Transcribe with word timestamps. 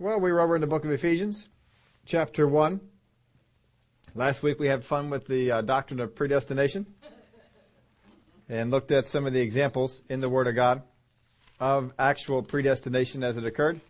Well, 0.00 0.20
we 0.20 0.30
were 0.30 0.40
over 0.40 0.54
in 0.54 0.60
the 0.60 0.68
book 0.68 0.84
of 0.84 0.92
Ephesians, 0.92 1.48
chapter 2.06 2.46
1. 2.46 2.78
Last 4.14 4.44
week 4.44 4.60
we 4.60 4.68
had 4.68 4.84
fun 4.84 5.10
with 5.10 5.26
the 5.26 5.50
uh, 5.50 5.62
doctrine 5.62 5.98
of 5.98 6.14
predestination 6.14 6.86
and 8.48 8.70
looked 8.70 8.92
at 8.92 9.06
some 9.06 9.26
of 9.26 9.32
the 9.32 9.40
examples 9.40 10.04
in 10.08 10.20
the 10.20 10.28
Word 10.28 10.46
of 10.46 10.54
God 10.54 10.82
of 11.58 11.92
actual 11.98 12.44
predestination 12.44 13.24
as 13.24 13.36
it 13.36 13.44
occurred. 13.44 13.80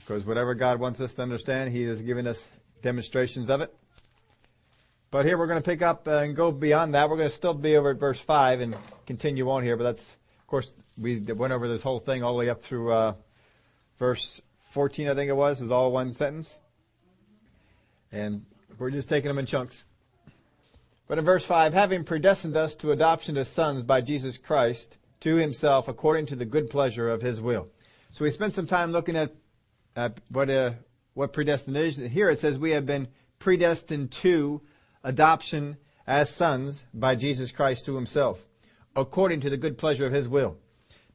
Because 0.00 0.24
whatever 0.24 0.56
God 0.56 0.80
wants 0.80 1.00
us 1.00 1.14
to 1.14 1.22
understand, 1.22 1.70
He 1.70 1.84
has 1.84 2.02
given 2.02 2.26
us 2.26 2.48
demonstrations 2.82 3.50
of 3.50 3.60
it. 3.60 3.72
But 5.12 5.26
here 5.26 5.38
we're 5.38 5.46
going 5.46 5.62
to 5.62 5.70
pick 5.70 5.80
up 5.80 6.08
and 6.08 6.34
go 6.34 6.50
beyond 6.50 6.94
that. 6.96 7.08
We're 7.08 7.18
going 7.18 7.28
to 7.28 7.34
still 7.36 7.54
be 7.54 7.76
over 7.76 7.90
at 7.90 8.00
verse 8.00 8.18
5 8.18 8.62
and 8.62 8.76
continue 9.06 9.48
on 9.48 9.62
here, 9.62 9.76
but 9.76 9.84
that's, 9.84 10.16
of 10.40 10.46
course, 10.48 10.74
we 11.00 11.20
went 11.20 11.52
over 11.52 11.68
this 11.68 11.82
whole 11.82 12.00
thing 12.00 12.24
all 12.24 12.32
the 12.32 12.38
way 12.40 12.50
up 12.50 12.62
through 12.62 12.90
uh, 12.90 13.14
verse 14.00 14.40
14, 14.70 15.08
I 15.08 15.14
think 15.14 15.28
it 15.28 15.36
was, 15.36 15.60
is 15.60 15.70
all 15.70 15.92
one 15.92 16.12
sentence. 16.12 16.60
And 18.12 18.44
we're 18.78 18.90
just 18.90 19.08
taking 19.08 19.28
them 19.28 19.38
in 19.38 19.46
chunks. 19.46 19.84
But 21.06 21.18
in 21.18 21.24
verse 21.24 21.44
5, 21.44 21.72
having 21.72 22.04
predestined 22.04 22.56
us 22.56 22.74
to 22.76 22.92
adoption 22.92 23.36
as 23.36 23.48
sons 23.48 23.82
by 23.82 24.00
Jesus 24.02 24.36
Christ 24.36 24.98
to 25.20 25.36
himself 25.36 25.88
according 25.88 26.26
to 26.26 26.36
the 26.36 26.44
good 26.44 26.70
pleasure 26.70 27.08
of 27.08 27.22
his 27.22 27.40
will. 27.40 27.68
So 28.12 28.24
we 28.24 28.30
spent 28.30 28.54
some 28.54 28.66
time 28.66 28.92
looking 28.92 29.16
at, 29.16 29.34
at 29.96 30.20
what, 30.28 30.50
uh, 30.50 30.72
what 31.14 31.32
predestination. 31.32 32.08
Here 32.08 32.30
it 32.30 32.38
says 32.38 32.58
we 32.58 32.70
have 32.72 32.86
been 32.86 33.08
predestined 33.38 34.10
to 34.12 34.62
adoption 35.02 35.76
as 36.06 36.30
sons 36.30 36.84
by 36.92 37.14
Jesus 37.14 37.52
Christ 37.52 37.86
to 37.86 37.96
himself 37.96 38.44
according 38.96 39.40
to 39.40 39.50
the 39.50 39.56
good 39.56 39.78
pleasure 39.78 40.06
of 40.06 40.12
his 40.12 40.28
will. 40.28 40.56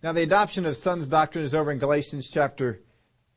Now 0.01 0.13
the 0.13 0.23
adoption 0.23 0.65
of 0.65 0.77
sons 0.77 1.07
doctrine 1.07 1.43
is 1.43 1.53
over 1.53 1.71
in 1.71 1.79
Galatians 1.79 2.29
chapter 2.29 2.79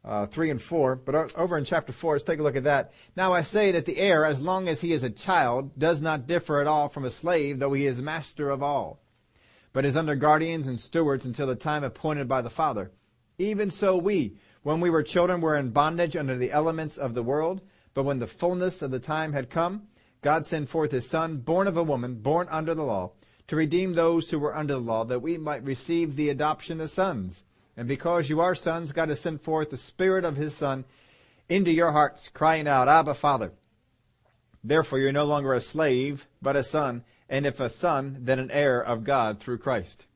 uh, 0.07 0.27
3 0.27 0.51
and 0.51 0.63
4. 0.63 0.97
But 0.97 1.35
over 1.37 1.59
in 1.59 1.65
chapter 1.65 1.93
4, 1.93 2.15
let's 2.15 2.25
take 2.25 2.39
a 2.39 2.43
look 2.43 2.57
at 2.57 2.65
that. 2.65 2.93
Now 3.17 3.33
I 3.33 3.43
say 3.43 3.73
that 3.73 3.85
the 3.85 3.99
heir, 3.99 4.25
as 4.25 4.41
long 4.41 4.69
as 4.69 4.81
he 4.81 4.93
is 4.93 5.03
a 5.03 5.11
child, 5.11 5.77
does 5.79 6.01
not 6.01 6.27
differ 6.27 6.61
at 6.61 6.67
all 6.67 6.89
from 6.89 7.05
a 7.05 7.11
slave, 7.11 7.59
though 7.59 7.73
he 7.73 7.87
is 7.87 8.01
master 8.01 8.49
of 8.49 8.63
all, 8.63 9.01
but 9.73 9.85
is 9.85 9.97
under 9.97 10.15
guardians 10.15 10.67
and 10.67 10.79
stewards 10.79 11.27
until 11.27 11.47
the 11.47 11.57
time 11.57 11.83
appointed 11.83 12.29
by 12.29 12.41
the 12.41 12.51
Father. 12.51 12.93
Even 13.39 13.71
so 13.71 13.97
we, 13.97 14.37
when 14.63 14.81
we 14.81 14.91
were 14.91 15.03
children, 15.03 15.41
were 15.41 15.57
in 15.57 15.71
bondage 15.71 16.17
under 16.17 16.37
the 16.37 16.53
elements 16.53 16.97
of 16.97 17.15
the 17.15 17.23
world, 17.23 17.61
but 17.93 18.05
when 18.05 18.19
the 18.19 18.27
fullness 18.27 18.83
of 18.83 18.91
the 18.91 19.01
time 19.01 19.33
had 19.33 19.51
come, 19.51 19.89
God 20.23 20.47
sent 20.47 20.69
forth 20.69 20.93
his 20.93 21.09
Son, 21.09 21.39
born 21.39 21.67
of 21.67 21.77
a 21.77 21.83
woman, 21.83 22.17
born 22.17 22.49
under 22.51 22.75
the 22.75 22.83
law, 22.83 23.13
to 23.49 23.57
redeem 23.57 23.93
those 23.93 24.31
who 24.31 24.39
were 24.39 24.57
under 24.57 24.75
the 24.75 24.81
law, 24.81 25.05
that 25.05 25.23
we 25.23 25.39
might 25.39 25.63
receive 25.65 26.17
the 26.17 26.31
adoption 26.31 26.81
as 26.81 26.93
sons. 26.93 27.45
And 27.77 27.87
because 27.87 28.31
you 28.31 28.41
are 28.41 28.55
sons, 28.55 28.93
God 28.93 29.11
has 29.11 29.21
sent 29.21 29.43
forth 29.43 29.71
the 29.71 29.77
Spirit 29.77 30.25
of 30.25 30.37
His 30.37 30.55
Son 30.55 30.85
into 31.49 31.71
your 31.71 31.93
hearts, 31.93 32.29
crying 32.29 32.67
out, 32.67 32.89
Abba, 32.89 33.15
Father. 33.15 33.53
Therefore 34.65 34.99
you're 34.99 35.13
no 35.13 35.25
longer 35.25 35.55
a 35.55 35.61
slave, 35.61 36.27
but 36.43 36.57
a 36.57 36.65
son, 36.65 37.05
and 37.29 37.47
if 37.47 37.61
a 37.61 37.71
son, 37.71 38.19
then 38.21 38.39
an 38.39 38.51
heir 38.51 38.83
of 38.83 39.05
God 39.05 39.39
through 39.39 39.59
Christ. 39.59 40.07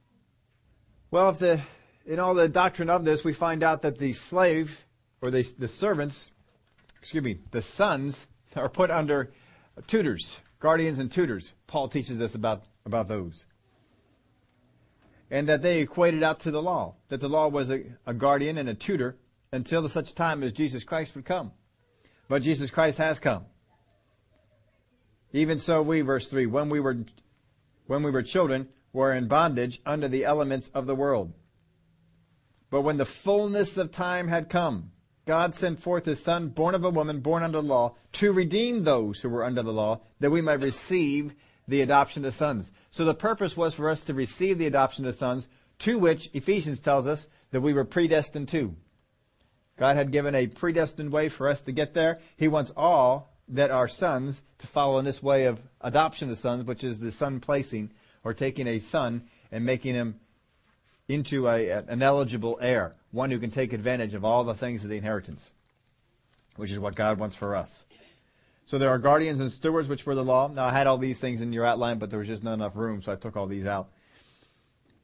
Well, 1.11 1.33
the, 1.33 1.61
in 2.05 2.19
all 2.19 2.34
the 2.34 2.48
doctrine 2.48 2.91
of 2.91 3.05
this, 3.05 3.22
we 3.22 3.33
find 3.33 3.62
out 3.62 3.83
that 3.83 3.98
the 3.98 4.12
slave, 4.12 4.84
or 5.22 5.30
the, 5.30 5.42
the 5.58 5.69
servants, 5.69 6.30
excuse 6.98 7.22
me, 7.22 7.39
the 7.52 7.62
sons 7.62 8.27
are 8.56 8.69
put 8.69 8.91
under 8.91 9.30
tutors, 9.86 10.41
guardians 10.58 10.98
and 10.98 11.12
tutors. 11.12 11.52
Paul 11.67 11.89
teaches 11.89 12.20
us 12.20 12.34
about, 12.34 12.64
about 12.84 13.06
those 13.06 13.47
and 15.31 15.48
that 15.48 15.62
they 15.62 15.81
equated 15.81 16.23
out 16.23 16.41
to 16.41 16.50
the 16.50 16.62
law, 16.62 16.97
that 17.09 17.20
the 17.20 17.28
law 17.28 17.48
was 17.48 17.70
a, 17.70 17.84
a 18.06 18.12
guardian 18.12 18.59
and 18.59 18.69
a 18.69 18.75
tutor 18.75 19.17
until 19.53 19.89
such 19.89 20.14
time 20.14 20.42
as 20.42 20.53
Jesus 20.53 20.84
Christ 20.84 21.14
would 21.14 21.25
come. 21.25 21.53
But 22.28 22.42
Jesus 22.42 22.70
Christ 22.70 22.98
has 22.98 23.19
come. 23.19 23.47
Even 25.33 25.58
so 25.58 25.83
we, 25.83 26.01
verse 26.01 26.28
3, 26.28 26.47
when 26.47 26.69
we 26.69 26.81
were, 26.81 26.98
when 27.86 28.02
we 28.02 28.11
were 28.11 28.23
children, 28.23 28.68
were 28.92 29.13
in 29.13 29.29
bondage 29.29 29.80
under 29.86 30.08
the 30.08 30.24
elements 30.24 30.68
of 30.74 30.86
the 30.86 30.95
world. 30.95 31.33
But 32.70 32.83
when 32.83 32.97
the 32.97 33.05
fullness 33.05 33.77
of 33.77 33.91
time 33.91 34.29
had 34.29 34.48
come, 34.48 34.91
God 35.27 35.55
sent 35.55 35.80
forth 35.80 36.07
his 36.07 36.23
son, 36.23 36.48
born 36.48 36.74
of 36.74 36.85
a 36.85 36.91
woman, 36.91 37.20
born 37.20 37.42
under 37.42 37.61
law, 37.61 37.95
to 38.14 38.33
redeem 38.33 38.83
those 38.83 39.20
who 39.20 39.29
were 39.29 39.45
under 39.45 39.62
the 39.62 39.73
law, 39.73 40.01
that 40.18 40.30
we 40.30 40.41
might 40.41 40.62
receive 40.62 41.35
the 41.70 41.81
adoption 41.83 42.25
of 42.25 42.35
sons. 42.35 42.73
So 42.91 43.05
the 43.05 43.14
purpose 43.14 43.57
was 43.57 43.75
for 43.75 43.89
us 43.89 44.03
to 44.03 44.14
receive 44.14 44.58
the 44.58 44.67
adoption 44.67 45.07
of 45.07 45.14
sons, 45.14 45.48
to 45.81 45.98
which 45.98 46.29
Ephesians 46.35 46.81
tells 46.81 47.07
us 47.07 47.27
that 47.53 47.61
we 47.61 47.73
were 47.73 47.85
predestined 47.85 48.48
to. 48.48 48.75
God 49.79 49.97
had 49.97 50.13
given 50.13 50.35
a 50.35 50.48
predestined 50.48 51.11
way 51.11 51.29
for 51.29 51.48
us 51.48 51.63
to 51.63 51.73
get 51.73 51.95
there. 51.95 52.19
He 52.36 52.48
wants 52.48 52.73
all 52.77 53.33
that 53.48 53.70
are 53.70 53.89
sons 53.89 54.42
to 54.59 54.67
follow 54.67 54.98
in 54.98 55.05
this 55.05 55.23
way 55.23 55.45
of 55.45 55.61
adoption 55.80 56.30
of 56.30 56.39
sons, 56.39 56.64
which 56.64 56.85
is 56.85 57.01
the 57.01 57.13
son 57.13 57.41
placing 57.41 57.91
or 58.23 58.35
taking 58.35 58.67
a 58.67 58.80
son 58.80 59.23
and 59.51 59.64
making 59.64 59.95
him 59.95 60.20
into 61.09 61.48
a, 61.48 61.70
an 61.70 62.03
eligible 62.03 62.59
heir, 62.61 62.92
one 63.11 63.30
who 63.30 63.39
can 63.39 63.51
take 63.51 63.73
advantage 63.73 64.14
of 64.14 64.25
all 64.25 64.45
the 64.45 64.55
things 64.55 64.85
of 64.85 64.91
the 64.91 64.97
inheritance, 64.97 65.51
which 66.57 66.70
is 66.70 66.79
what 66.79 66.95
God 66.95 67.19
wants 67.19 67.35
for 67.35 67.57
us. 67.57 67.85
So 68.70 68.79
there 68.79 68.91
are 68.91 68.98
guardians 68.98 69.41
and 69.41 69.51
stewards, 69.51 69.89
which 69.89 70.07
were 70.07 70.14
the 70.14 70.23
law. 70.23 70.47
Now 70.47 70.67
I 70.67 70.70
had 70.70 70.86
all 70.86 70.97
these 70.97 71.19
things 71.19 71.41
in 71.41 71.53
your 71.53 71.67
outline, 71.67 71.98
but 71.98 72.08
there 72.08 72.20
was 72.20 72.29
just 72.29 72.45
not 72.45 72.55
enough 72.55 72.77
room, 72.77 73.03
so 73.03 73.11
I 73.11 73.17
took 73.17 73.36
all 73.36 73.48
these 73.48 73.67
out. 73.67 73.89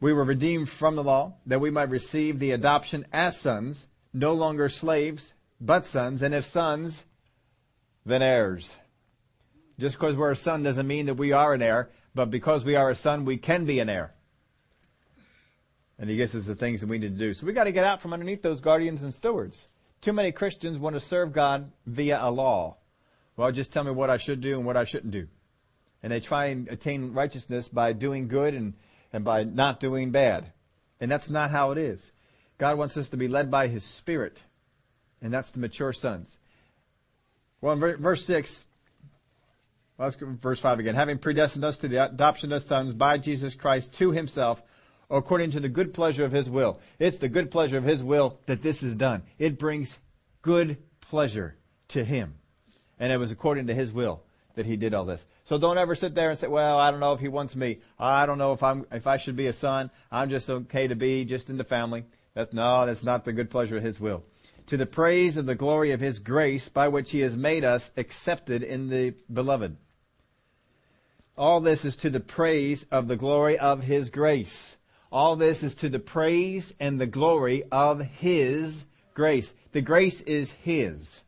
We 0.01 0.13
were 0.13 0.23
redeemed 0.23 0.69
from 0.69 0.95
the 0.95 1.03
law, 1.03 1.35
that 1.47 1.61
we 1.61 1.73
might 1.73 1.91
receive 1.91 2.39
the 2.39 2.53
adoption 2.53 3.05
as 3.13 3.41
sons, 3.41 3.89
no 4.15 4.35
longer 4.35 4.69
slaves, 4.69 5.35
but 5.61 5.85
sons, 5.85 6.23
and 6.23 6.33
if 6.33 6.45
sons, 6.45 7.07
then 8.05 8.23
heirs. 8.23 8.77
Just 9.81 9.99
because 9.99 10.15
we're 10.15 10.31
a 10.31 10.37
son 10.37 10.63
doesn't 10.63 10.87
mean 10.87 11.07
that 11.07 11.15
we 11.15 11.33
are 11.33 11.53
an 11.53 11.61
heir, 11.61 11.91
but 12.15 12.31
because 12.31 12.65
we 12.65 12.77
are 12.77 12.91
a 12.91 12.95
son, 12.95 13.25
we 13.25 13.37
can 13.37 13.65
be 13.65 13.81
an 13.81 13.89
heir. 13.89 14.15
And 15.99 16.09
he 16.09 16.15
gives 16.15 16.37
us 16.37 16.47
the 16.47 16.55
things 16.55 16.83
that 16.83 16.89
we 16.89 17.01
need 17.01 17.19
to 17.19 17.19
do. 17.19 17.35
So 17.35 17.47
we 17.47 17.53
got 17.53 17.65
to 17.65 17.73
get 17.73 17.85
out 17.85 18.01
from 18.01 18.13
underneath 18.13 18.43
those 18.43 18.61
guardians 18.61 19.03
and 19.03 19.13
stewards. 19.13 19.67
Too 20.03 20.13
many 20.13 20.31
Christians 20.31 20.79
want 20.79 20.95
to 20.95 21.01
serve 21.01 21.33
God 21.33 21.73
via 21.85 22.21
a 22.23 22.31
law. 22.31 22.77
Well, 23.37 23.53
just 23.53 23.73
tell 23.73 23.85
me 23.85 23.91
what 23.91 24.11
I 24.11 24.17
should 24.17 24.41
do 24.41 24.57
and 24.57 24.67
what 24.67 24.77
I 24.77 24.85
shouldn't 24.85 25.13
do. 25.13 25.29
And 26.03 26.13
they 26.13 26.21
try 26.21 26.47
and 26.47 26.69
attain 26.69 27.13
righteousness 27.13 27.69
by 27.69 27.93
doing 27.93 28.29
good 28.29 28.55
and, 28.55 28.75
and 29.13 29.25
by 29.25 29.45
not 29.45 29.81
doing 29.81 30.11
bad. 30.11 30.53
And 31.01 31.11
that's 31.11 31.29
not 31.29 31.51
how 31.51 31.73
it 31.73 31.79
is. 31.79 32.13
God 32.59 32.79
wants 32.79 32.97
us 32.97 33.11
to 33.11 33.17
be 33.17 33.29
led 33.29 33.51
by 33.51 33.69
His 33.69 33.85
Spirit. 33.85 34.39
And 35.21 35.33
that's 35.33 35.51
the 35.51 35.61
mature 35.61 35.93
sons. 35.93 36.39
Well, 37.61 37.73
in 37.73 37.81
verse 37.81 38.25
6, 38.25 38.65
well, 39.99 40.07
let's 40.07 40.17
go 40.17 40.27
verse 40.41 40.61
5 40.61 40.79
again. 40.79 40.95
Having 40.95 41.19
predestined 41.19 41.65
us 41.65 41.79
to 41.79 41.89
the 41.89 42.05
adoption 42.05 42.53
of 42.53 42.63
sons 42.63 42.95
by 42.95 43.19
Jesus 43.19 43.55
Christ 43.55 43.95
to 43.95 44.13
Himself, 44.13 44.63
according 45.11 45.51
to 45.53 45.61
the 45.61 45.69
good 45.69 45.93
pleasure 45.93 46.25
of 46.25 46.33
His 46.33 46.49
will. 46.49 46.81
It's 46.99 47.19
the 47.19 47.29
good 47.29 47.51
pleasure 47.51 47.79
of 47.79 47.85
His 47.85 48.03
will 48.03 48.39
that 48.47 48.63
this 48.63 48.83
is 48.83 48.95
done. 48.95 49.23
It 49.39 49.59
brings 49.59 49.99
good 50.43 50.79
pleasure 51.01 51.57
to 51.89 52.05
Him. 52.05 52.35
And 52.99 53.13
it 53.13 53.19
was 53.19 53.31
according 53.31 53.67
to 53.67 53.75
His 53.75 53.93
will 53.93 54.23
that 54.55 54.67
He 54.67 54.77
did 54.77 54.95
all 54.95 55.05
this. 55.05 55.27
So 55.45 55.59
don't 55.59 55.79
ever 55.79 55.95
sit 55.95 56.15
there 56.15 56.31
and 56.31 56.39
say, 56.39 56.49
well, 56.49 56.79
I 56.79 56.91
don't 56.91 57.01
know 57.01 57.13
if 57.13 57.21
He 57.21 57.29
wants 57.29 57.55
me. 57.55 57.79
I 57.99 58.27
don't 58.27 58.39
know 58.39 58.53
if 58.53 58.63
I'm, 58.63 58.87
if 58.91 59.07
I 59.07 59.19
should 59.19 59.37
be 59.37 59.47
a 59.47 59.53
son. 59.53 59.91
I'm 60.11 60.31
just 60.31 60.49
okay 60.49 60.89
to 60.89 60.97
be 60.97 61.25
just 61.25 61.51
in 61.51 61.59
the 61.59 61.65
family. 61.65 62.05
That's, 62.35 62.53
no, 62.53 62.87
that's 62.87 63.05
not 63.05 63.25
the 63.25 63.33
good 63.33 63.51
pleasure 63.51 63.77
of 63.77 63.83
His 63.83 64.01
will. 64.01 64.25
To 64.69 64.77
the 64.77 64.87
praise 64.87 65.37
of 65.37 65.47
the 65.47 65.55
glory 65.55 65.93
of 65.93 66.01
His 66.01 66.19
grace 66.19 66.69
by 66.69 66.89
which 66.89 67.13
He 67.13 67.21
has 67.21 67.37
made 67.37 67.65
us 67.65 67.93
accepted 67.97 68.63
in 68.63 68.89
the 68.89 69.15
beloved. 69.33 69.77
All 71.39 71.61
this 71.61 71.85
is 71.85 71.97
to 71.97 72.11
the 72.11 72.21
praise 72.21 72.85
of 72.91 73.09
the 73.09 73.17
glory 73.17 73.59
of 73.59 73.83
His 73.83 74.09
grace. 74.09 74.79
All 75.13 75.37
this 75.37 75.63
is 75.63 75.75
to 75.77 75.89
the 75.89 75.99
praise 75.99 76.75
and 76.81 77.01
the 77.01 77.07
glory 77.07 77.63
of 77.71 78.01
His 78.01 78.87
grace. 79.15 79.55
The 79.73 79.83
grace 79.83 80.23
is 80.23 80.51
His. 80.51 81.23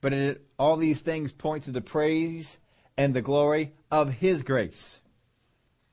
But 0.00 0.12
it, 0.12 0.47
all 0.58 0.76
these 0.76 1.00
things 1.00 1.32
point 1.32 1.64
to 1.64 1.70
the 1.70 1.80
praise 1.80 2.58
and 2.96 3.14
the 3.14 3.22
glory 3.22 3.72
of 3.90 4.14
His 4.14 4.42
grace. 4.42 4.98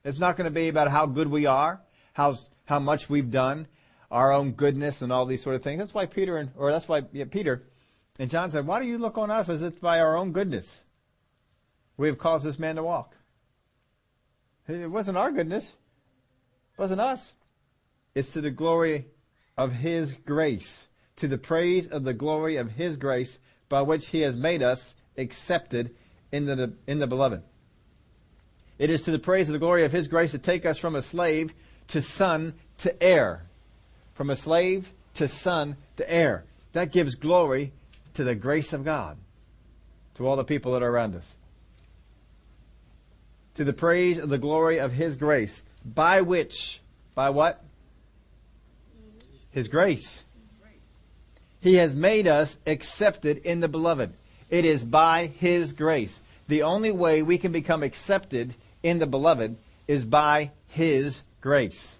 It's 0.03 0.19
not 0.19 0.35
going 0.35 0.45
to 0.45 0.51
be 0.51 0.67
about 0.67 0.91
how 0.91 1.05
good 1.05 1.27
we 1.27 1.45
are, 1.45 1.81
how, 2.13 2.37
how 2.65 2.79
much 2.79 3.09
we've 3.09 3.31
done, 3.31 3.67
our 4.11 4.31
own 4.31 4.51
goodness 4.51 5.01
and 5.01 5.11
all 5.11 5.25
these 5.25 5.43
sort 5.43 5.55
of 5.55 5.63
things. 5.63 5.79
That's 5.79 5.93
why 5.93 6.05
Peter 6.05 6.37
and, 6.37 6.51
or 6.55 6.71
that's 6.71 6.87
why 6.87 7.03
yeah, 7.11 7.25
Peter 7.25 7.63
and 8.19 8.29
John 8.29 8.51
said, 8.51 8.67
why 8.67 8.81
do 8.81 8.87
you 8.87 8.97
look 8.97 9.17
on 9.17 9.31
us 9.31 9.49
as 9.49 9.61
if 9.61 9.81
by 9.81 9.99
our 9.99 10.15
own 10.15 10.31
goodness 10.31 10.83
we 11.97 12.07
have 12.07 12.17
caused 12.17 12.45
this 12.45 12.59
man 12.59 12.75
to 12.75 12.83
walk? 12.83 13.15
It 14.67 14.89
wasn't 14.89 15.17
our 15.17 15.31
goodness. 15.31 15.75
It 16.77 16.81
wasn't 16.81 17.01
us. 17.01 17.35
It's 18.15 18.31
to 18.33 18.41
the 18.41 18.51
glory 18.51 19.07
of 19.57 19.73
His 19.73 20.13
grace, 20.13 20.87
to 21.17 21.27
the 21.27 21.37
praise 21.37 21.87
of 21.87 22.03
the 22.03 22.13
glory 22.13 22.57
of 22.57 22.73
His 22.73 22.95
grace 22.95 23.39
by 23.69 23.81
which 23.81 24.07
he 24.07 24.21
has 24.21 24.35
made 24.35 24.61
us 24.61 24.95
accepted 25.17 25.95
in 26.31 26.45
the, 26.45 26.73
in 26.87 26.99
the 26.99 27.07
beloved. 27.07 27.41
It 28.77 28.89
is 28.89 29.01
to 29.03 29.11
the 29.11 29.19
praise 29.19 29.47
of 29.47 29.53
the 29.53 29.59
glory 29.59 29.83
of 29.83 29.91
his 29.91 30.07
grace 30.07 30.31
to 30.31 30.37
take 30.37 30.65
us 30.65 30.77
from 30.77 30.95
a 30.95 31.01
slave 31.01 31.53
to 31.89 32.01
son 32.01 32.53
to 32.79 33.01
heir. 33.01 33.43
From 34.13 34.29
a 34.29 34.35
slave 34.35 34.91
to 35.15 35.27
son 35.27 35.77
to 35.97 36.11
heir. 36.11 36.43
That 36.73 36.91
gives 36.91 37.15
glory 37.15 37.71
to 38.15 38.23
the 38.23 38.35
grace 38.35 38.73
of 38.73 38.83
God, 38.83 39.17
to 40.15 40.27
all 40.27 40.35
the 40.35 40.43
people 40.43 40.73
that 40.73 40.83
are 40.83 40.89
around 40.89 41.15
us. 41.15 41.35
To 43.55 43.63
the 43.63 43.73
praise 43.73 44.19
of 44.19 44.29
the 44.29 44.37
glory 44.37 44.79
of 44.79 44.91
His 44.91 45.15
grace, 45.15 45.63
by 45.85 46.21
which, 46.21 46.81
by 47.13 47.29
what? 47.29 47.63
His 49.51 49.69
grace. 49.69 50.23
He 51.65 51.77
has 51.77 51.95
made 51.95 52.27
us 52.27 52.59
accepted 52.67 53.39
in 53.39 53.59
the 53.59 53.67
beloved. 53.67 54.13
It 54.51 54.65
is 54.65 54.83
by 54.83 55.25
His 55.25 55.73
grace. 55.73 56.21
The 56.47 56.61
only 56.61 56.91
way 56.91 57.23
we 57.23 57.39
can 57.39 57.51
become 57.51 57.81
accepted 57.81 58.53
in 58.83 58.99
the 58.99 59.07
beloved 59.07 59.57
is 59.87 60.05
by 60.05 60.51
His 60.67 61.23
grace. 61.41 61.97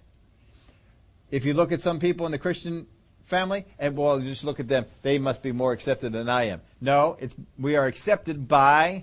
If 1.32 1.44
you 1.44 1.52
look 1.52 1.72
at 1.72 1.80
some 1.80 1.98
people 1.98 2.26
in 2.26 2.32
the 2.32 2.38
Christian 2.38 2.86
family, 3.24 3.64
and 3.76 3.96
well, 3.96 4.20
just 4.20 4.44
look 4.44 4.60
at 4.60 4.68
them, 4.68 4.86
they 5.02 5.18
must 5.18 5.42
be 5.42 5.50
more 5.50 5.72
accepted 5.72 6.12
than 6.12 6.28
I 6.28 6.44
am. 6.44 6.60
No, 6.80 7.16
it's, 7.18 7.34
we 7.58 7.74
are 7.74 7.86
accepted 7.86 8.46
by 8.46 9.02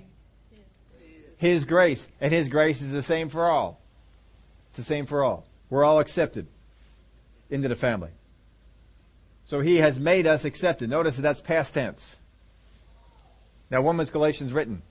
His 1.39 1.65
grace. 1.65 2.07
And 2.21 2.31
His 2.31 2.47
grace 2.47 2.81
is 2.81 2.93
the 2.93 3.03
same 3.03 3.27
for 3.27 3.51
all. 3.51 3.81
It's 4.69 4.77
the 4.77 4.83
same 4.83 5.07
for 5.07 5.25
all. 5.25 5.45
We're 5.69 5.83
all 5.83 5.99
accepted 5.99 6.47
into 7.49 7.67
the 7.67 7.75
family. 7.75 8.11
So 9.45 9.59
He 9.61 9.77
has 9.77 9.99
made 9.99 10.27
us 10.27 10.45
accepted. 10.45 10.89
Notice 10.89 11.17
that 11.17 11.21
that's 11.21 11.41
past 11.41 11.73
tense. 11.73 12.17
Now, 13.69 13.81
when 13.81 13.97
was 13.97 14.09
Galatians 14.09 14.53
written? 14.53 14.81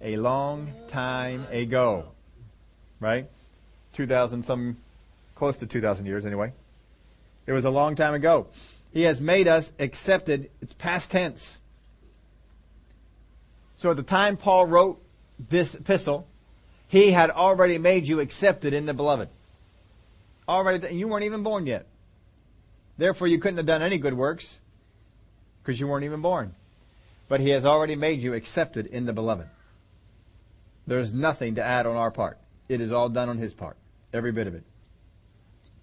A 0.00 0.16
long 0.16 0.72
time 0.88 1.46
ago. 1.50 2.08
Right? 3.00 3.28
2,000 3.92 4.42
some, 4.44 4.78
close 5.34 5.58
to 5.58 5.66
2,000 5.66 6.06
years 6.06 6.26
anyway. 6.26 6.52
It 7.46 7.52
was 7.52 7.64
a 7.64 7.70
long 7.70 7.94
time 7.94 8.14
ago. 8.14 8.48
He 8.92 9.02
has 9.02 9.20
made 9.20 9.48
us 9.48 9.72
accepted. 9.78 10.50
It's 10.60 10.72
past 10.72 11.10
tense. 11.10 11.58
So 13.76 13.90
at 13.90 13.96
the 13.96 14.02
time 14.02 14.36
Paul 14.36 14.66
wrote 14.66 15.02
this 15.38 15.74
epistle, 15.74 16.26
he 16.88 17.10
had 17.10 17.30
already 17.30 17.78
made 17.78 18.06
you 18.06 18.20
accepted 18.20 18.72
in 18.72 18.86
the 18.86 18.94
beloved. 18.94 19.28
Already, 20.48 20.86
and 20.86 20.98
you 20.98 21.08
weren't 21.08 21.24
even 21.24 21.42
born 21.42 21.66
yet. 21.66 21.86
Therefore, 22.96 23.26
you 23.26 23.38
couldn't 23.38 23.56
have 23.56 23.66
done 23.66 23.82
any 23.82 23.98
good 23.98 24.14
works 24.14 24.58
because 25.62 25.80
you 25.80 25.88
weren't 25.88 26.04
even 26.04 26.20
born. 26.20 26.54
But 27.28 27.40
he 27.40 27.50
has 27.50 27.64
already 27.64 27.96
made 27.96 28.22
you 28.22 28.34
accepted 28.34 28.86
in 28.86 29.06
the 29.06 29.12
beloved. 29.12 29.48
There's 30.86 31.14
nothing 31.14 31.54
to 31.54 31.62
add 31.62 31.86
on 31.86 31.96
our 31.96 32.10
part. 32.10 32.38
It 32.68 32.80
is 32.80 32.92
all 32.92 33.08
done 33.08 33.28
on 33.28 33.38
his 33.38 33.54
part. 33.54 33.76
Every 34.12 34.32
bit 34.32 34.46
of 34.46 34.54
it. 34.54 34.64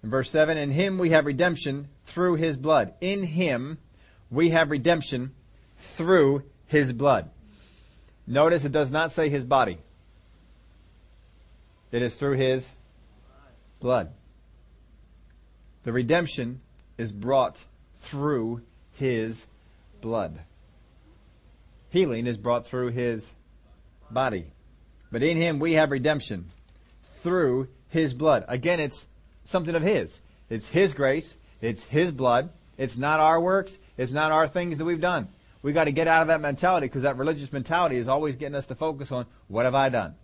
In 0.02 0.10
verse 0.10 0.30
7, 0.30 0.56
in 0.56 0.70
him 0.70 0.98
we 0.98 1.10
have 1.10 1.26
redemption 1.26 1.88
through 2.06 2.36
his 2.36 2.56
blood. 2.56 2.94
In 3.00 3.22
him 3.22 3.78
we 4.30 4.50
have 4.50 4.70
redemption 4.70 5.32
through 5.76 6.44
his 6.66 6.92
blood. 6.92 7.30
Notice 8.26 8.64
it 8.64 8.72
does 8.72 8.90
not 8.90 9.12
say 9.12 9.28
his 9.28 9.44
body. 9.44 9.78
It 11.90 12.02
is 12.02 12.16
through 12.16 12.36
his 12.36 12.72
blood. 13.80 14.10
The 15.82 15.92
redemption 15.92 16.60
is 17.02 17.12
brought 17.12 17.64
through 17.96 18.62
his 18.92 19.46
blood. 20.00 20.38
Healing 21.90 22.26
is 22.26 22.38
brought 22.38 22.64
through 22.64 22.90
his 22.90 23.34
body. 24.10 24.46
But 25.10 25.22
in 25.22 25.36
him 25.36 25.58
we 25.58 25.72
have 25.72 25.90
redemption 25.90 26.50
through 27.18 27.68
his 27.88 28.14
blood. 28.14 28.44
Again, 28.48 28.80
it's 28.80 29.06
something 29.42 29.74
of 29.74 29.82
his. 29.82 30.20
It's 30.48 30.68
his 30.68 30.94
grace. 30.94 31.36
It's 31.60 31.82
his 31.82 32.12
blood. 32.12 32.50
It's 32.78 32.96
not 32.96 33.20
our 33.20 33.40
works. 33.40 33.78
It's 33.98 34.12
not 34.12 34.32
our 34.32 34.46
things 34.46 34.78
that 34.78 34.84
we've 34.84 35.00
done. 35.00 35.28
We 35.60 35.72
got 35.72 35.84
to 35.84 35.92
get 35.92 36.08
out 36.08 36.22
of 36.22 36.28
that 36.28 36.40
mentality 36.40 36.86
because 36.86 37.02
that 37.02 37.18
religious 37.18 37.52
mentality 37.52 37.96
is 37.96 38.08
always 38.08 38.36
getting 38.36 38.54
us 38.54 38.66
to 38.68 38.74
focus 38.74 39.12
on 39.12 39.26
what 39.48 39.64
have 39.64 39.74
I 39.74 39.88
done? 39.88 40.14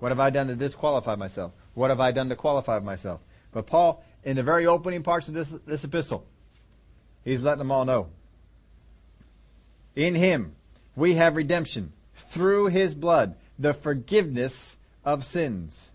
What 0.00 0.10
have 0.10 0.20
I 0.20 0.30
done 0.30 0.48
to 0.48 0.56
disqualify 0.56 1.14
myself? 1.14 1.52
What 1.74 1.90
have 1.90 2.00
I 2.00 2.10
done 2.10 2.28
to 2.28 2.36
qualify 2.36 2.78
myself? 2.80 3.20
But 3.52 3.66
Paul, 3.66 4.04
in 4.24 4.36
the 4.36 4.42
very 4.42 4.66
opening 4.66 5.02
parts 5.02 5.28
of 5.28 5.34
this, 5.34 5.50
this 5.66 5.84
epistle, 5.84 6.24
he's 7.24 7.42
letting 7.42 7.58
them 7.58 7.70
all 7.70 7.84
know. 7.84 8.08
In 9.94 10.14
him, 10.14 10.54
we 10.96 11.14
have 11.14 11.36
redemption 11.36 11.92
through 12.16 12.66
his 12.66 12.94
blood, 12.94 13.36
the 13.58 13.74
forgiveness 13.74 14.76
of 15.04 15.24
sins 15.24 15.90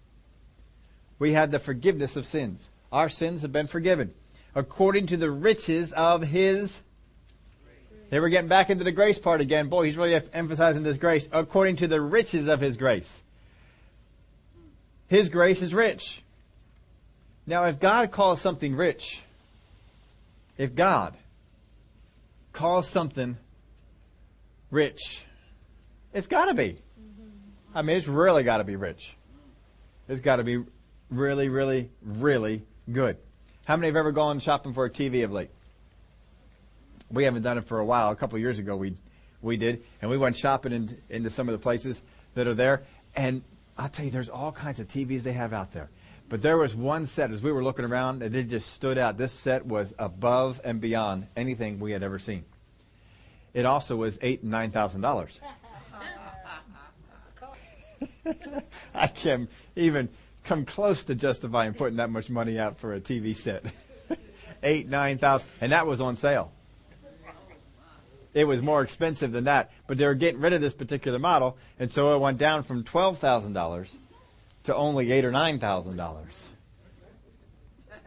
we 1.20 1.34
have 1.34 1.52
the 1.52 1.60
forgiveness 1.60 2.16
of 2.16 2.26
sins. 2.26 2.70
Our 2.92 3.10
sins 3.10 3.44
have 3.44 3.52
been 3.52 3.68
forgiven 3.68 4.14
according 4.56 5.08
to 5.08 5.18
the 5.18 5.30
riches 5.30 5.94
of 5.94 6.24
His. 6.24 6.80
Here 8.10 8.22
we're 8.22 8.30
getting 8.30 8.50
back 8.50 8.72
into 8.72 8.84
the 8.84 8.92
grace 8.92 9.20
part 9.20 9.42
again. 9.42 9.68
Boy, 9.68 9.86
he's 9.86 9.98
really 9.98 10.20
emphasizing 10.34 10.82
this 10.82 10.98
grace. 10.98 11.28
According 11.32 11.76
to 11.78 11.88
the 11.88 12.02
riches 12.02 12.48
of 12.48 12.62
His 12.62 12.78
grace. 12.78 13.22
His 15.08 15.30
grace 15.30 15.62
is 15.62 15.76
rich. 15.76 16.24
Now, 17.50 17.66
if 17.66 17.80
God 17.80 18.12
calls 18.12 18.40
something 18.40 18.76
rich, 18.76 19.24
if 20.60 20.76
God 20.76 21.16
calls 22.54 22.88
something 22.88 23.38
rich, 24.70 25.24
it's 26.14 26.28
got 26.28 26.46
to 26.46 26.54
be. 26.54 26.74
Mm-hmm. 26.74 27.30
I 27.74 27.82
mean, 27.82 27.98
it's 27.98 28.08
really 28.08 28.44
got 28.44 28.58
to 28.58 28.64
be 28.64 28.76
rich. 28.76 29.16
It's 30.08 30.22
got 30.22 30.36
to 30.36 30.44
be 30.44 30.64
really, 31.10 31.50
really, 31.50 31.90
really 32.04 32.62
good. 32.92 33.18
How 33.66 33.76
many 33.76 33.88
have 33.88 33.96
ever 33.96 34.12
gone 34.12 34.40
shopping 34.40 34.76
for 34.76 34.86
a 34.86 34.90
TV 34.92 35.24
of 35.24 35.32
late? 35.32 35.50
We 37.10 37.24
haven't 37.24 37.42
done 37.42 37.58
it 37.58 37.66
for 37.66 37.80
a 37.80 37.86
while. 37.86 38.12
A 38.12 38.16
couple 38.16 38.36
of 38.36 38.44
years 38.44 38.60
ago, 38.60 38.78
we 38.78 38.96
we 39.42 39.58
did, 39.58 39.82
and 40.04 40.12
we 40.12 40.20
went 40.20 40.38
shopping 40.38 40.72
in, 40.72 41.02
into 41.10 41.32
some 41.32 41.50
of 41.50 41.54
the 41.54 41.60
places 41.60 42.04
that 42.36 42.46
are 42.46 42.54
there. 42.54 42.84
And 43.16 43.42
I'll 43.76 43.90
tell 43.90 44.06
you, 44.06 44.12
there's 44.12 44.30
all 44.30 44.52
kinds 44.52 44.80
of 44.80 44.88
TVs 44.88 45.24
they 45.24 45.34
have 45.34 45.52
out 45.52 45.72
there. 45.72 45.90
But 46.30 46.44
there 46.44 46.58
was 46.58 46.76
one 46.76 47.08
set 47.08 47.32
as 47.32 47.42
we 47.42 47.52
were 47.52 47.64
looking 47.64 47.86
around 47.86 48.20
that 48.20 48.36
it 48.36 48.50
just 48.50 48.72
stood 48.72 49.00
out. 49.00 49.18
This 49.18 49.32
set 49.32 49.66
was 49.66 49.96
above 49.98 50.62
and 50.64 50.80
beyond 50.80 51.26
anything 51.36 51.80
we 51.80 51.92
had 51.92 52.04
ever 52.04 52.20
seen. 52.20 52.46
It 53.54 53.66
also 53.66 53.96
was 53.96 54.20
eight 54.22 54.44
and 54.44 54.52
nine 54.52 54.70
thousand 54.70 55.02
dollars. 55.02 55.40
I 58.94 59.08
can't 59.08 59.50
even 59.76 60.10
come 60.44 60.66
close 60.66 61.04
to 61.06 61.16
justifying 61.16 61.74
putting 61.74 61.98
that 61.98 62.12
much 62.12 62.30
money 62.30 62.60
out 62.60 62.80
for 62.80 62.94
a 62.94 63.02
TV 63.02 63.36
set. 63.36 63.66
Eight, 64.64 64.88
nine 64.88 65.18
thousand, 65.18 65.50
and 65.62 65.72
that 65.72 65.88
was 65.88 66.02
on 66.02 66.16
sale. 66.16 66.52
It 68.34 68.44
was 68.44 68.62
more 68.62 68.82
expensive 68.82 69.32
than 69.32 69.46
that, 69.46 69.72
but 69.88 69.98
they 69.98 70.06
were 70.06 70.16
getting 70.16 70.42
rid 70.42 70.54
of 70.54 70.62
this 70.62 70.74
particular 70.74 71.18
model, 71.18 71.58
and 71.80 71.90
so 71.90 72.14
it 72.14 72.20
went 72.20 72.38
down 72.38 72.64
from 72.64 72.84
twelve 72.84 73.18
thousand 73.18 73.54
dollars 73.54 73.96
to 74.64 74.76
only 74.76 75.12
eight 75.12 75.26
or 75.26 75.32
nine 75.32 75.60
thousand 75.60 75.98
dollars. 75.98 76.48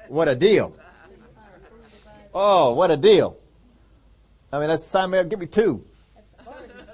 What 0.08 0.28
a 0.28 0.34
deal! 0.34 0.76
Oh, 2.34 2.74
what 2.74 2.90
a 2.90 2.96
deal! 2.96 3.36
I 4.52 4.58
mean, 4.58 4.68
that's 4.68 4.90
time. 4.90 5.10
Give 5.28 5.38
me 5.38 5.46
two, 5.46 5.84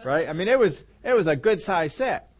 right? 0.04 0.28
I 0.28 0.32
mean, 0.32 0.48
it 0.48 0.58
was 0.58 0.84
it 1.04 1.14
was 1.14 1.26
a 1.26 1.36
good 1.36 1.60
size 1.60 1.94
set, 1.94 2.30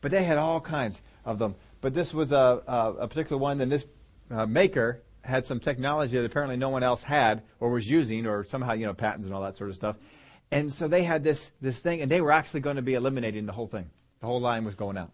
but 0.00 0.10
they 0.10 0.24
had 0.24 0.38
all 0.38 0.60
kinds 0.60 1.00
of 1.24 1.38
them 1.38 1.54
but 1.82 1.92
this 1.92 2.14
was 2.14 2.32
a, 2.32 2.62
a, 2.66 2.92
a 3.00 3.08
particular 3.08 3.36
one, 3.36 3.60
and 3.60 3.70
this 3.70 3.86
uh, 4.30 4.46
maker 4.46 5.02
had 5.22 5.44
some 5.44 5.60
technology 5.60 6.16
that 6.16 6.24
apparently 6.24 6.56
no 6.56 6.70
one 6.70 6.82
else 6.82 7.02
had 7.02 7.42
or 7.60 7.70
was 7.70 7.90
using, 7.90 8.24
or 8.26 8.44
somehow 8.44 8.72
you 8.72 8.86
know 8.86 8.94
patents 8.94 9.26
and 9.26 9.34
all 9.34 9.42
that 9.42 9.56
sort 9.56 9.68
of 9.68 9.76
stuff. 9.76 9.96
And 10.50 10.72
so 10.72 10.88
they 10.88 11.02
had 11.02 11.22
this 11.24 11.50
this 11.60 11.80
thing, 11.80 12.00
and 12.00 12.10
they 12.10 12.22
were 12.22 12.32
actually 12.32 12.60
going 12.60 12.76
to 12.76 12.82
be 12.82 12.94
eliminating 12.94 13.44
the 13.44 13.52
whole 13.52 13.66
thing. 13.66 13.90
The 14.20 14.26
whole 14.26 14.40
line 14.40 14.64
was 14.64 14.76
going 14.76 14.96
out. 14.96 15.10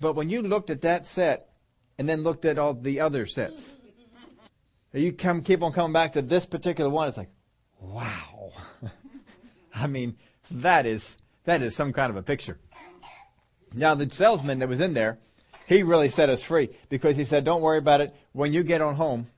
But 0.00 0.14
when 0.14 0.30
you 0.30 0.42
looked 0.42 0.70
at 0.70 0.80
that 0.82 1.06
set, 1.06 1.48
and 1.98 2.08
then 2.08 2.22
looked 2.22 2.46
at 2.46 2.58
all 2.58 2.74
the 2.74 3.00
other 3.00 3.26
sets, 3.26 3.70
you 4.92 5.12
come 5.12 5.42
keep 5.42 5.62
on 5.62 5.72
coming 5.72 5.92
back 5.92 6.12
to 6.12 6.22
this 6.22 6.46
particular 6.46 6.88
one. 6.88 7.08
It's 7.08 7.16
like, 7.16 7.30
wow. 7.80 8.52
I 9.74 9.86
mean, 9.86 10.16
that 10.50 10.86
is 10.86 11.16
that 11.44 11.62
is 11.62 11.76
some 11.76 11.92
kind 11.92 12.10
of 12.10 12.16
a 12.16 12.22
picture. 12.22 12.58
Now 13.74 13.94
the 13.94 14.10
salesman 14.10 14.58
that 14.60 14.68
was 14.68 14.80
in 14.80 14.94
there 14.94 15.18
he 15.70 15.84
really 15.84 16.08
set 16.08 16.28
us 16.28 16.42
free 16.42 16.70
because 16.88 17.16
he 17.16 17.24
said, 17.24 17.44
don't 17.44 17.62
worry 17.62 17.78
about 17.78 18.00
it. 18.00 18.12
When 18.32 18.52
you 18.52 18.64
get 18.64 18.80
on 18.80 18.96
home, 18.96 19.28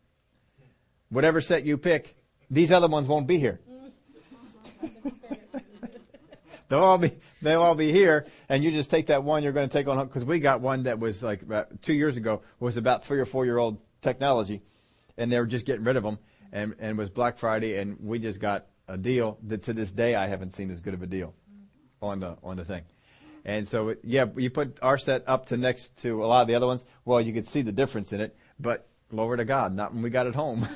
whatever 1.10 1.42
set 1.42 1.66
you 1.66 1.76
pick, 1.76 2.16
these 2.50 2.72
other 2.72 2.88
ones 2.88 3.06
won't 3.06 3.26
be 3.26 3.38
here. 3.38 3.60
they'll 6.72 6.80
all 6.80 6.96
be 6.96 7.12
they'll 7.42 7.60
all 7.60 7.74
be 7.74 7.92
here, 7.92 8.26
and 8.48 8.64
you 8.64 8.70
just 8.70 8.90
take 8.90 9.08
that 9.08 9.22
one 9.22 9.42
you're 9.42 9.52
going 9.52 9.68
to 9.68 9.72
take 9.72 9.86
on 9.88 9.98
home 9.98 10.06
because 10.06 10.24
we 10.24 10.40
got 10.40 10.62
one 10.62 10.84
that 10.84 10.98
was 10.98 11.22
like 11.22 11.42
about 11.42 11.82
two 11.82 11.92
years 11.92 12.16
ago 12.16 12.40
was 12.60 12.78
about 12.78 13.04
three 13.04 13.20
or 13.20 13.26
four 13.26 13.44
year 13.44 13.58
old 13.58 13.78
technology, 14.00 14.62
and 15.18 15.30
they 15.30 15.38
were 15.38 15.46
just 15.46 15.66
getting 15.66 15.84
rid 15.84 15.96
of 15.96 16.02
them, 16.02 16.18
and 16.50 16.74
and 16.78 16.92
it 16.92 16.96
was 16.96 17.10
Black 17.10 17.36
Friday, 17.36 17.76
and 17.76 17.98
we 18.00 18.18
just 18.18 18.40
got 18.40 18.66
a 18.88 18.96
deal 18.96 19.38
that 19.42 19.64
to 19.64 19.74
this 19.74 19.90
day 19.90 20.14
I 20.14 20.26
haven't 20.26 20.50
seen 20.50 20.70
as 20.70 20.80
good 20.80 20.94
of 20.94 21.02
a 21.02 21.06
deal 21.06 21.34
on 22.00 22.20
the 22.20 22.38
on 22.42 22.56
the 22.56 22.64
thing. 22.64 22.84
And 23.44 23.66
so, 23.68 23.88
it, 23.88 24.00
yeah, 24.04 24.26
you 24.36 24.50
put 24.50 24.78
our 24.80 24.96
set 24.96 25.24
up 25.26 25.46
to 25.46 25.56
next 25.56 25.96
to 26.02 26.24
a 26.24 26.26
lot 26.26 26.42
of 26.42 26.48
the 26.48 26.54
other 26.54 26.68
ones. 26.68 26.86
Well, 27.04 27.20
you 27.20 27.32
could 27.32 27.46
see 27.46 27.62
the 27.62 27.72
difference 27.72 28.12
in 28.12 28.20
it, 28.20 28.36
but 28.58 28.88
Glory 29.10 29.36
to 29.36 29.44
God. 29.44 29.74
Not 29.74 29.92
when 29.92 30.02
we 30.02 30.08
got 30.08 30.26
it 30.26 30.34
home. 30.34 30.66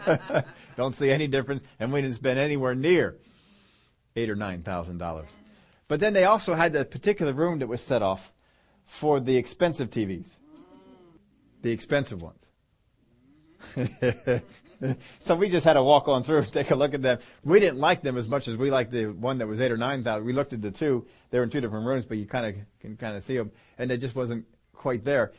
Don't 0.76 0.94
see 0.94 1.10
any 1.10 1.26
difference. 1.26 1.64
And 1.80 1.92
we 1.92 2.00
didn't 2.00 2.14
spend 2.14 2.38
anywhere 2.38 2.76
near 2.76 3.16
eight 4.16 4.30
or 4.30 4.36
nine 4.36 4.62
thousand 4.62 4.98
dollars. 4.98 5.28
But 5.88 6.00
then 6.00 6.12
they 6.12 6.24
also 6.24 6.54
had 6.54 6.72
the 6.72 6.84
particular 6.84 7.32
room 7.32 7.58
that 7.58 7.66
was 7.66 7.80
set 7.80 8.02
off 8.02 8.32
for 8.84 9.20
the 9.20 9.36
expensive 9.36 9.90
TVs. 9.90 10.28
The 11.62 11.70
expensive 11.70 12.22
ones. 12.22 12.46
so 15.20 15.36
we 15.36 15.48
just 15.48 15.64
had 15.64 15.74
to 15.74 15.82
walk 15.82 16.08
on 16.08 16.22
through 16.22 16.38
and 16.38 16.52
take 16.52 16.70
a 16.70 16.74
look 16.74 16.94
at 16.94 17.02
them. 17.02 17.18
We 17.44 17.60
didn't 17.60 17.78
like 17.78 18.02
them 18.02 18.16
as 18.16 18.26
much 18.26 18.48
as 18.48 18.56
we 18.56 18.70
liked 18.70 18.90
the 18.90 19.06
one 19.06 19.38
that 19.38 19.46
was 19.46 19.60
eight 19.60 19.70
or 19.70 19.76
nine 19.76 20.02
thousand. 20.02 20.26
We 20.26 20.32
looked 20.32 20.52
at 20.52 20.62
the 20.62 20.70
two. 20.70 21.06
They 21.30 21.38
were 21.38 21.44
in 21.44 21.50
two 21.50 21.60
different 21.60 21.86
rooms, 21.86 22.04
but 22.04 22.18
you 22.18 22.26
kind 22.26 22.46
of 22.46 22.54
can 22.80 22.96
kind 22.96 23.16
of 23.16 23.22
see 23.22 23.36
them, 23.36 23.52
and 23.78 23.92
it 23.92 23.98
just 23.98 24.14
wasn't 24.14 24.46
quite 24.72 25.04
there. 25.04 25.32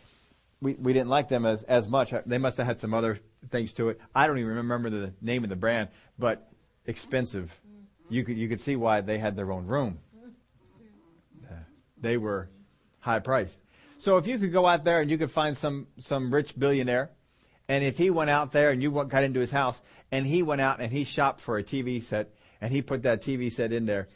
We 0.61 0.75
we 0.75 0.93
didn't 0.93 1.09
like 1.09 1.27
them 1.27 1.45
as 1.45 1.63
as 1.63 1.87
much. 1.87 2.13
They 2.25 2.37
must 2.37 2.57
have 2.57 2.65
had 2.65 2.79
some 2.79 2.93
other 2.93 3.19
things 3.49 3.73
to 3.73 3.89
it. 3.89 3.99
I 4.15 4.27
don't 4.27 4.39
even 4.39 4.55
remember 4.55 4.89
the 4.89 5.13
name 5.21 5.43
of 5.43 5.49
the 5.49 5.55
brand, 5.55 5.89
but 6.17 6.49
expensive. 6.85 7.59
You 8.13 8.23
could 8.23 8.37
you 8.37 8.47
could 8.47 8.61
see 8.61 8.75
why 8.75 9.01
they 9.01 9.17
had 9.17 9.35
their 9.35 9.51
own 9.51 9.65
room. 9.65 9.99
Uh, 11.43 11.55
they 11.99 12.17
were 12.17 12.49
high 12.99 13.19
priced. 13.19 13.59
So 13.99 14.17
if 14.17 14.27
you 14.27 14.37
could 14.37 14.51
go 14.51 14.65
out 14.65 14.83
there 14.83 15.01
and 15.01 15.09
you 15.09 15.17
could 15.17 15.31
find 15.31 15.57
some 15.57 15.87
some 15.99 16.33
rich 16.33 16.57
billionaire 16.57 17.09
and 17.67 17.83
if 17.83 17.97
he 17.97 18.09
went 18.09 18.29
out 18.29 18.51
there 18.51 18.71
and 18.71 18.83
you 18.83 18.91
got 18.91 19.23
into 19.23 19.39
his 19.39 19.51
house 19.51 19.81
and 20.11 20.27
he 20.27 20.43
went 20.43 20.61
out 20.61 20.81
and 20.81 20.91
he 20.91 21.05
shopped 21.05 21.41
for 21.41 21.57
a 21.57 21.63
TV 21.63 22.01
set 22.03 22.29
and 22.61 22.71
he 22.71 22.81
put 22.81 23.03
that 23.03 23.21
TV 23.21 23.51
set 23.51 23.71
in 23.71 23.85
there, 23.85 24.09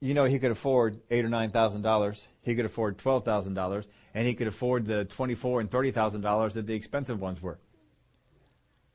you 0.00 0.14
know 0.14 0.24
he 0.24 0.38
could 0.38 0.50
afford 0.50 1.00
eight 1.10 1.24
or 1.24 1.28
nine 1.28 1.50
thousand 1.50 1.82
dollars. 1.82 2.26
He 2.42 2.54
could 2.54 2.64
afford 2.64 2.98
twelve 2.98 3.24
thousand 3.24 3.54
dollars, 3.54 3.86
and 4.14 4.26
he 4.26 4.34
could 4.34 4.46
afford 4.46 4.86
the 4.86 5.04
twenty-four 5.04 5.60
and 5.60 5.70
thirty 5.70 5.90
thousand 5.90 6.22
dollars 6.22 6.54
that 6.54 6.66
the 6.66 6.74
expensive 6.74 7.20
ones 7.20 7.40
were. 7.42 7.58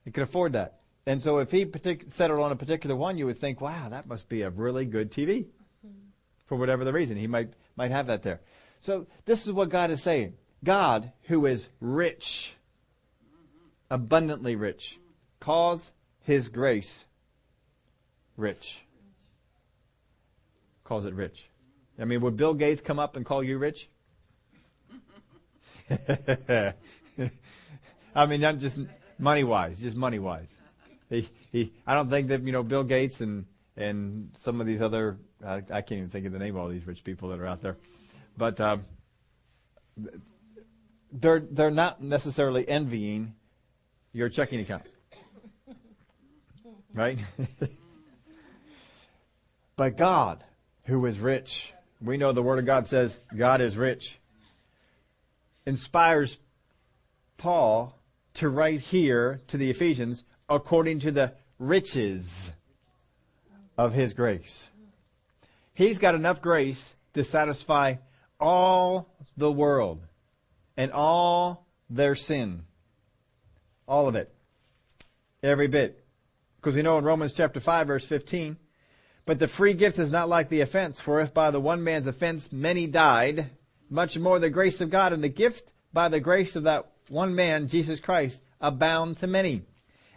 He 0.03 0.11
could 0.11 0.23
afford 0.23 0.53
that. 0.53 0.79
And 1.07 1.21
so 1.21 1.37
if 1.37 1.51
he 1.51 1.65
partic- 1.65 2.11
settled 2.11 2.39
on 2.39 2.51
a 2.51 2.55
particular 2.55 2.95
one, 2.95 3.17
you 3.17 3.25
would 3.27 3.37
think, 3.37 3.61
wow, 3.61 3.89
that 3.89 4.07
must 4.07 4.27
be 4.27 4.41
a 4.41 4.49
really 4.49 4.85
good 4.85 5.11
TV. 5.11 5.45
Mm-hmm. 5.85 5.89
For 6.45 6.55
whatever 6.55 6.83
the 6.83 6.93
reason, 6.93 7.17
he 7.17 7.27
might 7.27 7.53
might 7.75 7.91
have 7.91 8.07
that 8.07 8.23
there. 8.23 8.41
So 8.81 9.07
this 9.25 9.45
is 9.45 9.53
what 9.53 9.69
God 9.69 9.91
is 9.91 10.01
saying. 10.01 10.35
God, 10.63 11.11
who 11.23 11.45
is 11.45 11.69
rich 11.79 12.55
abundantly 13.89 14.55
rich. 14.55 14.99
Cause 15.39 15.91
his 16.21 16.47
grace 16.49 17.05
rich. 18.37 18.85
Calls 20.83 21.05
it 21.05 21.13
rich. 21.13 21.49
I 21.97 22.05
mean, 22.05 22.21
would 22.21 22.37
Bill 22.37 22.53
Gates 22.53 22.81
come 22.81 22.99
up 22.99 23.15
and 23.15 23.25
call 23.25 23.43
you 23.43 23.57
rich? 23.57 23.89
I 28.15 28.25
mean, 28.27 28.41
not 28.41 28.57
just 28.59 28.77
money 29.17 29.43
wise, 29.43 29.79
just 29.79 29.95
money 29.95 30.19
wise. 30.19 30.54
He, 31.09 31.29
he, 31.51 31.73
I 31.85 31.93
don't 31.95 32.09
think 32.09 32.29
that, 32.29 32.43
you 32.43 32.51
know, 32.51 32.63
Bill 32.63 32.83
Gates 32.83 33.21
and, 33.21 33.45
and 33.77 34.29
some 34.33 34.59
of 34.59 34.67
these 34.67 34.81
other, 34.81 35.17
I, 35.45 35.55
I 35.57 35.81
can't 35.81 35.93
even 35.93 36.09
think 36.09 36.25
of 36.25 36.31
the 36.31 36.39
name 36.39 36.55
of 36.55 36.61
all 36.61 36.67
these 36.67 36.85
rich 36.87 37.03
people 37.03 37.29
that 37.29 37.39
are 37.39 37.45
out 37.45 37.61
there. 37.61 37.77
But, 38.37 38.59
um, 38.59 38.83
they're, 41.11 41.39
they're 41.39 41.71
not 41.71 42.01
necessarily 42.01 42.67
envying 42.67 43.35
your 44.13 44.29
checking 44.29 44.59
account. 44.59 44.83
Right? 46.93 47.19
but 49.75 49.97
God, 49.97 50.43
who 50.85 51.05
is 51.05 51.19
rich, 51.19 51.73
we 52.01 52.17
know 52.17 52.31
the 52.31 52.43
Word 52.43 52.59
of 52.59 52.65
God 52.65 52.87
says 52.87 53.17
God 53.35 53.61
is 53.61 53.77
rich, 53.77 54.19
inspires 55.65 56.37
Paul 57.37 57.97
to 58.35 58.49
write 58.49 58.79
here 58.79 59.41
to 59.47 59.57
the 59.57 59.69
Ephesians 59.69 60.23
according 60.49 60.99
to 60.99 61.11
the 61.11 61.33
riches 61.59 62.51
of 63.77 63.93
His 63.93 64.13
grace. 64.13 64.69
He's 65.73 65.99
got 65.99 66.15
enough 66.15 66.41
grace 66.41 66.95
to 67.13 67.23
satisfy 67.23 67.95
all 68.39 69.13
the 69.37 69.51
world 69.51 70.01
and 70.77 70.91
all 70.91 71.65
their 71.89 72.15
sin. 72.15 72.63
All 73.87 74.07
of 74.07 74.15
it. 74.15 74.33
Every 75.43 75.67
bit. 75.67 76.05
Because 76.57 76.75
we 76.75 76.81
know 76.81 76.97
in 76.97 77.03
Romans 77.03 77.33
chapter 77.33 77.59
5 77.59 77.87
verse 77.87 78.05
15, 78.05 78.57
but 79.25 79.39
the 79.39 79.47
free 79.47 79.73
gift 79.73 79.99
is 79.99 80.11
not 80.11 80.29
like 80.29 80.49
the 80.49 80.61
offense, 80.61 80.99
for 80.99 81.19
if 81.19 81.33
by 81.33 81.51
the 81.51 81.59
one 81.59 81.83
man's 81.83 82.07
offense 82.07 82.51
many 82.51 82.87
died, 82.87 83.49
much 83.89 84.17
more 84.17 84.39
the 84.39 84.49
grace 84.49 84.81
of 84.81 84.89
God 84.89 85.13
and 85.13 85.23
the 85.23 85.29
gift 85.29 85.71
by 85.93 86.09
the 86.09 86.19
grace 86.19 86.55
of 86.55 86.63
that 86.63 86.91
one 87.09 87.35
man, 87.35 87.67
Jesus 87.67 87.99
Christ, 87.99 88.41
abound 88.59 89.17
to 89.17 89.27
many. 89.27 89.63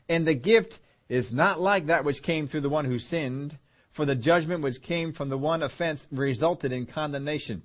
And 0.08 0.26
the 0.26 0.34
gift 0.34 0.78
is 1.08 1.32
not 1.32 1.60
like 1.60 1.86
that 1.86 2.04
which 2.04 2.22
came 2.22 2.46
through 2.46 2.60
the 2.60 2.68
one 2.68 2.84
who 2.84 2.98
sinned, 2.98 3.58
for 3.90 4.04
the 4.04 4.14
judgment 4.14 4.62
which 4.62 4.82
came 4.82 5.12
from 5.12 5.28
the 5.28 5.38
one 5.38 5.62
offense 5.62 6.06
resulted 6.10 6.72
in 6.72 6.86
condemnation. 6.86 7.62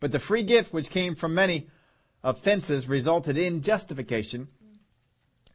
But 0.00 0.12
the 0.12 0.18
free 0.18 0.42
gift 0.42 0.72
which 0.72 0.90
came 0.90 1.14
from 1.14 1.34
many 1.34 1.68
offenses 2.22 2.88
resulted 2.88 3.38
in 3.38 3.62
justification. 3.62 4.48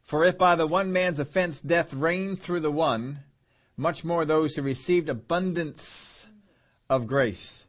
For 0.02 0.24
if 0.24 0.36
by 0.36 0.56
the 0.56 0.66
one 0.66 0.92
man's 0.92 1.18
offense 1.18 1.60
death 1.60 1.94
reigned 1.94 2.40
through 2.40 2.60
the 2.60 2.72
one, 2.72 3.20
much 3.76 4.04
more 4.04 4.24
those 4.24 4.54
who 4.54 4.62
received 4.62 5.08
abundance 5.08 6.26
of 6.88 7.06
grace. 7.06 7.64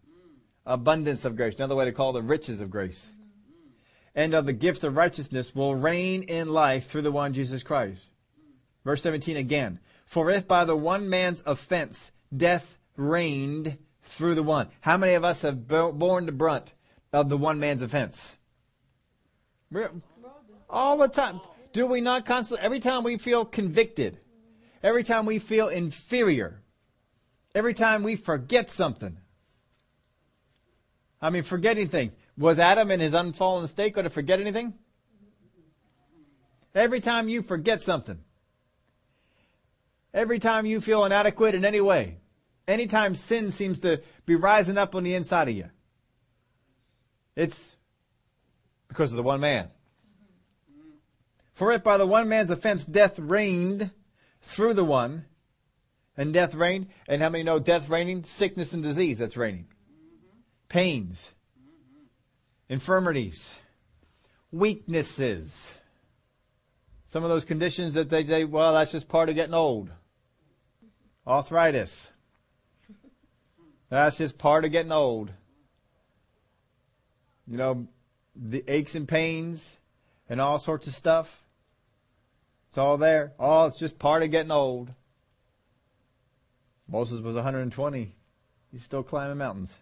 Abundance 0.66 1.26
of 1.26 1.36
grace. 1.36 1.56
Another 1.56 1.76
way 1.76 1.86
to 1.86 1.92
call 1.92 2.14
the 2.14 2.22
riches 2.22 2.60
of 2.60 2.70
grace. 2.70 3.12
And 4.16 4.34
of 4.34 4.46
the 4.46 4.54
gift 4.54 4.84
of 4.84 4.96
righteousness 4.96 5.56
will 5.56 5.76
reign 5.76 6.24
in 6.24 6.50
life 6.50 6.88
through 6.88 7.02
the 7.02 7.12
one 7.12 7.34
Jesus 7.34 7.64
Christ. 7.64 8.06
Verse 8.84 9.02
17 9.02 9.38
again. 9.38 9.80
For 10.06 10.30
if 10.30 10.48
by 10.48 10.66
the 10.66 10.76
one 10.76 11.10
man's 11.10 11.42
offense 11.46 12.12
death 12.36 12.78
reigned 12.98 13.78
through 14.02 14.36
the 14.36 14.44
one. 14.44 14.68
How 14.82 14.98
many 14.98 15.14
of 15.14 15.24
us 15.24 15.42
have 15.42 15.68
borne 15.68 16.26
the 16.26 16.32
brunt 16.32 16.74
of 17.12 17.30
the 17.30 17.38
one 17.38 17.60
man's 17.60 17.82
offense? 17.82 18.36
All 20.70 20.98
the 20.98 21.08
time. 21.08 21.42
Do 21.72 21.88
we 21.88 22.02
not 22.02 22.26
constantly, 22.26 22.64
every 22.64 22.80
time 22.80 23.04
we 23.04 23.18
feel 23.18 23.46
convicted, 23.46 24.20
every 24.84 25.04
time 25.04 25.26
we 25.26 25.40
feel 25.40 25.70
inferior, 25.70 26.62
every 27.56 27.74
time 27.74 28.04
we 28.04 28.16
forget 28.16 28.70
something, 28.70 29.18
I 31.20 31.30
mean, 31.30 31.44
forgetting 31.44 31.88
things. 31.88 32.16
Was 32.38 32.60
Adam 32.60 32.92
in 32.92 33.00
his 33.00 33.14
unfallen 33.14 33.68
state 33.68 33.94
going 33.94 34.04
to 34.04 34.10
forget 34.10 34.42
anything? 34.42 34.74
Every 36.76 37.00
time 37.00 37.30
you 37.30 37.42
forget 37.42 37.82
something, 37.82 38.20
every 40.14 40.40
time 40.40 40.66
you 40.66 40.80
feel 40.82 41.06
inadequate 41.06 41.56
in 41.56 41.66
any 41.66 41.82
way, 41.82 42.18
anytime 42.68 43.16
sin 43.16 43.52
seems 43.52 43.80
to 43.80 44.02
be 44.26 44.36
rising 44.36 44.78
up 44.78 44.96
on 44.96 45.04
the 45.04 45.16
inside 45.16 45.50
of 45.50 45.56
you, 45.56 45.70
it's 47.36 47.76
because 48.88 49.12
of 49.12 49.18
the 49.18 49.24
one 49.24 49.40
man. 49.40 49.70
For 51.54 51.72
if 51.72 51.84
by 51.84 51.98
the 51.98 52.08
one 52.08 52.30
man's 52.30 52.50
offense 52.50 52.86
death 52.86 53.20
reigned 53.20 53.92
through 54.42 54.74
the 54.74 54.86
one, 54.86 55.26
and 56.16 56.34
death 56.34 56.54
reigned, 56.54 56.88
and 57.08 57.22
how 57.22 57.30
many 57.30 57.44
know 57.44 57.60
death 57.60 57.90
reigning? 57.90 58.24
Sickness 58.24 58.74
and 58.74 58.84
disease 58.84 59.20
that's 59.20 59.38
reigning. 59.38 59.68
Pains, 60.70 61.32
infirmities, 62.70 63.60
weaknesses. 64.52 65.74
Some 67.08 67.24
of 67.24 67.30
those 67.30 67.46
conditions 67.46 67.94
that 67.94 68.10
they 68.10 68.26
say, 68.26 68.44
well, 68.44 68.74
that's 68.74 68.92
just 68.92 69.08
part 69.08 69.30
of 69.30 69.36
getting 69.36 69.54
old. 69.54 69.92
Arthritis. 71.26 72.10
That's 73.90 74.18
just 74.18 74.38
part 74.38 74.66
of 74.66 74.72
getting 74.72 74.92
old. 74.92 75.32
You 77.48 77.58
know, 77.58 77.88
the 78.36 78.64
aches 78.68 78.96
and 78.96 79.08
pains 79.08 79.78
and 80.30 80.42
all 80.42 80.60
sorts 80.60 80.88
of 80.88 80.94
stuff. 80.94 81.44
It's 82.70 82.78
all 82.78 82.98
there. 82.98 83.34
Oh, 83.38 83.68
it's 83.68 83.78
just 83.78 84.00
part 84.00 84.24
of 84.24 84.32
getting 84.32 84.52
old. 84.52 84.90
Moses 86.88 87.22
was 87.22 87.36
120. 87.36 88.16
He's 88.72 88.84
still 88.84 89.04
climbing 89.04 89.38
mountains. 89.38 89.78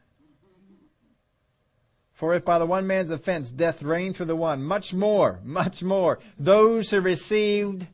For 2.12 2.36
if 2.36 2.46
by 2.46 2.60
the 2.60 2.66
one 2.66 2.86
man's 2.86 3.10
offense 3.10 3.50
death 3.50 3.82
reigned 3.82 4.16
through 4.16 4.28
the 4.28 4.36
one, 4.36 4.62
much 4.62 4.94
more, 4.94 5.40
much 5.44 5.82
more, 5.82 6.20
those 6.38 6.90
who 6.90 7.02
received 7.02 7.88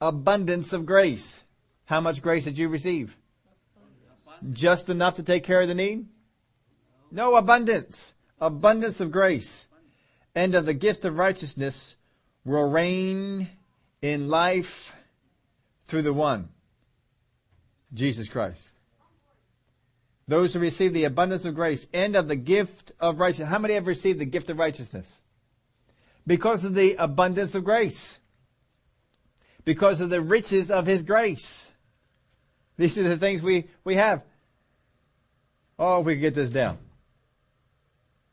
abundance 0.00 0.72
of 0.74 0.84
grace. 0.84 1.42
How 1.86 2.00
much 2.00 2.20
grace 2.20 2.44
did 2.44 2.58
you 2.58 2.68
receive? 2.68 3.16
Just 4.52 4.88
enough 4.88 5.14
to 5.14 5.22
take 5.22 5.44
care 5.44 5.62
of 5.62 5.68
the 5.68 5.74
need? 5.74 6.06
No 7.10 7.36
abundance. 7.36 8.12
Abundance 8.40 9.00
of 9.00 9.10
grace 9.10 9.66
and 10.34 10.54
of 10.54 10.66
the 10.66 10.74
gift 10.74 11.04
of 11.04 11.16
righteousness 11.16 11.96
will 12.44 12.68
reign 12.68 13.48
in 14.02 14.28
life 14.28 14.94
through 15.84 16.02
the 16.02 16.12
one, 16.12 16.48
Jesus 17.94 18.28
Christ. 18.28 18.70
Those 20.28 20.52
who 20.52 20.58
receive 20.58 20.92
the 20.92 21.04
abundance 21.04 21.44
of 21.44 21.54
grace 21.54 21.86
and 21.94 22.16
of 22.16 22.28
the 22.28 22.36
gift 22.36 22.92
of 22.98 23.20
righteousness. 23.20 23.48
How 23.48 23.60
many 23.60 23.74
have 23.74 23.86
received 23.86 24.18
the 24.18 24.26
gift 24.26 24.50
of 24.50 24.58
righteousness? 24.58 25.20
Because 26.26 26.64
of 26.64 26.74
the 26.74 26.96
abundance 26.98 27.54
of 27.54 27.64
grace. 27.64 28.18
Because 29.64 30.00
of 30.00 30.10
the 30.10 30.20
riches 30.20 30.70
of 30.70 30.86
His 30.86 31.04
grace. 31.04 31.70
These 32.76 32.98
are 32.98 33.04
the 33.04 33.16
things 33.16 33.42
we, 33.42 33.66
we 33.84 33.94
have. 33.94 34.22
Oh, 35.78 36.00
if 36.00 36.06
we 36.06 36.14
could 36.14 36.20
get 36.20 36.34
this 36.34 36.50
down. 36.50 36.78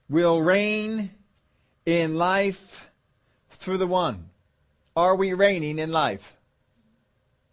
We'll 0.09 0.41
reign 0.41 1.11
in 1.85 2.15
life 2.17 2.89
through 3.49 3.77
the 3.77 3.87
one. 3.87 4.29
Are 4.95 5.15
we 5.15 5.33
reigning 5.33 5.79
in 5.79 5.91
life? 5.91 6.35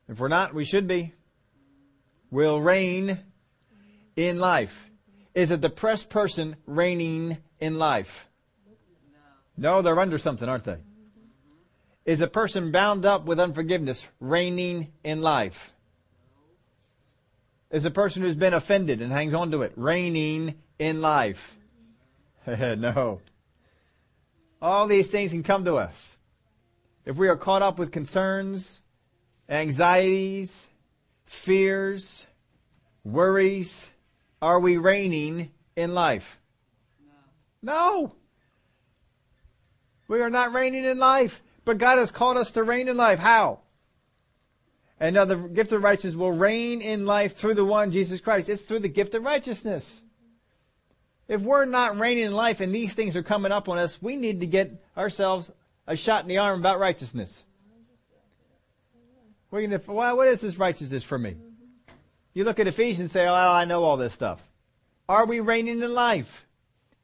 If 0.09 0.19
we're 0.19 0.29
not, 0.29 0.55
we 0.55 0.65
should 0.65 0.87
be. 0.87 1.15
We'll 2.31 2.61
reign 2.61 3.19
in 4.17 4.39
life. 4.39 4.91
Is 5.35 5.51
a 5.51 5.57
depressed 5.57 6.11
person 6.11 6.57
reigning 6.67 7.39
in 7.61 7.79
life? 7.79 8.29
No, 9.57 9.83
they're 9.83 9.99
under 9.99 10.19
something, 10.19 10.49
aren't 10.49 10.65
they? 10.65 10.79
Is 12.05 12.21
a 12.21 12.27
person 12.27 12.73
bound 12.73 13.07
up 13.07 13.25
with 13.25 13.39
unforgiveness 13.39 14.05
reigning 14.19 14.89
in 15.05 15.23
life? 15.23 15.73
Is 17.71 17.85
a 17.85 17.91
person 17.91 18.23
who's 18.23 18.35
been 18.35 18.55
offended 18.55 19.01
and 19.01 19.13
hangs 19.13 19.33
on 19.33 19.53
to 19.53 19.63
it 19.63 19.73
reigning 19.77 20.57
in 20.79 21.01
life? 21.01 21.57
no. 22.47 23.21
All 24.61 24.87
these 24.87 25.09
things 25.09 25.31
can 25.31 25.43
come 25.43 25.65
to 25.65 25.77
us. 25.77 26.17
If 27.05 27.17
we 27.17 27.29
are 27.29 27.37
caught 27.37 27.63
up 27.63 27.79
with 27.79 27.93
concerns, 27.93 28.81
anxieties, 29.49 30.67
fears, 31.25 32.27
worries, 33.05 33.91
are 34.43 34.59
we 34.59 34.77
reigning 34.77 35.51
in 35.77 35.95
life? 35.95 36.41
No. 37.63 37.73
no. 37.73 38.15
We 40.09 40.21
are 40.23 40.31
not 40.31 40.53
reigning 40.53 40.85
in 40.85 40.99
life, 40.99 41.41
but 41.65 41.79
God 41.79 41.99
has 41.99 42.11
called 42.11 42.37
us 42.37 42.53
to 42.53 42.65
reign 42.65 42.89
in 42.89 42.97
life. 42.97 43.21
How? 43.21 43.61
And 45.01 45.15
now 45.15 45.25
the 45.25 45.37
gift 45.37 45.73
of 45.73 45.83
righteousness 45.83 46.15
will 46.15 46.33
reign 46.33 46.83
in 46.83 47.07
life 47.07 47.35
through 47.35 47.55
the 47.55 47.65
one, 47.65 47.91
Jesus 47.91 48.21
Christ. 48.21 48.51
It's 48.51 48.63
through 48.63 48.81
the 48.81 48.89
gift 48.89 49.15
of 49.15 49.25
righteousness. 49.25 50.03
If 51.27 51.41
we're 51.41 51.65
not 51.65 51.99
reigning 51.99 52.25
in 52.25 52.33
life 52.33 52.61
and 52.61 52.75
these 52.75 52.93
things 52.93 53.17
are 53.17 53.23
coming 53.23 53.51
up 53.51 53.69
on 53.69 53.79
us, 53.79 54.03
we 54.03 54.17
need 54.17 54.41
to 54.41 54.47
get 54.47 54.85
ourselves 54.97 55.51
a 55.87 55.97
shot 55.97 56.23
in 56.23 56.29
the 56.29 56.39
arm 56.39 56.61
about 56.61 56.79
righteousness. 56.79 57.45
We're 59.51 59.63
gonna, 59.63 59.81
well, 59.87 60.17
what 60.17 60.29
is 60.29 60.43
this 60.43 60.59
righteousness 60.59 61.03
for 61.03 61.19
me? 61.19 61.37
You 62.35 62.45
look 62.45 62.61
at 62.61 62.67
Ephesians 62.67 63.01
and 63.01 63.11
say, 63.11 63.27
oh, 63.27 63.35
I 63.35 63.65
know 63.65 63.85
all 63.85 63.97
this 63.97 64.15
stuff. 64.15 64.45
Are 65.09 65.27
we 65.27 65.41
reigning 65.41 65.83
in 65.83 65.95
life? 65.95 66.47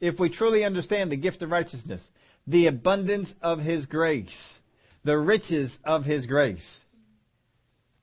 If 0.00 0.20
we 0.20 0.28
truly 0.28 0.62
understand 0.64 1.10
the 1.10 1.16
gift 1.16 1.42
of 1.42 1.50
righteousness, 1.50 2.12
the 2.46 2.66
abundance 2.66 3.34
of 3.40 3.62
His 3.62 3.86
grace, 3.86 4.60
the 5.02 5.18
riches 5.18 5.80
of 5.82 6.04
His 6.04 6.26
grace, 6.26 6.84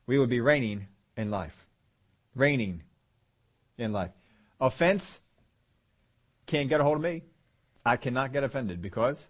we 0.06 0.20
would 0.20 0.30
be 0.30 0.42
reigning 0.42 0.88
in 1.18 1.32
life. 1.32 1.66
Reigning 2.36 2.84
in 3.78 3.94
life. 3.94 4.12
Offense 4.60 5.20
can't 6.46 6.70
get 6.70 6.82
a 6.82 6.84
hold 6.84 6.98
of 6.98 7.04
me. 7.04 7.24
I 7.86 7.98
cannot 7.98 8.34
get 8.34 8.44
offended 8.44 8.82
because 8.82 9.28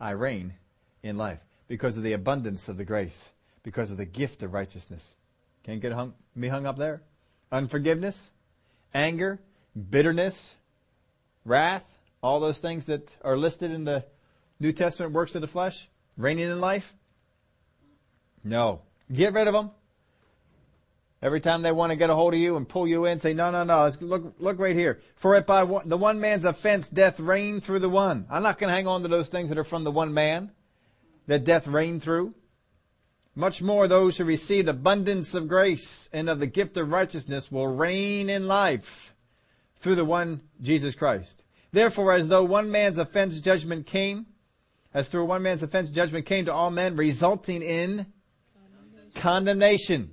I 0.00 0.10
reign 0.10 0.54
in 1.02 1.16
life 1.16 1.40
because 1.68 1.96
of 1.96 2.02
the 2.02 2.12
abundance 2.12 2.68
of 2.68 2.76
the 2.76 2.84
grace, 2.84 3.30
because 3.62 3.90
of 3.90 3.96
the 3.96 4.04
gift 4.04 4.42
of 4.42 4.52
righteousness. 4.52 5.14
Can't 5.62 5.80
get 5.80 5.92
hung, 5.92 6.14
me 6.34 6.48
hung 6.48 6.66
up 6.66 6.78
there. 6.78 7.02
Unforgiveness, 7.52 8.30
anger, 8.94 9.40
bitterness, 9.90 10.54
wrath, 11.44 11.84
all 12.22 12.40
those 12.40 12.58
things 12.58 12.86
that 12.86 13.14
are 13.22 13.36
listed 13.36 13.70
in 13.70 13.84
the 13.84 14.04
New 14.58 14.72
Testament 14.72 15.12
works 15.12 15.34
of 15.34 15.40
the 15.40 15.46
flesh, 15.46 15.88
reigning 16.16 16.50
in 16.50 16.60
life. 16.60 16.92
No. 18.42 18.82
Get 19.12 19.32
rid 19.32 19.48
of 19.48 19.54
them. 19.54 19.70
Every 21.22 21.40
time 21.40 21.60
they 21.60 21.72
want 21.72 21.90
to 21.90 21.96
get 21.96 22.08
a 22.08 22.14
hold 22.14 22.32
of 22.32 22.40
you 22.40 22.56
and 22.56 22.66
pull 22.66 22.88
you 22.88 23.04
in, 23.04 23.20
say, 23.20 23.34
no, 23.34 23.50
no, 23.50 23.62
no, 23.62 23.90
look, 24.00 24.34
look 24.38 24.58
right 24.58 24.74
here. 24.74 25.00
For 25.16 25.34
it 25.36 25.46
by 25.46 25.64
one, 25.64 25.86
the 25.86 25.98
one 25.98 26.18
man's 26.18 26.46
offense, 26.46 26.88
death 26.88 27.20
reigned 27.20 27.62
through 27.62 27.80
the 27.80 27.90
one. 27.90 28.26
I'm 28.30 28.42
not 28.42 28.58
going 28.58 28.68
to 28.68 28.74
hang 28.74 28.86
on 28.86 29.02
to 29.02 29.08
those 29.08 29.28
things 29.28 29.50
that 29.50 29.58
are 29.58 29.64
from 29.64 29.84
the 29.84 29.90
one 29.90 30.14
man 30.14 30.50
that 31.26 31.44
death 31.44 31.66
reigned 31.66 32.02
through. 32.02 32.34
Much 33.34 33.60
more 33.60 33.86
those 33.86 34.16
who 34.16 34.24
received 34.24 34.68
abundance 34.68 35.34
of 35.34 35.46
grace 35.46 36.08
and 36.12 36.30
of 36.30 36.40
the 36.40 36.46
gift 36.46 36.76
of 36.78 36.90
righteousness 36.90 37.52
will 37.52 37.68
reign 37.68 38.30
in 38.30 38.48
life 38.48 39.14
through 39.76 39.94
the 39.96 40.04
one 40.04 40.40
Jesus 40.62 40.94
Christ. 40.94 41.42
Therefore, 41.70 42.12
as 42.12 42.28
though 42.28 42.44
one 42.44 42.70
man's 42.70 42.98
offense 42.98 43.38
judgment 43.40 43.86
came, 43.86 44.26
as 44.92 45.08
through 45.08 45.26
one 45.26 45.42
man's 45.42 45.62
offense 45.62 45.90
judgment 45.90 46.26
came 46.26 46.46
to 46.46 46.52
all 46.52 46.70
men, 46.70 46.96
resulting 46.96 47.62
in 47.62 48.06
condemnation. 49.14 50.12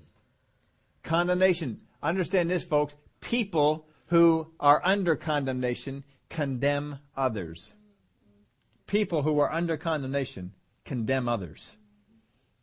condemnation. 1.03 1.81
Understand 2.01 2.49
this, 2.49 2.63
folks. 2.63 2.95
People 3.21 3.87
who 4.07 4.51
are 4.59 4.81
under 4.83 5.15
condemnation 5.15 6.03
condemn 6.29 6.99
others. 7.15 7.71
People 8.85 9.23
who 9.23 9.39
are 9.39 9.51
under 9.51 9.77
condemnation 9.77 10.53
condemn 10.85 11.27
others. 11.27 11.75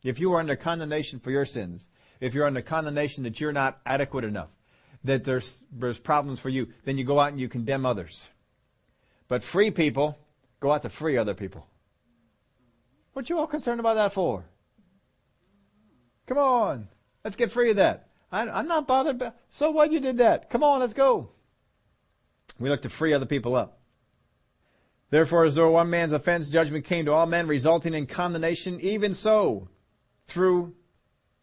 If 0.02 0.18
you 0.18 0.32
are 0.34 0.40
under 0.40 0.56
condemnation 0.56 1.18
for 1.18 1.30
your 1.30 1.44
sins, 1.44 1.88
if 2.20 2.34
you're 2.34 2.46
under 2.46 2.62
condemnation 2.62 3.24
that 3.24 3.40
you're 3.40 3.52
not 3.52 3.80
adequate 3.84 4.24
enough, 4.24 4.48
that 5.04 5.24
there's, 5.24 5.64
there's 5.70 5.98
problems 5.98 6.40
for 6.40 6.48
you, 6.48 6.68
then 6.84 6.96
you 6.96 7.04
go 7.04 7.18
out 7.18 7.30
and 7.30 7.40
you 7.40 7.48
condemn 7.48 7.84
others. 7.84 8.28
But 9.28 9.42
free 9.42 9.70
people 9.70 10.18
go 10.60 10.72
out 10.72 10.82
to 10.82 10.88
free 10.88 11.18
other 11.18 11.34
people. 11.34 11.66
What 13.12 13.28
you 13.28 13.38
all 13.38 13.46
concerned 13.46 13.80
about 13.80 13.94
that 13.94 14.12
for? 14.12 14.44
Come 16.26 16.38
on. 16.38 16.88
Let's 17.22 17.36
get 17.36 17.52
free 17.52 17.70
of 17.70 17.76
that. 17.76 18.08
I, 18.30 18.60
am 18.60 18.68
not 18.68 18.86
bothered. 18.86 19.18
By, 19.18 19.32
so 19.48 19.70
what? 19.70 19.92
You 19.92 20.00
did 20.00 20.18
that. 20.18 20.50
Come 20.50 20.62
on, 20.62 20.80
let's 20.80 20.92
go. 20.92 21.30
We 22.58 22.68
look 22.68 22.82
to 22.82 22.88
free 22.88 23.14
other 23.14 23.26
people 23.26 23.54
up. 23.54 23.78
Therefore, 25.10 25.44
as 25.44 25.54
though 25.54 25.70
one 25.70 25.90
man's 25.90 26.12
offense 26.12 26.48
judgment 26.48 26.84
came 26.84 27.04
to 27.04 27.12
all 27.12 27.26
men, 27.26 27.46
resulting 27.46 27.94
in 27.94 28.06
condemnation, 28.06 28.80
even 28.80 29.14
so, 29.14 29.68
through 30.26 30.74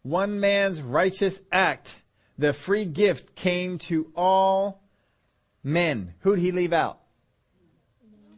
one 0.02 0.40
man's 0.40 0.82
righteous 0.82 1.40
act, 1.50 1.96
the 2.36 2.52
free 2.52 2.84
gift 2.84 3.34
came 3.34 3.78
to 3.78 4.10
all 4.14 4.82
men. 5.62 6.14
Who'd 6.20 6.38
he 6.38 6.52
leave 6.52 6.72
out? 6.72 6.98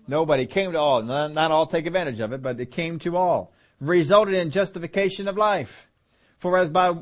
Nobody. 0.07 0.47
came 0.47 0.73
to 0.73 0.79
all. 0.79 1.03
Not, 1.03 1.33
not 1.33 1.51
all 1.51 1.67
take 1.67 1.87
advantage 1.87 2.21
of 2.21 2.33
it, 2.33 2.43
but 2.43 2.61
it 2.61 2.71
came 2.71 2.99
to 3.01 3.17
all. 3.17 3.53
Resulted 3.81 4.35
in 4.35 4.51
justification 4.51 5.27
of 5.27 5.37
life. 5.37 5.89
For 6.45 6.59
as 6.59 6.69
by 6.69 6.99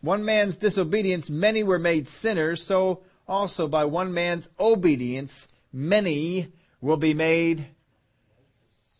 one 0.00 0.24
man's 0.24 0.56
disobedience, 0.56 1.30
many 1.30 1.62
were 1.62 1.78
made 1.78 2.08
sinners, 2.08 2.60
so 2.60 3.04
also 3.28 3.68
by 3.68 3.84
one 3.84 4.12
man's 4.12 4.48
obedience, 4.58 5.46
many 5.72 6.52
will 6.80 6.96
be 6.96 7.14
made 7.14 7.68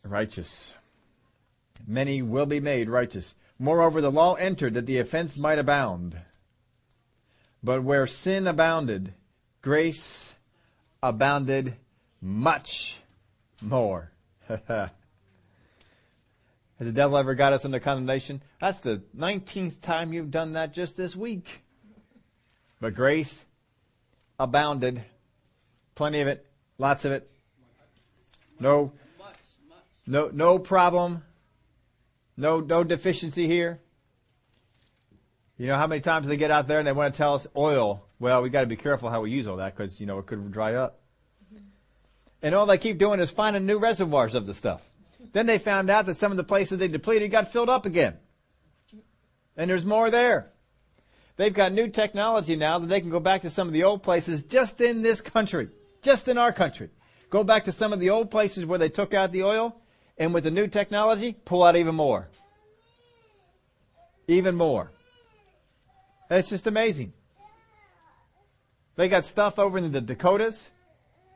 righteous. 0.04 0.76
Many 1.84 2.22
will 2.22 2.46
be 2.46 2.60
made 2.60 2.88
righteous. 2.88 3.34
Moreover, 3.58 4.00
the 4.00 4.12
law 4.12 4.34
entered 4.34 4.74
that 4.74 4.86
the 4.86 5.00
offense 5.00 5.36
might 5.36 5.58
abound. 5.58 6.16
But 7.60 7.82
where 7.82 8.06
sin 8.06 8.46
abounded, 8.46 9.14
grace 9.62 10.36
abounded 11.02 11.74
much 12.20 13.00
more. 13.60 14.12
Has 16.78 16.88
the 16.88 16.92
devil 16.92 17.16
ever 17.16 17.34
got 17.34 17.52
us 17.54 17.64
into 17.64 17.80
condemnation? 17.80 18.42
That's 18.60 18.80
the 18.80 19.02
19th 19.16 19.80
time 19.80 20.12
you've 20.12 20.30
done 20.30 20.54
that 20.54 20.72
just 20.72 20.96
this 20.96 21.14
week. 21.14 21.62
But 22.80 22.94
grace 22.94 23.44
abounded. 24.38 25.02
Plenty 25.94 26.20
of 26.20 26.28
it. 26.28 26.46
Lots 26.78 27.04
of 27.04 27.12
it. 27.12 27.30
No, 28.60 28.92
no, 30.06 30.30
no 30.32 30.58
problem. 30.58 31.22
No, 32.36 32.60
no 32.60 32.84
deficiency 32.84 33.46
here. 33.46 33.80
You 35.58 35.66
know 35.68 35.76
how 35.76 35.86
many 35.86 36.02
times 36.02 36.26
they 36.26 36.36
get 36.36 36.50
out 36.50 36.68
there 36.68 36.78
and 36.78 36.86
they 36.86 36.92
want 36.92 37.14
to 37.14 37.16
tell 37.16 37.34
us 37.34 37.46
oil? 37.56 38.04
Well, 38.18 38.42
we 38.42 38.50
got 38.50 38.60
to 38.60 38.66
be 38.66 38.76
careful 38.76 39.08
how 39.08 39.22
we 39.22 39.30
use 39.30 39.46
all 39.46 39.56
that 39.56 39.74
because, 39.74 40.00
you 40.00 40.06
know, 40.06 40.18
it 40.18 40.26
could 40.26 40.52
dry 40.52 40.74
up. 40.74 41.00
And 42.42 42.54
all 42.54 42.66
they 42.66 42.78
keep 42.78 42.98
doing 42.98 43.20
is 43.20 43.30
finding 43.30 43.64
new 43.64 43.78
reservoirs 43.78 44.34
of 44.34 44.46
the 44.46 44.54
stuff. 44.54 44.82
Then 45.32 45.46
they 45.46 45.58
found 45.58 45.90
out 45.90 46.06
that 46.06 46.16
some 46.16 46.30
of 46.30 46.36
the 46.36 46.44
places 46.44 46.78
they 46.78 46.88
depleted 46.88 47.30
got 47.30 47.52
filled 47.52 47.70
up 47.70 47.86
again. 47.86 48.16
And 49.56 49.70
there's 49.70 49.84
more 49.84 50.10
there. 50.10 50.52
They've 51.36 51.52
got 51.52 51.72
new 51.72 51.88
technology 51.88 52.56
now 52.56 52.78
that 52.78 52.86
they 52.88 53.00
can 53.00 53.10
go 53.10 53.20
back 53.20 53.42
to 53.42 53.50
some 53.50 53.66
of 53.68 53.74
the 53.74 53.84
old 53.84 54.02
places 54.02 54.42
just 54.42 54.80
in 54.80 55.02
this 55.02 55.20
country, 55.20 55.68
just 56.02 56.28
in 56.28 56.38
our 56.38 56.52
country. 56.52 56.90
Go 57.30 57.44
back 57.44 57.64
to 57.64 57.72
some 57.72 57.92
of 57.92 58.00
the 58.00 58.10
old 58.10 58.30
places 58.30 58.64
where 58.64 58.78
they 58.78 58.88
took 58.88 59.12
out 59.12 59.32
the 59.32 59.42
oil 59.42 59.76
and 60.18 60.32
with 60.32 60.44
the 60.44 60.50
new 60.50 60.66
technology, 60.66 61.34
pull 61.44 61.62
out 61.62 61.76
even 61.76 61.94
more. 61.94 62.28
Even 64.28 64.54
more. 64.54 64.92
It's 66.30 66.48
just 66.48 66.66
amazing. 66.66 67.12
They 68.96 69.08
got 69.08 69.26
stuff 69.26 69.58
over 69.58 69.76
in 69.76 69.92
the 69.92 70.00
Dakotas 70.00 70.70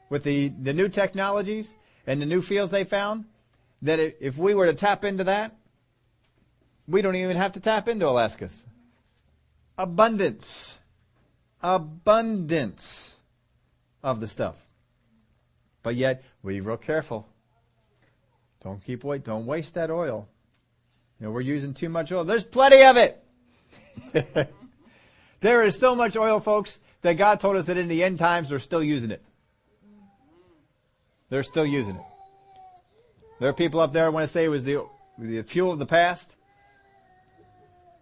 with 0.08 0.24
the, 0.24 0.48
the 0.48 0.72
new 0.72 0.88
technologies 0.88 1.76
and 2.06 2.20
the 2.20 2.26
new 2.26 2.40
fields 2.40 2.72
they 2.72 2.84
found 2.84 3.26
that 3.82 3.98
if 3.98 4.38
we 4.38 4.54
were 4.54 4.66
to 4.66 4.74
tap 4.74 5.04
into 5.04 5.24
that, 5.24 5.56
we 6.90 7.02
don't 7.02 7.16
even 7.16 7.36
have 7.36 7.52
to 7.52 7.60
tap 7.60 7.88
into 7.88 8.08
Alaska's. 8.08 8.64
Abundance. 9.78 10.78
Abundance 11.62 13.16
of 14.02 14.20
the 14.20 14.28
stuff. 14.28 14.56
But 15.82 15.94
yet, 15.94 16.22
be 16.44 16.60
real 16.60 16.76
careful. 16.76 17.26
Don't 18.62 18.82
keep 18.84 19.04
wait. 19.04 19.24
Don't 19.24 19.46
waste 19.46 19.74
that 19.74 19.90
oil. 19.90 20.28
You 21.18 21.26
know, 21.26 21.32
we're 21.32 21.40
using 21.40 21.74
too 21.74 21.88
much 21.88 22.12
oil. 22.12 22.24
There's 22.24 22.44
plenty 22.44 22.82
of 22.82 22.96
it. 22.96 23.22
there 25.40 25.62
is 25.62 25.78
so 25.78 25.94
much 25.94 26.16
oil, 26.16 26.40
folks, 26.40 26.78
that 27.02 27.14
God 27.14 27.40
told 27.40 27.56
us 27.56 27.66
that 27.66 27.78
in 27.78 27.88
the 27.88 28.04
end 28.04 28.18
times 28.18 28.48
they're 28.48 28.58
still 28.58 28.82
using 28.82 29.10
it. 29.10 29.22
They're 31.28 31.42
still 31.42 31.66
using 31.66 31.96
it. 31.96 32.02
There 33.38 33.48
are 33.48 33.54
people 33.54 33.80
up 33.80 33.92
there 33.92 34.06
who 34.06 34.12
want 34.12 34.24
to 34.24 34.32
say 34.32 34.44
it 34.44 34.48
was 34.48 34.64
the, 34.64 34.86
the 35.16 35.42
fuel 35.42 35.72
of 35.72 35.78
the 35.78 35.86
past. 35.86 36.34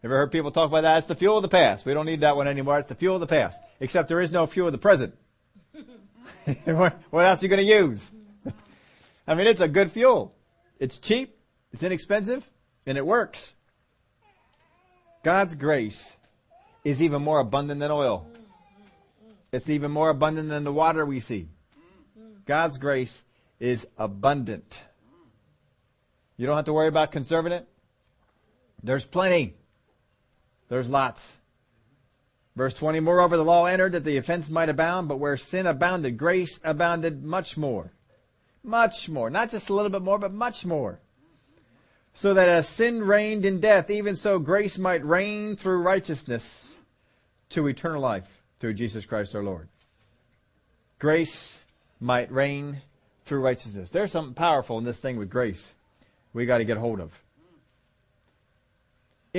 Ever 0.05 0.17
heard 0.17 0.31
people 0.31 0.51
talk 0.51 0.69
about 0.69 0.83
that? 0.83 0.99
It's 0.99 1.07
the 1.09 1.17
fuel 1.17 1.37
of 1.37 1.43
the 1.43 1.49
past. 1.49 1.85
We 1.85 1.93
don't 1.93 2.07
need 2.07 2.21
that 2.21 2.37
one 2.37 2.47
anymore. 2.47 2.79
It's 2.79 2.89
the 2.89 2.95
fuel 2.95 3.17
of 3.17 3.21
the 3.21 3.27
past. 3.27 3.63
Except 3.81 4.09
there 4.09 4.21
is 4.21 4.31
no 4.31 4.47
fuel 4.47 4.69
of 4.69 4.73
the 4.73 4.79
present. 4.79 5.17
what, 6.65 6.95
else 7.13 7.43
are 7.43 7.45
you 7.45 7.49
going 7.49 7.67
to 7.67 7.75
use? 7.75 8.11
I 9.27 9.35
mean, 9.35 9.47
it's 9.49 9.61
a 9.61 9.69
good 9.69 9.91
fuel. 9.91 10.35
It's 10.79 10.99
cheap, 10.99 11.37
it's 11.73 11.83
inexpensive, 11.83 12.49
and 12.87 12.97
it 12.97 13.05
works. 13.05 13.55
God's 15.25 15.57
grace 15.57 16.13
is 16.85 17.03
even 17.03 17.23
more 17.23 17.41
abundant 17.41 17.81
than 17.81 17.91
oil. 17.91 18.27
It's 19.51 19.69
even 19.69 19.91
more 19.91 20.11
abundant 20.11 20.49
than 20.49 20.63
the 20.63 20.73
water 20.73 21.05
we 21.05 21.19
see. 21.19 21.49
God's 22.45 22.79
grace 22.79 23.23
is 23.59 23.87
abundant. 23.99 24.81
You 26.37 26.47
don't 26.47 26.57
have 26.57 26.67
to 26.67 26.73
worry 26.73 26.87
about 26.87 27.11
conserving 27.11 27.53
it. 27.53 27.69
There's 28.83 29.05
plenty. 29.05 29.55
There's 30.69 30.91
lots. 30.91 31.35
Verse 32.57 32.75
20, 32.75 33.01
moreover, 33.01 33.37
the 33.37 33.45
law 33.45 33.67
entered 33.67 33.93
that 33.93 34.05
the 34.05 34.17
offense 34.17 34.51
might 34.51 34.69
abound, 34.69 35.09
but 35.09 35.19
where 35.19 35.37
sin 35.37 35.67
abounded, 35.67 36.19
grace 36.19 36.59
abounded 36.65 37.25
much 37.25 37.57
more. 37.57 37.93
Much 38.65 39.09
more. 39.09 39.31
Not 39.31 39.51
just 39.51 39.71
a 39.71 39.75
little 39.75 39.91
bit 39.91 40.03
more, 40.03 40.19
but 40.19 40.33
much 40.33 40.67
more. 40.67 41.01
So 42.13 42.35
that 42.35 42.49
as 42.49 42.69
sin 42.69 43.03
reigned 43.05 43.47
in 43.47 43.61
death, 43.61 43.91
even 43.91 44.17
so 44.17 44.41
grace 44.41 44.77
might 44.77 45.05
reign 45.05 45.55
through 45.57 45.83
righteousness 45.83 46.77
to 47.51 47.69
eternal 47.69 48.03
life 48.03 48.43
through 48.59 48.75
Jesus 48.75 49.05
Christ 49.05 49.37
our 49.37 49.45
Lord. 49.45 49.69
Grace 50.99 51.61
might 52.01 52.33
reign 52.33 52.83
through 53.25 53.41
righteousness. 53.41 53.91
There's 53.91 54.11
something 54.11 54.35
powerful 54.35 54.79
in 54.79 54.85
this 54.85 54.99
thing 54.99 55.17
with 55.17 55.31
grace 55.31 55.75
we 56.33 56.45
got 56.45 56.59
to 56.59 56.65
get 56.65 56.77
hold 56.77 57.01
of. 57.01 57.13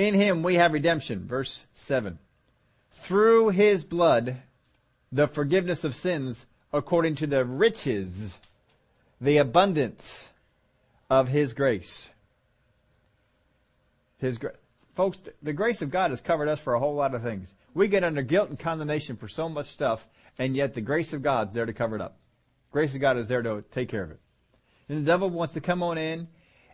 In 0.00 0.14
him 0.14 0.42
we 0.42 0.54
have 0.54 0.72
redemption, 0.72 1.26
verse 1.26 1.66
7. 1.74 2.18
Through 2.92 3.50
his 3.50 3.84
blood, 3.84 4.36
the 5.12 5.28
forgiveness 5.28 5.84
of 5.84 5.94
sins 5.94 6.46
according 6.72 7.16
to 7.16 7.26
the 7.26 7.44
riches 7.44 8.38
the 9.20 9.36
abundance 9.36 10.30
of 11.10 11.28
His 11.28 11.52
grace. 11.52 12.08
His 14.18 14.38
gra- 14.38 14.54
folks, 14.96 15.20
the 15.42 15.52
grace 15.52 15.82
of 15.82 15.90
God 15.90 16.10
has 16.10 16.20
covered 16.20 16.48
us 16.48 16.60
for 16.60 16.74
a 16.74 16.78
whole 16.78 16.94
lot 16.94 17.14
of 17.14 17.22
things. 17.22 17.52
We 17.74 17.88
get 17.88 18.04
under 18.04 18.22
guilt 18.22 18.48
and 18.48 18.58
condemnation 18.58 19.16
for 19.16 19.28
so 19.28 19.48
much 19.48 19.66
stuff, 19.66 20.06
and 20.38 20.56
yet 20.56 20.74
the 20.74 20.80
grace 20.80 21.12
of 21.12 21.22
God's 21.22 21.52
there 21.52 21.66
to 21.66 21.72
cover 21.72 21.96
it 21.96 22.02
up. 22.02 22.16
Grace 22.72 22.94
of 22.94 23.00
God 23.00 23.18
is 23.18 23.28
there 23.28 23.42
to 23.42 23.62
take 23.70 23.88
care 23.88 24.04
of 24.04 24.12
it. 24.12 24.20
And 24.88 24.98
the 24.98 25.10
devil 25.10 25.28
wants 25.28 25.54
to 25.54 25.60
come 25.60 25.82
on 25.82 25.98
in, 25.98 26.28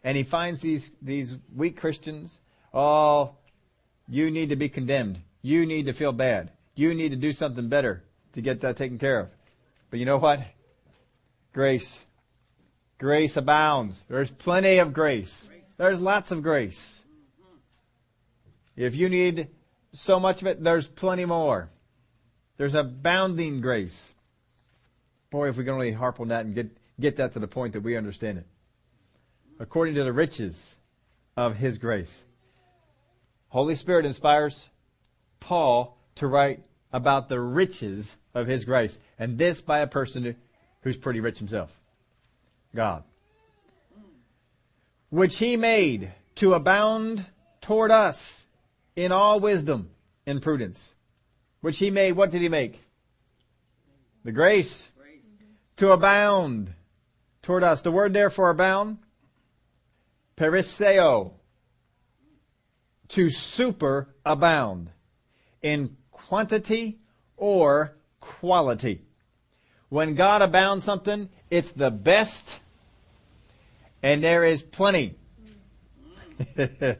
and 0.04 0.16
he 0.16 0.22
finds 0.22 0.60
these 0.60 0.92
these 1.02 1.36
weak 1.54 1.76
Christians. 1.76 2.38
Oh, 2.76 3.32
you 4.08 4.30
need 4.30 4.50
to 4.50 4.56
be 4.56 4.68
condemned. 4.68 5.20
You 5.42 5.66
need 5.66 5.86
to 5.86 5.92
feel 5.92 6.12
bad. 6.12 6.52
You 6.74 6.94
need 6.94 7.10
to 7.10 7.16
do 7.16 7.32
something 7.32 7.68
better 7.68 8.04
to 8.34 8.42
get 8.42 8.60
that 8.60 8.76
taken 8.76 8.98
care 8.98 9.18
of. 9.18 9.28
But 9.90 9.98
you 9.98 10.04
know 10.04 10.18
what? 10.18 10.44
Grace 11.52 12.06
Grace 12.98 13.36
abounds. 13.36 14.02
There's 14.08 14.30
plenty 14.30 14.78
of 14.78 14.92
grace. 14.92 15.50
There's 15.76 16.00
lots 16.00 16.30
of 16.30 16.42
grace. 16.42 17.04
If 18.74 18.94
you 18.94 19.08
need 19.08 19.48
so 19.92 20.18
much 20.18 20.40
of 20.40 20.48
it, 20.48 20.62
there's 20.62 20.86
plenty 20.86 21.24
more. 21.24 21.70
There's 22.56 22.74
abounding 22.74 23.60
grace. 23.60 24.12
Boy, 25.30 25.48
if 25.48 25.56
we 25.56 25.64
can 25.64 25.74
only 25.74 25.92
harp 25.92 26.20
on 26.20 26.28
that 26.28 26.46
and 26.46 26.54
get, 26.54 26.70
get 26.98 27.16
that 27.16 27.32
to 27.34 27.38
the 27.38 27.48
point 27.48 27.74
that 27.74 27.82
we 27.82 27.96
understand 27.96 28.38
it. 28.38 28.46
According 29.58 29.94
to 29.96 30.04
the 30.04 30.12
riches 30.12 30.76
of 31.36 31.56
His 31.56 31.76
grace. 31.76 32.24
Holy 33.56 33.74
Spirit 33.74 34.04
inspires 34.04 34.68
Paul 35.40 35.96
to 36.16 36.26
write 36.26 36.62
about 36.92 37.30
the 37.30 37.40
riches 37.40 38.14
of 38.34 38.46
His 38.46 38.66
grace. 38.66 38.98
And 39.18 39.38
this 39.38 39.62
by 39.62 39.78
a 39.78 39.86
person 39.86 40.36
who's 40.82 40.98
pretty 40.98 41.20
rich 41.20 41.38
himself. 41.38 41.72
God. 42.74 43.02
Which 45.08 45.38
he 45.38 45.56
made 45.56 46.12
to 46.34 46.52
abound 46.52 47.24
toward 47.62 47.90
us 47.90 48.46
in 48.94 49.10
all 49.10 49.40
wisdom 49.40 49.88
and 50.26 50.42
prudence. 50.42 50.92
Which 51.62 51.78
he 51.78 51.90
made, 51.90 52.12
what 52.12 52.30
did 52.30 52.42
he 52.42 52.50
make? 52.50 52.78
The 54.22 54.32
grace. 54.32 54.86
To 55.78 55.92
abound 55.92 56.74
toward 57.40 57.64
us. 57.64 57.80
The 57.80 57.90
word 57.90 58.12
there 58.12 58.28
for 58.28 58.50
abound, 58.50 58.98
periseo. 60.36 61.35
To 63.10 63.26
superabound 63.26 64.88
in 65.62 65.96
quantity 66.10 66.98
or 67.36 67.96
quality. 68.20 69.02
When 69.88 70.14
God 70.14 70.42
abounds 70.42 70.84
something, 70.84 71.28
it's 71.50 71.72
the 71.72 71.90
best 71.90 72.60
and 74.02 74.22
there 74.22 74.44
is 74.44 74.62
plenty. 74.62 75.16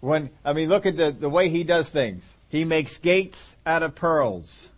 when, 0.00 0.30
I 0.44 0.52
mean, 0.52 0.68
look 0.68 0.86
at 0.86 0.96
the, 0.96 1.10
the 1.10 1.28
way 1.28 1.48
he 1.48 1.64
does 1.64 1.90
things. 1.90 2.34
He 2.48 2.64
makes 2.64 2.96
gates 2.98 3.56
out 3.66 3.82
of 3.82 3.94
pearls. 3.94 4.70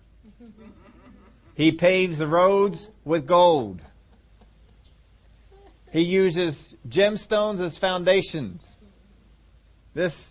He 1.54 1.72
paves 1.72 2.18
the 2.18 2.26
roads 2.26 2.88
with 3.04 3.26
gold. 3.26 3.81
He 5.92 6.02
uses 6.02 6.74
gemstones 6.88 7.61
as 7.61 7.78
foundations. 7.78 8.77
This 9.98 10.30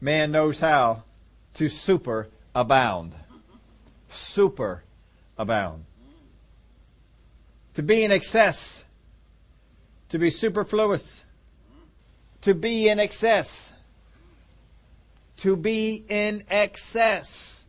man 0.00 0.30
knows 0.30 0.60
how 0.60 1.02
to 1.54 1.68
super 1.68 2.28
abound. 2.54 3.12
Super 4.08 4.84
abound 5.36 5.84
to 7.74 7.82
be 7.82 8.04
in 8.04 8.12
excess, 8.12 8.84
to 10.10 10.20
be 10.20 10.30
superfluous, 10.30 11.24
to 12.42 12.54
be 12.54 12.88
in 12.88 13.00
excess, 13.00 13.72
to 15.38 15.56
be 15.56 16.04
in 16.08 16.44
excess. 16.48 17.64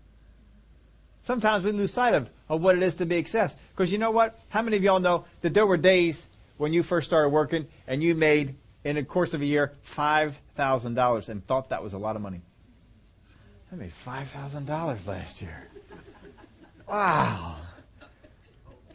Sometimes 1.23 1.63
we 1.63 1.71
lose 1.71 1.91
sight 1.91 2.13
of, 2.13 2.29
of 2.49 2.62
what 2.62 2.77
it 2.77 2.84
is 2.84 2.93
to 2.93 3.08
be 3.08 3.15
excess. 3.15 3.55
Because 3.73 3.91
you 3.91 3.97
know 3.97 4.12
what? 4.12 4.39
How 4.49 4.62
many 4.62 4.77
of 4.77 4.84
y'all 4.84 4.99
know 4.99 5.25
that 5.41 5.55
there 5.55 5.65
were 5.65 5.75
days 5.75 6.27
when 6.58 6.71
you 6.71 6.84
first 6.84 7.10
started 7.10 7.29
working 7.29 7.65
and 7.88 8.03
you 8.03 8.13
made, 8.13 8.53
in 8.86 8.95
the 8.95 9.04
course 9.04 9.34
of 9.34 9.41
a 9.41 9.45
year, 9.45 9.74
$5,000 9.86 11.30
and 11.30 11.45
thought 11.45 11.69
that 11.69 11.84
was 11.84 11.93
a 11.93 11.98
lot 11.98 12.15
of 12.15 12.21
money? 12.21 12.41
I 13.71 13.76
made 13.76 13.91
$5,000 13.91 15.08
last 15.08 15.41
year. 15.41 15.67
Wow. 16.88 17.58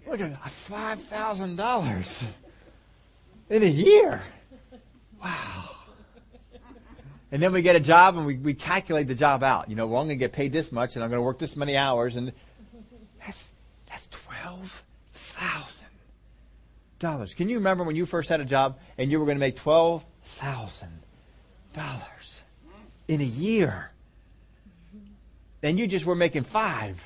Look 0.07 0.20
at 0.20 0.50
five 0.50 1.00
thousand 1.00 1.57
dollars 1.57 2.24
in 3.48 3.62
a 3.62 3.66
year. 3.66 4.20
Wow. 5.22 5.70
And 7.33 7.40
then 7.40 7.53
we 7.53 7.62
get 7.62 7.76
a 7.76 7.81
job 7.81 8.16
and 8.16 8.26
we, 8.26 8.37
we 8.37 8.55
calculate 8.55 9.07
the 9.07 9.14
job 9.14 9.44
out. 9.44 9.70
You 9.70 9.76
know, 9.76 9.87
well, 9.87 10.00
I'm 10.00 10.09
going 10.09 10.18
to 10.18 10.22
get 10.24 10.33
paid 10.33 10.53
this 10.53 10.72
much 10.72 10.96
and 10.96 11.05
I'm 11.05 11.11
going 11.11 11.18
to 11.18 11.22
work 11.22 11.38
this 11.38 11.57
many 11.57 11.76
hours 11.76 12.16
and 12.16 12.33
that's, 13.24 13.50
that's 13.87 14.09
twelve 14.09 14.83
thousand 15.12 15.69
dollars. 17.00 17.34
Can 17.34 17.48
you 17.48 17.56
remember 17.56 17.82
when 17.82 17.96
you 17.96 18.06
first 18.06 18.28
had 18.28 18.40
a 18.40 18.44
job 18.44 18.78
and 18.96 19.10
you 19.10 19.18
were 19.18 19.26
going 19.26 19.36
to 19.36 19.40
make 19.40 19.56
twelve 19.56 20.04
thousand 20.24 21.00
dollars 21.72 22.42
in 23.08 23.20
a 23.20 23.24
year? 23.24 23.90
And 25.62 25.78
you 25.78 25.86
just 25.86 26.06
were 26.06 26.14
making 26.14 26.44
five. 26.44 27.02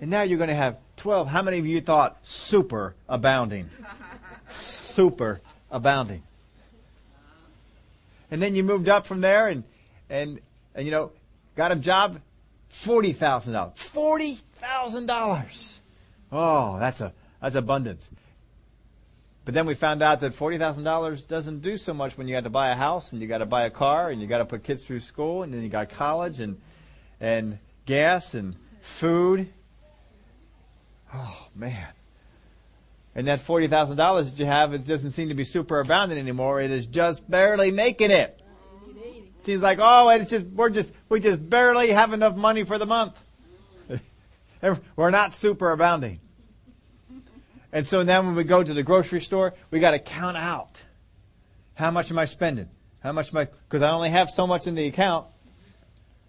And 0.00 0.10
now 0.10 0.22
you're 0.22 0.38
going 0.38 0.48
to 0.48 0.54
have 0.54 0.78
12. 0.96 1.28
How 1.28 1.42
many 1.42 1.58
of 1.58 1.66
you 1.66 1.80
thought 1.80 2.18
super 2.22 2.94
abounding? 3.08 3.68
super 4.48 5.40
abounding. 5.70 6.22
And 8.30 8.42
then 8.42 8.54
you 8.54 8.62
moved 8.62 8.88
up 8.88 9.06
from 9.06 9.20
there 9.20 9.48
and, 9.48 9.64
and, 10.08 10.40
and 10.74 10.86
you 10.86 10.90
know, 10.90 11.12
got 11.56 11.72
a 11.72 11.76
job, 11.76 12.20
$40,000. 12.72 13.74
$40,000. 13.74 15.78
Oh, 16.30 16.78
that's 16.78 17.00
a, 17.00 17.12
that's 17.40 17.56
abundance. 17.56 18.10
But 19.48 19.54
then 19.54 19.64
we 19.64 19.74
found 19.74 20.02
out 20.02 20.20
that 20.20 20.36
$40,000 20.36 21.26
doesn't 21.26 21.60
do 21.60 21.78
so 21.78 21.94
much 21.94 22.18
when 22.18 22.28
you 22.28 22.34
got 22.34 22.44
to 22.44 22.50
buy 22.50 22.68
a 22.68 22.74
house 22.74 23.12
and 23.12 23.22
you 23.22 23.26
got 23.26 23.38
to 23.38 23.46
buy 23.46 23.64
a 23.64 23.70
car 23.70 24.10
and 24.10 24.20
you 24.20 24.26
got 24.26 24.38
to 24.38 24.44
put 24.44 24.62
kids 24.62 24.82
through 24.82 25.00
school 25.00 25.42
and 25.42 25.54
then 25.54 25.62
you 25.62 25.70
got 25.70 25.88
college 25.88 26.38
and, 26.38 26.60
and 27.18 27.58
gas 27.86 28.34
and 28.34 28.56
food. 28.82 29.48
Oh 31.14 31.46
man. 31.54 31.86
And 33.14 33.26
that 33.28 33.40
$40,000 33.40 33.96
that 33.96 34.38
you 34.38 34.44
have, 34.44 34.74
it 34.74 34.86
doesn't 34.86 35.12
seem 35.12 35.30
to 35.30 35.34
be 35.34 35.44
super 35.44 35.80
abounding 35.80 36.18
anymore. 36.18 36.60
It 36.60 36.70
is 36.70 36.84
just 36.84 37.26
barely 37.30 37.70
making 37.70 38.10
it. 38.10 38.38
Seems 39.40 39.62
like, 39.62 39.78
oh, 39.80 40.10
it's 40.10 40.28
just, 40.28 40.44
we're 40.44 40.68
just, 40.68 40.92
we 41.08 41.20
just 41.20 41.48
barely 41.48 41.88
have 41.88 42.12
enough 42.12 42.36
money 42.36 42.64
for 42.64 42.76
the 42.76 42.84
month. 42.84 43.18
we're 44.94 45.10
not 45.10 45.32
super 45.32 45.70
abounding. 45.70 46.20
And 47.72 47.86
so 47.86 48.02
then 48.04 48.26
when 48.26 48.34
we 48.34 48.44
go 48.44 48.62
to 48.62 48.74
the 48.74 48.82
grocery 48.82 49.20
store, 49.20 49.54
we 49.70 49.80
got 49.80 49.90
to 49.90 49.98
count 49.98 50.36
out. 50.36 50.80
How 51.74 51.90
much 51.90 52.10
am 52.10 52.18
I 52.18 52.24
spending? 52.24 52.68
How 53.00 53.12
much 53.12 53.32
am 53.32 53.38
I, 53.38 53.48
cause 53.68 53.82
I 53.82 53.90
only 53.90 54.10
have 54.10 54.30
so 54.30 54.46
much 54.46 54.66
in 54.66 54.74
the 54.74 54.86
account. 54.86 55.26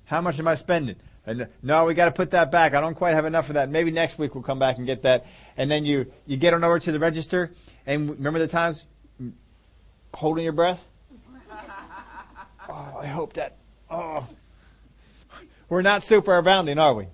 How 0.06 0.22
much 0.22 0.40
am 0.40 0.48
I 0.48 0.56
spending? 0.56 0.96
And 1.26 1.48
no, 1.62 1.86
we 1.86 1.94
got 1.94 2.06
to 2.06 2.12
put 2.12 2.32
that 2.32 2.52
back. 2.52 2.74
I 2.74 2.82
don't 2.82 2.96
quite 2.96 3.14
have 3.14 3.26
enough 3.26 3.50
of 3.50 3.56
that. 3.56 3.70
Maybe 3.70 3.92
next 3.92 4.18
week 4.18 4.36
we'll 4.36 4.44
come 4.44 4.60
back 4.60 4.78
and 4.78 4.86
get 4.86 5.04
that. 5.04 5.26
And 5.58 5.70
then 5.70 5.86
you, 5.86 6.12
you 6.26 6.38
get 6.38 6.54
on 6.54 6.64
over 6.64 6.80
to 6.80 6.92
the 6.92 7.00
register 7.00 7.52
and 7.86 8.10
remember 8.10 8.40
the 8.40 8.48
times 8.48 8.84
holding 10.14 10.44
your 10.44 10.54
breath? 10.54 10.84
Oh, 12.72 13.00
I 13.02 13.08
hope 13.08 13.34
that, 13.34 13.58
oh. 13.90 14.28
We're 15.70 15.82
not 15.82 16.04
super 16.04 16.38
abounding, 16.38 16.78
are 16.78 16.94
we? 16.94 17.08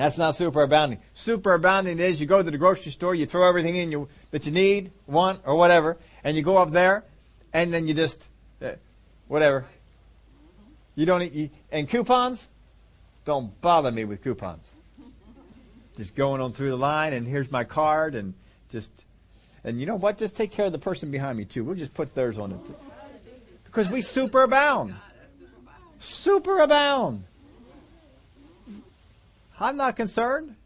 That's 0.00 0.16
not 0.16 0.34
super 0.34 0.62
abounding. 0.62 0.98
Super 1.12 1.52
abounding 1.52 1.98
is 1.98 2.22
you 2.22 2.26
go 2.26 2.42
to 2.42 2.50
the 2.50 2.56
grocery 2.56 2.90
store, 2.90 3.14
you 3.14 3.26
throw 3.26 3.46
everything 3.46 3.76
in 3.76 3.92
you 3.92 4.08
that 4.30 4.46
you 4.46 4.50
need, 4.50 4.92
want, 5.06 5.42
or 5.44 5.56
whatever, 5.56 5.98
and 6.24 6.34
you 6.34 6.42
go 6.42 6.56
up 6.56 6.70
there, 6.70 7.04
and 7.52 7.70
then 7.70 7.86
you 7.86 7.92
just, 7.92 8.26
uh, 8.62 8.72
whatever. 9.28 9.66
You 10.94 11.04
don't 11.04 11.20
eat, 11.20 11.32
you, 11.34 11.50
and 11.70 11.86
coupons? 11.86 12.48
Don't 13.26 13.60
bother 13.60 13.92
me 13.92 14.06
with 14.06 14.24
coupons. 14.24 14.66
Just 15.98 16.14
going 16.14 16.40
on 16.40 16.54
through 16.54 16.70
the 16.70 16.78
line, 16.78 17.12
and 17.12 17.28
here's 17.28 17.50
my 17.50 17.64
card, 17.64 18.14
and 18.14 18.32
just, 18.70 19.04
and 19.64 19.78
you 19.78 19.84
know 19.84 19.96
what? 19.96 20.16
Just 20.16 20.34
take 20.34 20.50
care 20.50 20.64
of 20.64 20.72
the 20.72 20.78
person 20.78 21.10
behind 21.10 21.36
me 21.36 21.44
too. 21.44 21.62
We'll 21.62 21.76
just 21.76 21.92
put 21.92 22.14
theirs 22.14 22.38
on 22.38 22.52
it. 22.52 22.66
Too. 22.66 22.74
Because 23.64 23.90
we 23.90 24.00
super 24.00 24.44
abound. 26.60 27.28
I'm 29.60 29.76
not 29.76 29.96
concerned. 29.96 30.56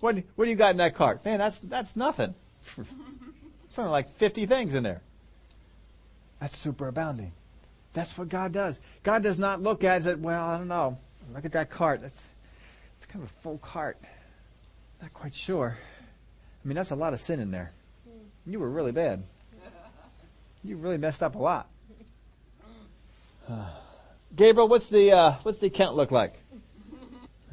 What, 0.00 0.16
what 0.36 0.44
do 0.44 0.50
you 0.50 0.56
got 0.56 0.70
in 0.70 0.78
that 0.78 0.94
cart? 0.94 1.24
Man, 1.24 1.38
that's, 1.38 1.60
that's 1.60 1.96
nothing. 1.96 2.34
it's 3.68 3.78
only 3.78 3.90
like 3.90 4.16
50 4.16 4.46
things 4.46 4.74
in 4.74 4.82
there. 4.82 5.02
That's 6.40 6.56
super 6.56 6.88
abounding. 6.88 7.32
That's 7.92 8.16
what 8.16 8.28
God 8.28 8.52
does. 8.52 8.78
God 9.02 9.22
does 9.22 9.38
not 9.38 9.60
look 9.60 9.84
at 9.84 10.06
it, 10.06 10.18
well, 10.18 10.44
I 10.44 10.56
don't 10.56 10.68
know. 10.68 10.96
Look 11.34 11.44
at 11.44 11.52
that 11.52 11.68
cart. 11.68 12.00
That's, 12.00 12.32
it's 12.96 13.06
kind 13.06 13.24
of 13.24 13.30
a 13.30 13.42
full 13.42 13.58
cart. 13.58 13.98
Not 15.02 15.12
quite 15.12 15.34
sure. 15.34 15.76
I 16.64 16.68
mean, 16.68 16.76
that's 16.76 16.90
a 16.90 16.96
lot 16.96 17.12
of 17.12 17.20
sin 17.20 17.40
in 17.40 17.50
there. 17.50 17.72
You 18.46 18.60
were 18.60 18.70
really 18.70 18.92
bad. 18.92 19.24
You 20.64 20.76
really 20.76 20.96
messed 20.96 21.22
up 21.22 21.34
a 21.34 21.38
lot. 21.38 21.68
Gabriel, 24.36 24.68
what's 24.68 24.88
the 24.88 25.12
uh, 25.12 25.34
what's 25.42 25.58
the 25.58 25.68
account 25.68 25.96
look 25.96 26.10
like? 26.10 26.34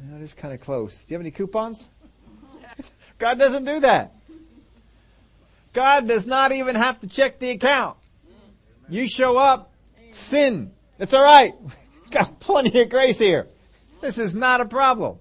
That 0.00 0.20
is 0.20 0.34
kind 0.34 0.54
of 0.54 0.60
close. 0.60 1.04
Do 1.04 1.12
you 1.12 1.14
have 1.16 1.22
any 1.22 1.30
coupons? 1.30 1.86
God 3.18 3.38
doesn't 3.38 3.64
do 3.64 3.80
that. 3.80 4.14
God 5.72 6.08
does 6.08 6.26
not 6.26 6.52
even 6.52 6.74
have 6.74 7.00
to 7.00 7.06
check 7.06 7.38
the 7.38 7.50
account. 7.50 7.98
You 8.88 9.08
show 9.08 9.36
up, 9.36 9.72
sin. 10.10 10.72
It's 10.98 11.12
all 11.12 11.24
right. 11.24 11.54
Got 12.10 12.40
plenty 12.40 12.80
of 12.80 12.88
grace 12.88 13.18
here. 13.18 13.48
This 14.00 14.18
is 14.18 14.34
not 14.34 14.60
a 14.60 14.64
problem. 14.66 15.18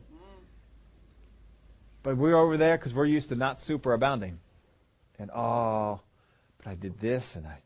But 2.03 2.17
we're 2.17 2.38
over 2.38 2.55
there 2.55 2.77
because 2.77 2.93
we're 2.93 3.05
used 3.05 3.29
to 3.29 3.35
not 3.35 3.59
super 3.59 3.93
abounding. 3.93 4.39
And 5.17 5.31
oh, 5.33 6.01
but 6.57 6.67
I 6.67 6.75
did 6.75 6.99
this 6.99 7.35
and 7.35 7.47
I, 7.47 7.57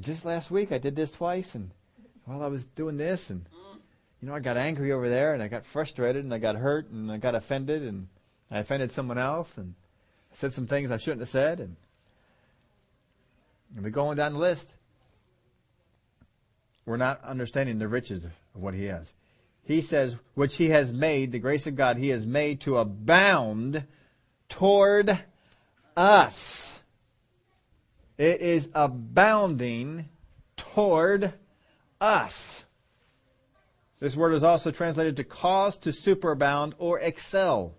just 0.00 0.24
last 0.24 0.50
week 0.50 0.72
I 0.72 0.78
did 0.78 0.94
this 0.94 1.10
twice 1.10 1.54
and 1.54 1.70
while 2.24 2.42
I 2.42 2.48
was 2.48 2.66
doing 2.66 2.96
this 2.96 3.30
and 3.30 3.46
you 4.22 4.28
know, 4.28 4.34
I 4.36 4.40
got 4.40 4.56
angry 4.56 4.92
over 4.92 5.08
there 5.08 5.34
and 5.34 5.42
I 5.42 5.48
got 5.48 5.66
frustrated 5.66 6.22
and 6.22 6.32
I 6.32 6.38
got 6.38 6.54
hurt 6.54 6.88
and 6.90 7.10
I 7.10 7.18
got 7.18 7.34
offended 7.34 7.82
and 7.82 8.06
I 8.50 8.60
offended 8.60 8.92
someone 8.92 9.18
else 9.18 9.58
and 9.58 9.74
I 10.30 10.36
said 10.36 10.52
some 10.52 10.68
things 10.68 10.92
I 10.92 10.96
shouldn't 10.96 11.20
have 11.20 11.28
said 11.28 11.58
and, 11.58 11.76
and 13.74 13.84
we're 13.84 13.90
going 13.90 14.16
down 14.16 14.34
the 14.34 14.38
list. 14.38 14.76
We're 16.86 16.98
not 16.98 17.22
understanding 17.24 17.80
the 17.80 17.88
riches 17.88 18.24
of 18.24 18.32
what 18.54 18.74
he 18.74 18.84
has. 18.84 19.12
He 19.64 19.80
says, 19.80 20.16
which 20.34 20.56
he 20.56 20.70
has 20.70 20.92
made, 20.92 21.32
the 21.32 21.38
grace 21.40 21.66
of 21.66 21.74
God, 21.74 21.96
he 21.96 22.10
has 22.10 22.24
made 22.24 22.60
to 22.62 22.78
abound 22.78 23.86
toward 24.48 25.18
us. 25.96 26.80
It 28.18 28.40
is 28.40 28.68
abounding 28.72 30.08
toward 30.56 31.32
us. 32.00 32.61
This 34.02 34.16
word 34.16 34.34
is 34.34 34.42
also 34.42 34.72
translated 34.72 35.14
to 35.14 35.22
cause 35.22 35.78
to 35.78 35.90
superabound 35.90 36.72
or 36.78 36.98
excel. 36.98 37.76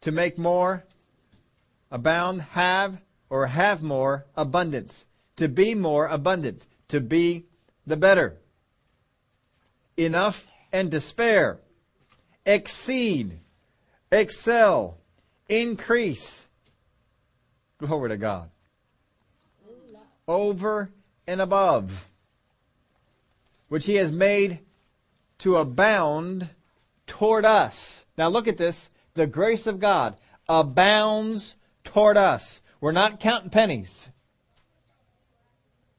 To 0.00 0.10
make 0.10 0.36
more, 0.36 0.82
abound, 1.92 2.42
have, 2.42 3.00
or 3.30 3.46
have 3.46 3.80
more 3.80 4.26
abundance. 4.36 5.06
To 5.36 5.48
be 5.48 5.76
more 5.76 6.06
abundant. 6.08 6.66
To 6.88 7.00
be 7.00 7.46
the 7.86 7.96
better. 7.96 8.38
Enough 9.96 10.48
and 10.72 10.90
despair. 10.90 11.60
Exceed. 12.44 13.38
Excel. 14.10 14.98
Increase. 15.48 16.44
Glory 17.78 18.08
to 18.08 18.16
God. 18.16 18.50
Over 20.26 20.90
and 21.28 21.40
above. 21.40 22.08
Which 23.68 23.86
he 23.86 23.94
has 23.94 24.10
made 24.10 24.58
to 25.42 25.56
abound 25.56 26.48
toward 27.08 27.44
us. 27.44 28.04
Now 28.16 28.28
look 28.28 28.46
at 28.46 28.58
this. 28.58 28.90
The 29.14 29.26
grace 29.26 29.66
of 29.66 29.80
God 29.80 30.14
abounds 30.48 31.56
toward 31.82 32.16
us. 32.16 32.60
We're 32.80 32.92
not 32.92 33.18
counting 33.18 33.50
pennies. 33.50 34.08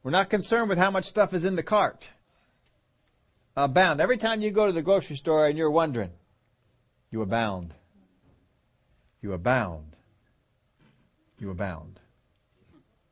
We're 0.02 0.12
not 0.12 0.30
concerned 0.30 0.70
with 0.70 0.78
how 0.78 0.92
much 0.92 1.06
stuff 1.06 1.34
is 1.34 1.44
in 1.44 1.58
the 1.58 1.64
cart. 1.64 2.10
Abound. 3.58 4.00
Every 4.00 4.18
time 4.18 4.42
you 4.42 4.50
go 4.50 4.66
to 4.66 4.72
the 4.72 4.82
grocery 4.82 5.18
store 5.18 5.46
and 5.46 5.58
you're 5.58 5.70
wondering, 5.70 6.12
you 7.12 7.22
abound. 7.22 7.74
You 9.22 9.34
abound. 9.34 9.98
You 11.38 11.52
abound. 11.52 12.00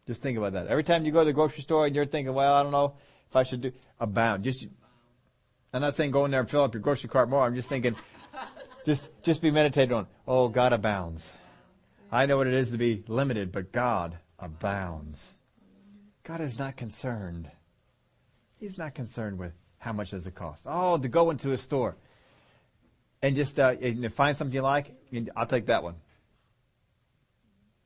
Just 0.07 0.21
think 0.21 0.37
about 0.37 0.53
that. 0.53 0.67
Every 0.67 0.85
time 0.85 1.03
you 1.05 1.11
go 1.11 1.19
to 1.19 1.25
the 1.25 1.33
grocery 1.33 1.61
store 1.61 1.85
and 1.85 1.93
you're 1.93 2.05
thinking, 2.05 2.33
well, 2.33 2.53
I 2.53 2.63
don't 2.63 2.71
know 2.71 2.93
if 3.29 3.35
I 3.35 3.43
should 3.43 3.61
do 3.61 3.73
abound. 3.99 4.45
Just 4.45 4.65
I'm 5.73 5.81
not 5.81 5.95
saying 5.95 6.11
go 6.11 6.25
in 6.25 6.31
there 6.31 6.41
and 6.41 6.49
fill 6.49 6.63
up 6.63 6.73
your 6.73 6.81
grocery 6.81 7.09
cart 7.09 7.29
more. 7.29 7.45
I'm 7.45 7.55
just 7.55 7.69
thinking, 7.69 7.95
just 8.85 9.09
just 9.23 9.41
be 9.41 9.51
meditating 9.51 9.93
on. 9.93 10.07
Oh, 10.27 10.49
God 10.49 10.73
abounds. 10.73 11.29
I 12.11 12.25
know 12.25 12.35
what 12.35 12.47
it 12.47 12.53
is 12.53 12.71
to 12.71 12.77
be 12.77 13.03
limited, 13.07 13.53
but 13.53 13.71
God 13.71 14.17
abounds. 14.37 15.29
God 16.23 16.41
is 16.41 16.59
not 16.59 16.75
concerned. 16.75 17.49
He's 18.59 18.77
not 18.77 18.93
concerned 18.93 19.39
with 19.39 19.53
how 19.77 19.93
much 19.93 20.11
does 20.11 20.27
it 20.27 20.35
cost. 20.35 20.67
Oh, 20.69 20.97
to 20.97 21.07
go 21.07 21.29
into 21.31 21.53
a 21.53 21.57
store 21.57 21.95
and 23.21 23.35
just 23.37 23.57
uh, 23.57 23.75
and 23.81 24.13
find 24.13 24.35
something 24.35 24.53
you 24.53 24.61
like, 24.61 24.93
I'll 25.37 25.45
take 25.45 25.67
that 25.67 25.83
one. 25.83 25.95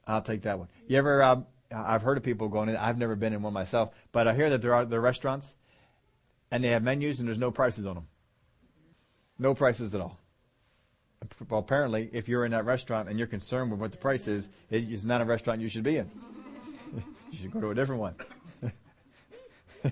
I'll 0.08 0.24
take 0.24 0.42
that 0.42 0.58
one. 0.58 0.70
You 0.88 0.98
ever? 0.98 1.22
Uh, 1.22 1.42
I've 1.72 2.02
heard 2.02 2.18
of 2.18 2.24
people 2.24 2.48
going 2.50 2.70
in. 2.70 2.78
I've 2.78 2.98
never 2.98 3.16
been 3.16 3.34
in 3.34 3.44
one 3.44 3.54
myself, 3.54 3.92
but 4.12 4.28
I 4.28 4.34
hear 4.34 4.50
that 4.50 4.64
there 4.64 4.74
are 4.74 4.86
are 4.86 5.00
restaurants 5.00 5.54
and 6.52 6.64
they 6.64 6.70
have 6.70 6.84
menus 6.84 7.20
and 7.20 7.28
there's 7.28 7.38
no 7.38 7.52
prices 7.52 7.86
on 7.86 7.96
them. 7.96 8.08
No 9.38 9.54
prices 9.54 9.94
at 9.96 10.02
all. 10.02 10.20
Well, 11.50 11.60
apparently, 11.60 12.10
if 12.14 12.28
you're 12.28 12.46
in 12.46 12.52
that 12.52 12.66
restaurant 12.66 13.10
and 13.10 13.18
you're 13.18 13.28
concerned 13.28 13.72
with 13.72 13.80
what 13.80 13.92
the 13.92 13.98
price 13.98 14.28
is, 14.28 14.50
it's 14.70 15.04
not 15.04 15.22
a 15.22 15.26
restaurant 15.26 15.62
you 15.62 15.70
should 15.70 15.84
be 15.84 15.98
in. 15.98 16.10
you 17.32 17.38
should 17.38 17.52
go 17.52 17.60
to 17.62 17.70
a 17.70 17.76
different 17.76 18.02
one. 18.02 18.16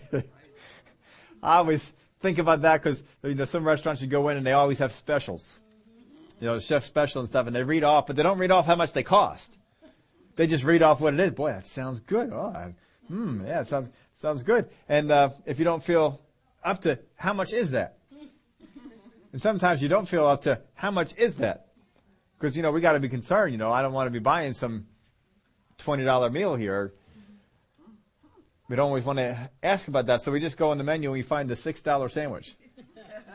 I 1.44 1.58
always 1.58 1.92
think 2.22 2.38
about 2.38 2.62
that 2.62 2.82
because 2.82 3.04
you 3.24 3.36
know 3.36 3.46
some 3.46 3.66
restaurants 3.66 4.02
you 4.02 4.08
go 4.08 4.30
in 4.30 4.38
and 4.38 4.46
they 4.46 4.52
always 4.54 4.80
have 4.80 4.92
specials. 4.92 5.60
You 6.40 6.48
know, 6.48 6.60
chef 6.60 6.84
special 6.84 7.22
and 7.22 7.30
stuff, 7.30 7.48
and 7.48 7.56
they 7.56 7.64
read 7.64 7.84
off, 7.84 8.08
but 8.08 8.16
they 8.16 8.24
don't 8.24 8.38
read 8.38 8.52
off 8.52 8.66
how 8.66 8.76
much 8.76 8.94
they 8.94 9.04
cost. 9.04 9.58
They 10.36 10.48
just 10.48 10.64
read 10.64 10.82
off 10.82 11.00
what 11.00 11.14
it 11.14 11.20
is. 11.20 11.32
Boy, 11.32 11.52
that 11.52 11.68
sounds 11.68 12.00
good. 12.00 12.32
Oh, 12.34 12.74
hmm, 13.08 13.46
yeah, 13.46 13.62
it 13.62 13.68
sounds 13.68 13.90
sounds 14.16 14.44
good. 14.44 14.70
And 14.90 15.12
uh, 15.12 15.30
if 15.46 15.60
you 15.60 15.66
don't 15.66 15.84
feel 15.84 16.22
up 16.64 16.82
to 16.82 17.00
how 17.16 17.34
much 17.34 17.54
is 17.54 17.72
that? 17.72 17.98
And 19.32 19.42
sometimes 19.42 19.82
you 19.82 19.90
don't 19.90 20.08
feel 20.08 20.28
up 20.28 20.44
to 20.44 20.62
how 20.76 20.92
much 20.92 21.16
is 21.18 21.36
that? 21.36 21.68
Because, 22.38 22.56
you 22.56 22.62
know, 22.62 22.72
we 22.72 22.82
got 22.82 22.94
to 22.94 23.00
be 23.00 23.10
concerned, 23.10 23.52
you 23.52 23.58
know, 23.58 23.72
I 23.72 23.82
don't 23.82 23.94
want 23.94 24.08
to 24.08 24.12
be 24.12 24.20
buying 24.20 24.54
some 24.54 24.86
$20 25.80 26.32
meal 26.32 26.56
here. 26.56 26.94
We 28.70 28.76
don't 28.76 28.88
always 28.88 29.04
want 29.04 29.20
to 29.20 29.50
ask 29.62 29.88
about 29.88 30.06
that, 30.06 30.22
so 30.22 30.32
we 30.32 30.40
just 30.40 30.58
go 30.58 30.70
on 30.70 30.78
the 30.78 30.84
menu 30.84 31.10
and 31.10 31.14
we 31.14 31.22
find 31.22 31.50
the 31.50 31.56
$6 31.56 32.12
sandwich. 32.12 32.56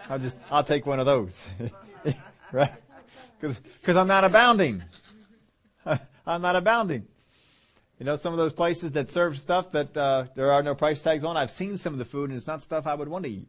I'll 0.09 0.19
just, 0.19 0.37
I'll 0.51 0.65
take 0.65 0.87
one 0.87 1.01
of 1.01 1.07
those. 1.07 1.45
right? 2.53 2.73
Cause, 3.41 3.61
cause 3.83 3.97
I'm 3.97 4.09
not 4.09 4.25
abounding. 4.25 4.83
I'm 6.27 6.43
not 6.43 6.57
abounding. 6.57 7.07
You 7.99 8.05
know, 8.05 8.15
some 8.15 8.33
of 8.33 8.39
those 8.39 8.53
places 8.53 8.93
that 8.93 9.09
serve 9.09 9.39
stuff 9.39 9.73
that, 9.73 9.97
uh, 9.97 10.27
there 10.37 10.53
are 10.53 10.63
no 10.63 10.75
price 10.75 11.03
tags 11.03 11.25
on, 11.25 11.37
I've 11.37 11.51
seen 11.51 11.77
some 11.77 11.93
of 11.93 11.99
the 11.99 12.05
food 12.05 12.31
and 12.31 12.37
it's 12.37 12.47
not 12.47 12.63
stuff 12.63 12.87
I 12.87 12.95
would 12.95 13.09
want 13.09 13.25
to 13.25 13.31
eat. 13.31 13.49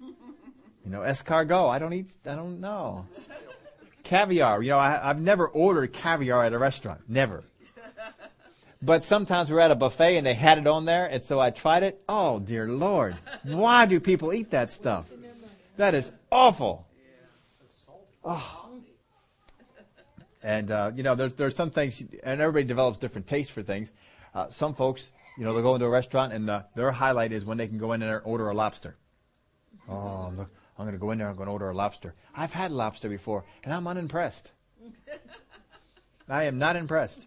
You 0.00 0.90
know, 0.90 1.00
escargot, 1.00 1.70
I 1.70 1.78
don't 1.78 1.92
eat, 1.92 2.14
I 2.26 2.34
don't 2.34 2.60
know. 2.60 3.06
Caviar, 4.02 4.62
you 4.62 4.70
know, 4.70 4.78
I, 4.78 5.10
I've 5.10 5.20
never 5.20 5.46
ordered 5.46 5.92
caviar 5.92 6.44
at 6.44 6.52
a 6.52 6.58
restaurant. 6.58 7.02
Never. 7.08 7.44
But 8.80 9.02
sometimes 9.02 9.50
we're 9.50 9.60
at 9.60 9.70
a 9.70 9.74
buffet 9.74 10.18
and 10.18 10.26
they 10.26 10.34
had 10.34 10.58
it 10.58 10.66
on 10.66 10.84
there, 10.84 11.06
and 11.06 11.24
so 11.24 11.40
I 11.40 11.50
tried 11.50 11.82
it. 11.84 12.02
Oh, 12.06 12.38
dear 12.38 12.68
Lord. 12.68 13.16
Why 13.42 13.86
do 13.86 13.98
people 13.98 14.32
eat 14.32 14.50
that 14.50 14.72
stuff? 14.72 15.10
That 15.76 15.94
is 15.94 16.12
awful. 16.30 16.86
Oh. 18.24 18.63
And, 20.44 20.70
uh, 20.70 20.92
you 20.94 21.02
know, 21.02 21.14
there's, 21.14 21.34
there's 21.34 21.56
some 21.56 21.70
things, 21.70 22.02
and 22.22 22.40
everybody 22.40 22.66
develops 22.66 22.98
different 22.98 23.26
tastes 23.26 23.50
for 23.50 23.62
things. 23.62 23.90
Uh, 24.34 24.48
some 24.48 24.74
folks, 24.74 25.10
you 25.38 25.44
know, 25.44 25.54
they'll 25.54 25.62
go 25.62 25.74
into 25.74 25.86
a 25.86 25.90
restaurant 25.90 26.34
and 26.34 26.50
uh, 26.50 26.62
their 26.74 26.92
highlight 26.92 27.32
is 27.32 27.46
when 27.46 27.56
they 27.56 27.66
can 27.66 27.78
go 27.78 27.92
in 27.92 28.02
and 28.02 28.20
order 28.24 28.50
a 28.50 28.54
lobster. 28.54 28.94
Oh, 29.88 30.32
look, 30.36 30.50
I'm 30.78 30.84
going 30.84 30.92
to 30.92 30.98
go 30.98 31.12
in 31.12 31.18
there, 31.18 31.28
I'm 31.28 31.36
going 31.36 31.46
to 31.46 31.52
order 31.52 31.70
a 31.70 31.74
lobster. 31.74 32.14
I've 32.36 32.52
had 32.52 32.72
lobster 32.72 33.08
before, 33.08 33.44
and 33.64 33.72
I'm 33.72 33.86
unimpressed. 33.86 34.50
I 36.28 36.44
am 36.44 36.58
not 36.58 36.76
impressed. 36.76 37.26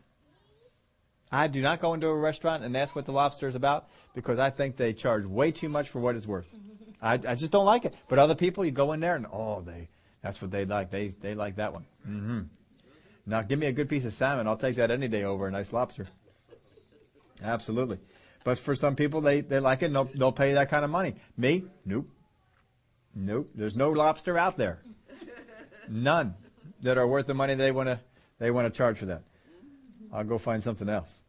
I 1.32 1.48
do 1.48 1.62
not 1.62 1.82
go 1.82 1.96
into 1.96 2.08
a 2.08 2.16
restaurant 2.16 2.64
and 2.64 2.78
ask 2.78 2.96
what 2.96 3.06
the 3.06 3.12
lobster 3.12 3.48
is 3.48 3.56
about 3.56 3.90
because 4.14 4.38
I 4.38 4.52
think 4.52 4.78
they 4.78 4.94
charge 4.94 5.26
way 5.26 5.52
too 5.52 5.70
much 5.70 5.90
for 5.90 6.00
what 6.00 6.16
it's 6.16 6.28
worth. 6.28 6.54
I, 7.02 7.14
I 7.14 7.36
just 7.36 7.52
don't 7.52 7.66
like 7.66 7.86
it. 7.86 7.96
But 8.08 8.20
other 8.20 8.36
people, 8.36 8.64
you 8.64 8.72
go 8.72 8.94
in 8.94 9.00
there 9.00 9.16
and 9.16 9.26
oh, 9.32 9.62
they 9.62 9.90
that's 10.22 10.42
what 10.42 10.52
they 10.52 10.66
like. 10.66 10.90
They 10.90 11.10
they 11.22 11.36
like 11.36 11.58
that 11.58 11.74
one. 11.74 11.86
Mm-hmm. 12.08 12.42
Now 13.28 13.42
give 13.42 13.60
me 13.60 13.68
a 13.68 13.74
good 13.74 13.90
piece 13.90 14.06
of 14.06 14.14
salmon. 14.14 14.48
I'll 14.48 14.58
take 14.58 14.78
that 14.78 14.90
any 14.90 15.10
day 15.10 15.26
over 15.26 15.48
a 15.48 15.52
nice 15.52 15.74
lobster. 15.74 16.08
Absolutely. 17.44 18.00
But 18.46 18.58
for 18.58 18.74
some 18.74 18.96
people, 18.96 19.20
they, 19.20 19.42
they 19.42 19.60
like 19.60 19.82
it 19.82 19.88
and 19.88 19.96
they'll, 19.96 20.10
they'll 20.16 20.32
pay 20.32 20.54
that 20.54 20.70
kind 20.70 20.86
of 20.86 20.90
money. 20.90 21.16
Me? 21.36 21.66
Nope. 21.86 22.10
Nope. 23.14 23.50
There's 23.54 23.76
no 23.76 23.92
lobster 23.92 24.38
out 24.38 24.56
there. 24.56 24.80
None 25.90 26.36
that 26.82 26.98
are 26.98 27.06
worth 27.06 27.28
the 27.28 27.34
money 27.34 27.56
they 27.56 27.72
want 27.72 27.90
to, 27.90 28.00
they 28.40 28.50
want 28.50 28.74
to 28.74 28.76
charge 28.76 28.98
for 28.98 29.08
that. 29.08 29.24
I'll 30.14 30.24
go 30.24 30.38
find 30.38 30.64
something 30.64 30.88
else. 30.88 31.22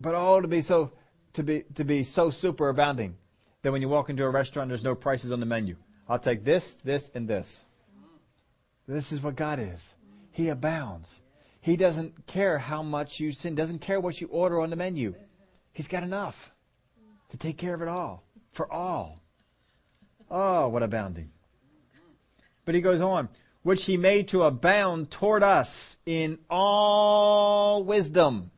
But 0.00 0.14
oh, 0.14 0.40
to 0.40 0.46
be 0.46 0.62
so, 0.62 0.92
to 1.32 1.42
be, 1.42 1.64
to 1.74 1.84
be 1.84 2.04
so 2.04 2.30
super 2.30 2.68
abounding 2.68 3.16
that 3.62 3.72
when 3.72 3.82
you 3.82 3.88
walk 3.88 4.08
into 4.08 4.24
a 4.24 4.30
restaurant, 4.30 4.68
there's 4.68 4.84
no 4.84 4.94
prices 4.94 5.32
on 5.32 5.40
the 5.40 5.46
menu. 5.46 5.74
I'll 6.08 6.20
take 6.20 6.44
this, 6.44 6.76
this, 6.84 7.10
and 7.14 7.26
this. 7.26 7.64
This 8.86 9.10
is 9.10 9.20
what 9.20 9.34
God 9.34 9.58
is. 9.58 9.94
He 10.32 10.48
abounds. 10.48 11.20
He 11.60 11.76
doesn't 11.76 12.26
care 12.26 12.58
how 12.58 12.82
much 12.82 13.20
you 13.20 13.32
sin, 13.32 13.54
doesn't 13.54 13.78
care 13.78 14.00
what 14.00 14.20
you 14.20 14.26
order 14.28 14.60
on 14.60 14.70
the 14.70 14.76
menu. 14.76 15.14
He's 15.72 15.88
got 15.88 16.02
enough 16.02 16.50
to 17.30 17.36
take 17.36 17.56
care 17.56 17.74
of 17.74 17.82
it 17.82 17.88
all, 17.88 18.24
for 18.50 18.70
all. 18.70 19.20
Oh, 20.30 20.68
what 20.68 20.82
abounding. 20.82 21.30
But 22.64 22.74
he 22.74 22.80
goes 22.80 23.00
on, 23.00 23.28
which 23.62 23.84
he 23.84 23.96
made 23.96 24.28
to 24.28 24.42
abound 24.42 25.10
toward 25.10 25.42
us 25.42 25.96
in 26.06 26.38
all 26.50 27.84
wisdom. 27.84 28.50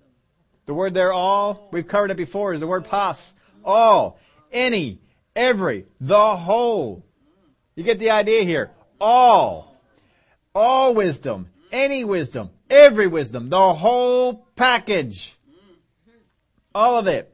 The 0.66 0.74
word 0.74 0.94
there, 0.94 1.12
all, 1.12 1.68
we've 1.72 1.86
covered 1.86 2.10
it 2.10 2.16
before, 2.16 2.54
is 2.54 2.60
the 2.60 2.66
word 2.66 2.84
pas. 2.84 3.34
All, 3.64 4.18
any, 4.52 5.00
every, 5.36 5.86
the 6.00 6.36
whole. 6.36 7.04
You 7.74 7.82
get 7.82 7.98
the 7.98 8.10
idea 8.10 8.44
here. 8.44 8.70
All. 9.00 9.76
All 10.54 10.94
wisdom 10.94 11.48
any 11.74 12.04
wisdom, 12.04 12.50
every 12.70 13.08
wisdom, 13.08 13.50
the 13.50 13.74
whole 13.74 14.46
package. 14.54 15.36
All 16.74 16.98
of 16.98 17.06
it. 17.08 17.30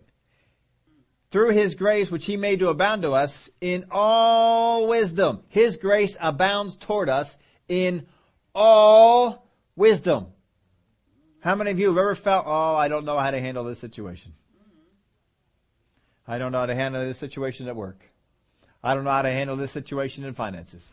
Through 1.30 1.50
His 1.50 1.76
grace, 1.76 2.10
which 2.10 2.26
He 2.26 2.36
made 2.36 2.58
to 2.58 2.70
abound 2.70 3.02
to 3.02 3.12
us 3.12 3.48
in 3.60 3.84
all 3.90 4.88
wisdom. 4.88 5.44
His 5.48 5.76
grace 5.76 6.16
abounds 6.20 6.76
toward 6.76 7.08
us 7.08 7.36
in 7.68 8.06
all 8.54 9.46
wisdom. 9.76 10.28
How 11.40 11.54
many 11.54 11.70
of 11.70 11.78
you 11.78 11.88
have 11.88 11.98
ever 11.98 12.14
felt, 12.14 12.44
oh, 12.46 12.74
I 12.74 12.88
don't 12.88 13.04
know 13.04 13.18
how 13.18 13.30
to 13.30 13.40
handle 13.40 13.64
this 13.64 13.78
situation? 13.78 14.32
I 16.26 16.38
don't 16.38 16.52
know 16.52 16.58
how 16.58 16.66
to 16.66 16.74
handle 16.74 17.02
this 17.02 17.18
situation 17.18 17.68
at 17.68 17.76
work. 17.76 18.04
I 18.82 18.94
don't 18.94 19.04
know 19.04 19.10
how 19.10 19.22
to 19.22 19.30
handle 19.30 19.56
this 19.56 19.70
situation 19.70 20.24
in 20.24 20.34
finances. 20.34 20.92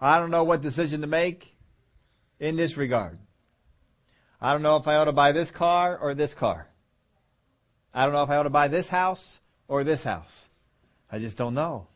I 0.00 0.18
don't 0.18 0.30
know 0.30 0.44
what 0.44 0.62
decision 0.62 1.02
to 1.02 1.06
make 1.06 1.54
in 2.40 2.56
this 2.56 2.76
regard. 2.76 3.18
I 4.40 4.52
don't 4.52 4.62
know 4.62 4.76
if 4.76 4.86
I 4.86 4.96
ought 4.96 5.06
to 5.06 5.12
buy 5.12 5.32
this 5.32 5.50
car 5.50 5.98
or 5.98 6.14
this 6.14 6.34
car. 6.34 6.68
I 7.92 8.04
don't 8.04 8.12
know 8.12 8.22
if 8.22 8.30
I 8.30 8.36
ought 8.36 8.44
to 8.44 8.50
buy 8.50 8.68
this 8.68 8.88
house 8.88 9.40
or 9.66 9.82
this 9.82 10.04
house. 10.04 10.46
I 11.10 11.18
just 11.18 11.36
don't 11.36 11.54
know. 11.54 11.88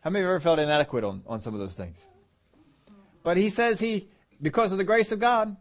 How 0.00 0.10
many 0.10 0.24
of 0.24 0.28
you 0.28 0.30
ever 0.30 0.40
felt 0.40 0.58
inadequate 0.58 1.04
on, 1.04 1.22
on 1.26 1.40
some 1.40 1.54
of 1.54 1.60
those 1.60 1.76
things? 1.76 1.96
But 3.22 3.36
he 3.36 3.50
says 3.50 3.78
he, 3.78 4.08
because 4.40 4.72
of 4.72 4.78
the 4.78 4.84
grace 4.84 5.12
of 5.12 5.20
God, 5.20 5.56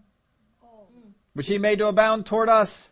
which 1.33 1.47
he 1.47 1.57
made 1.57 1.79
to 1.79 1.87
abound 1.87 2.25
toward 2.25 2.49
us, 2.49 2.89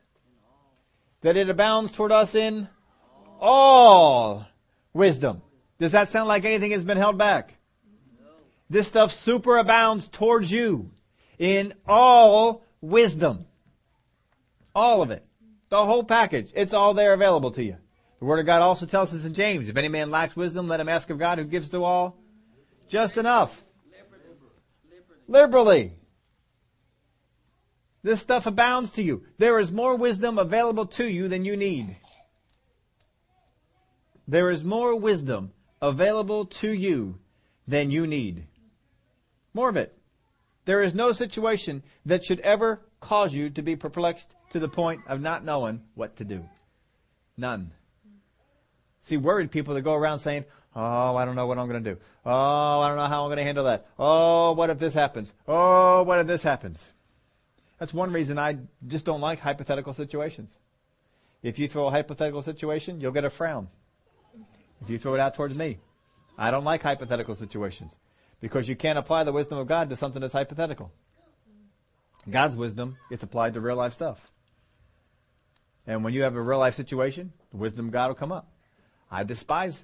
that 1.22 1.38
it 1.38 1.50
abounds 1.50 1.92
toward 1.92 2.12
us 2.12 2.36
in 2.36 2.68
all 3.40 4.46
wisdom. 4.94 5.42
Does 5.80 5.94
that 5.94 6.10
sound 6.10 6.28
like 6.28 6.46
anything 6.46 6.72
has 6.72 6.84
been 6.84 6.98
held 6.98 7.18
back? 7.18 7.56
This 8.70 8.88
stuff 8.88 9.12
superabounds 9.12 10.12
towards 10.12 10.52
you 10.52 10.92
in 11.38 11.74
all 11.88 12.64
wisdom. 12.82 13.46
All 14.74 15.02
of 15.02 15.12
it. 15.12 15.26
The 15.70 15.86
whole 15.86 16.04
package. 16.04 16.52
It's 16.56 16.74
all 16.74 16.94
there 16.94 17.14
available 17.14 17.52
to 17.52 17.64
you. 17.64 17.78
The 18.20 18.26
Word 18.26 18.40
of 18.40 18.46
God 18.46 18.62
also 18.62 18.86
tells 18.86 19.14
us 19.14 19.26
in 19.26 19.34
James, 19.34 19.70
if 19.70 19.78
any 19.78 19.88
man 19.88 20.12
lacks 20.12 20.36
wisdom, 20.36 20.68
let 20.68 20.80
him 20.80 20.90
ask 20.90 21.10
of 21.10 21.20
God 21.20 21.38
who 21.38 21.46
gives 21.46 21.70
to 21.70 21.84
all 21.84 22.18
just 22.88 23.18
enough. 23.18 23.64
Liberally. 25.28 25.94
This 28.04 28.22
stuff 28.22 28.46
abounds 28.46 28.92
to 28.94 29.02
you. 29.02 29.24
There 29.40 29.60
is 29.60 29.72
more 29.72 29.96
wisdom 29.96 30.38
available 30.38 30.86
to 30.86 31.06
you 31.10 31.28
than 31.28 31.44
you 31.44 31.58
need. 31.58 31.98
There 34.28 34.52
is 34.52 34.64
more 34.64 34.96
wisdom 34.96 35.54
available 35.82 36.46
to 36.46 36.72
you 36.72 37.20
than 37.68 37.92
you 37.92 38.06
need. 38.06 38.46
More 39.54 39.70
of 39.70 39.76
it. 39.76 39.98
There 40.66 40.82
is 40.82 40.96
no 40.96 41.12
situation 41.12 41.84
that 42.06 42.26
should 42.26 42.40
ever 42.42 42.82
cause 43.00 43.34
you 43.34 43.50
to 43.52 43.62
be 43.62 43.76
perplexed 43.76 44.34
to 44.50 44.60
the 44.60 44.68
point 44.68 45.02
of 45.08 45.22
not 45.22 45.46
knowing 45.46 45.84
what 45.94 46.18
to 46.18 46.26
do. 46.26 46.44
None. 47.38 47.72
See, 49.02 49.18
worried 49.18 49.52
people 49.52 49.76
that 49.76 49.82
go 49.82 49.94
around 49.94 50.20
saying, 50.20 50.46
Oh, 50.76 51.16
I 51.16 51.24
don't 51.24 51.36
know 51.36 51.48
what 51.48 51.58
I'm 51.58 51.70
going 51.70 51.82
to 51.84 51.94
do. 51.94 52.00
Oh, 52.26 52.82
I 52.82 52.90
don't 52.90 52.98
know 52.98 53.08
how 53.08 53.24
I'm 53.24 53.30
going 53.30 53.38
to 53.38 53.44
handle 53.44 53.64
that. 53.66 53.88
Oh, 53.98 54.52
what 54.54 54.70
if 54.70 54.78
this 54.78 54.94
happens? 54.94 55.32
Oh, 55.48 56.04
what 56.04 56.20
if 56.20 56.28
this 56.28 56.44
happens? 56.44 56.86
That's 57.80 57.94
one 57.94 58.12
reason 58.12 58.38
I 58.38 58.58
just 58.86 59.06
don't 59.06 59.22
like 59.22 59.40
hypothetical 59.40 59.94
situations. 59.94 60.58
If 61.44 61.60
you 61.60 61.68
throw 61.68 61.88
a 61.88 61.92
hypothetical 61.92 62.42
situation, 62.42 63.00
you'll 63.00 63.14
get 63.14 63.24
a 63.24 63.30
frown. 63.30 63.70
If 64.82 64.90
you 64.90 64.98
throw 64.98 65.14
it 65.14 65.20
out 65.20 65.34
towards 65.34 65.56
me, 65.56 65.78
I 66.38 66.52
don't 66.52 66.66
like 66.66 66.82
hypothetical 66.82 67.36
situations. 67.36 67.96
Because 68.42 68.68
you 68.68 68.76
can't 68.76 69.00
apply 69.00 69.24
the 69.24 69.32
wisdom 69.32 69.58
of 69.58 69.68
God 69.68 69.90
to 69.90 69.96
something 69.96 70.22
that's 70.22 70.34
hypothetical. 70.34 70.92
God's 72.30 72.56
wisdom 72.56 72.98
gets 73.10 73.24
applied 73.24 73.54
to 73.54 73.62
real 73.62 73.76
life 73.76 73.94
stuff. 73.94 74.32
And 75.88 76.04
when 76.04 76.14
you 76.14 76.24
have 76.24 76.36
a 76.36 76.42
real 76.42 76.60
life 76.60 76.76
situation, 76.76 77.34
the 77.52 77.58
wisdom 77.58 77.88
of 77.88 77.92
God 77.92 78.08
will 78.08 78.16
come 78.16 78.32
up. 78.32 78.52
I 79.12 79.24
despise 79.24 79.84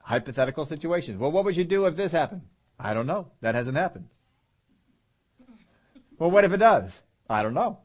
hypothetical 0.00 0.64
situations. 0.64 1.18
Well, 1.18 1.30
what 1.30 1.44
would 1.44 1.56
you 1.56 1.64
do 1.64 1.86
if 1.86 1.96
this 1.96 2.12
happened? 2.12 2.42
I 2.78 2.94
don't 2.94 3.06
know. 3.06 3.30
That 3.42 3.54
hasn't 3.54 3.76
happened. 3.76 4.08
Well, 6.18 6.30
what 6.30 6.44
if 6.44 6.52
it 6.52 6.58
does? 6.58 7.00
I 7.28 7.42
don't 7.42 7.54
know. 7.54 7.78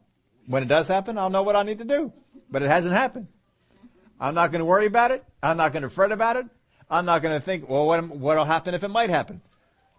When 0.47 0.63
it 0.63 0.69
does 0.69 0.87
happen, 0.87 1.17
I'll 1.17 1.29
know 1.29 1.43
what 1.43 1.55
I 1.55 1.63
need 1.63 1.79
to 1.79 1.85
do. 1.85 2.13
But 2.49 2.63
it 2.63 2.69
hasn't 2.69 2.95
happened. 2.95 3.27
I'm 4.19 4.33
not 4.33 4.51
going 4.51 4.59
to 4.59 4.65
worry 4.65 4.85
about 4.85 5.11
it. 5.11 5.23
I'm 5.43 5.57
not 5.57 5.73
going 5.73 5.83
to 5.83 5.89
fret 5.89 6.11
about 6.11 6.37
it. 6.37 6.45
I'm 6.89 7.05
not 7.05 7.21
going 7.21 7.37
to 7.37 7.43
think, 7.43 7.69
well, 7.69 7.85
what, 7.85 8.07
what'll 8.07 8.45
happen 8.45 8.73
if 8.73 8.83
it 8.83 8.87
might 8.87 9.09
happen? 9.09 9.41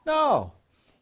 No. 0.08 0.52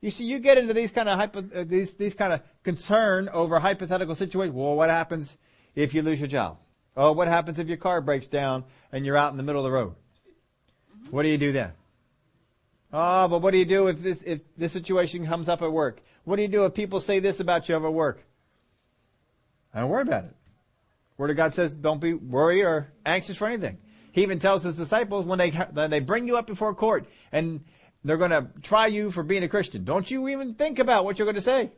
You 0.01 0.11
see, 0.11 0.25
you 0.25 0.41
get 0.41 0.59
into 0.59 0.75
these 0.75 0.91
kind 0.91 1.09
of 1.09 1.17
hypo, 1.17 1.45
uh, 1.55 1.65
these 1.65 1.95
these 1.95 2.15
kind 2.15 2.33
of 2.33 2.41
concern 2.65 3.29
over 3.29 3.61
hypothetical 3.61 4.17
situations. 4.17 4.55
Well, 4.55 4.75
what 4.75 4.91
happens 4.91 5.37
if 5.77 5.95
you 5.95 6.03
lose 6.03 6.21
your 6.21 6.29
job? 6.29 6.59
Oh, 6.97 7.13
what 7.13 7.29
happens 7.29 7.61
if 7.61 7.69
your 7.69 7.77
car 7.77 8.01
breaks 8.01 8.27
down 8.27 8.65
and 8.91 9.07
you're 9.07 9.17
out 9.17 9.31
in 9.31 9.37
the 9.37 9.45
middle 9.45 9.65
of 9.65 9.65
the 9.65 9.71
road? 9.71 9.95
What 11.11 11.23
do 11.23 11.29
you 11.29 11.39
do 11.39 11.53
then? 11.53 11.73
Oh, 12.93 13.29
but 13.29 13.43
what 13.43 13.53
do 13.53 13.59
you 13.59 13.65
do 13.65 13.87
if 13.87 14.01
this 14.01 14.23
if 14.23 14.41
this 14.57 14.73
situation 14.73 15.25
comes 15.25 15.49
up 15.49 15.63
at 15.63 15.71
work? 15.71 16.01
What 16.25 16.37
do 16.37 16.43
you 16.43 16.49
do 16.49 16.65
if 16.65 16.75
people 16.75 16.99
say 16.99 17.21
this 17.21 17.39
about 17.39 17.69
you 17.69 17.77
over 17.77 17.91
work? 17.91 18.25
I 19.73 19.81
don't 19.81 19.91
worry 19.91 20.03
about 20.03 20.25
it. 20.25 20.35
Word 21.17 21.31
of 21.31 21.37
God 21.37 21.55
says, 21.55 21.75
don't 21.75 22.01
be 22.01 22.13
worried 22.13 22.65
or 22.65 22.89
anxious 23.07 23.37
for 23.37 23.47
anything. 23.47 23.79
He 24.11 24.23
even 24.23 24.39
tells 24.39 24.63
his 24.63 24.77
disciples 24.77 25.27
when 25.27 25.39
they, 25.39 25.51
when 25.51 25.91
they 25.91 26.01
bring 26.01 26.27
you 26.27 26.37
up 26.39 26.47
before 26.47 26.75
court 26.75 27.07
and 27.31 27.65
they're 28.09 28.17
going 28.17 28.31
to 28.31 28.49
try 28.63 28.87
you 28.87 29.11
for 29.11 29.23
being 29.23 29.43
a 29.43 29.49
Christian, 29.49 29.85
don't 29.85 30.11
you 30.11 30.29
even 30.29 30.55
think 30.55 30.79
about 30.79 31.05
what 31.05 31.19
you're 31.19 31.27
going 31.27 31.35
to 31.35 31.41
say. 31.41 31.73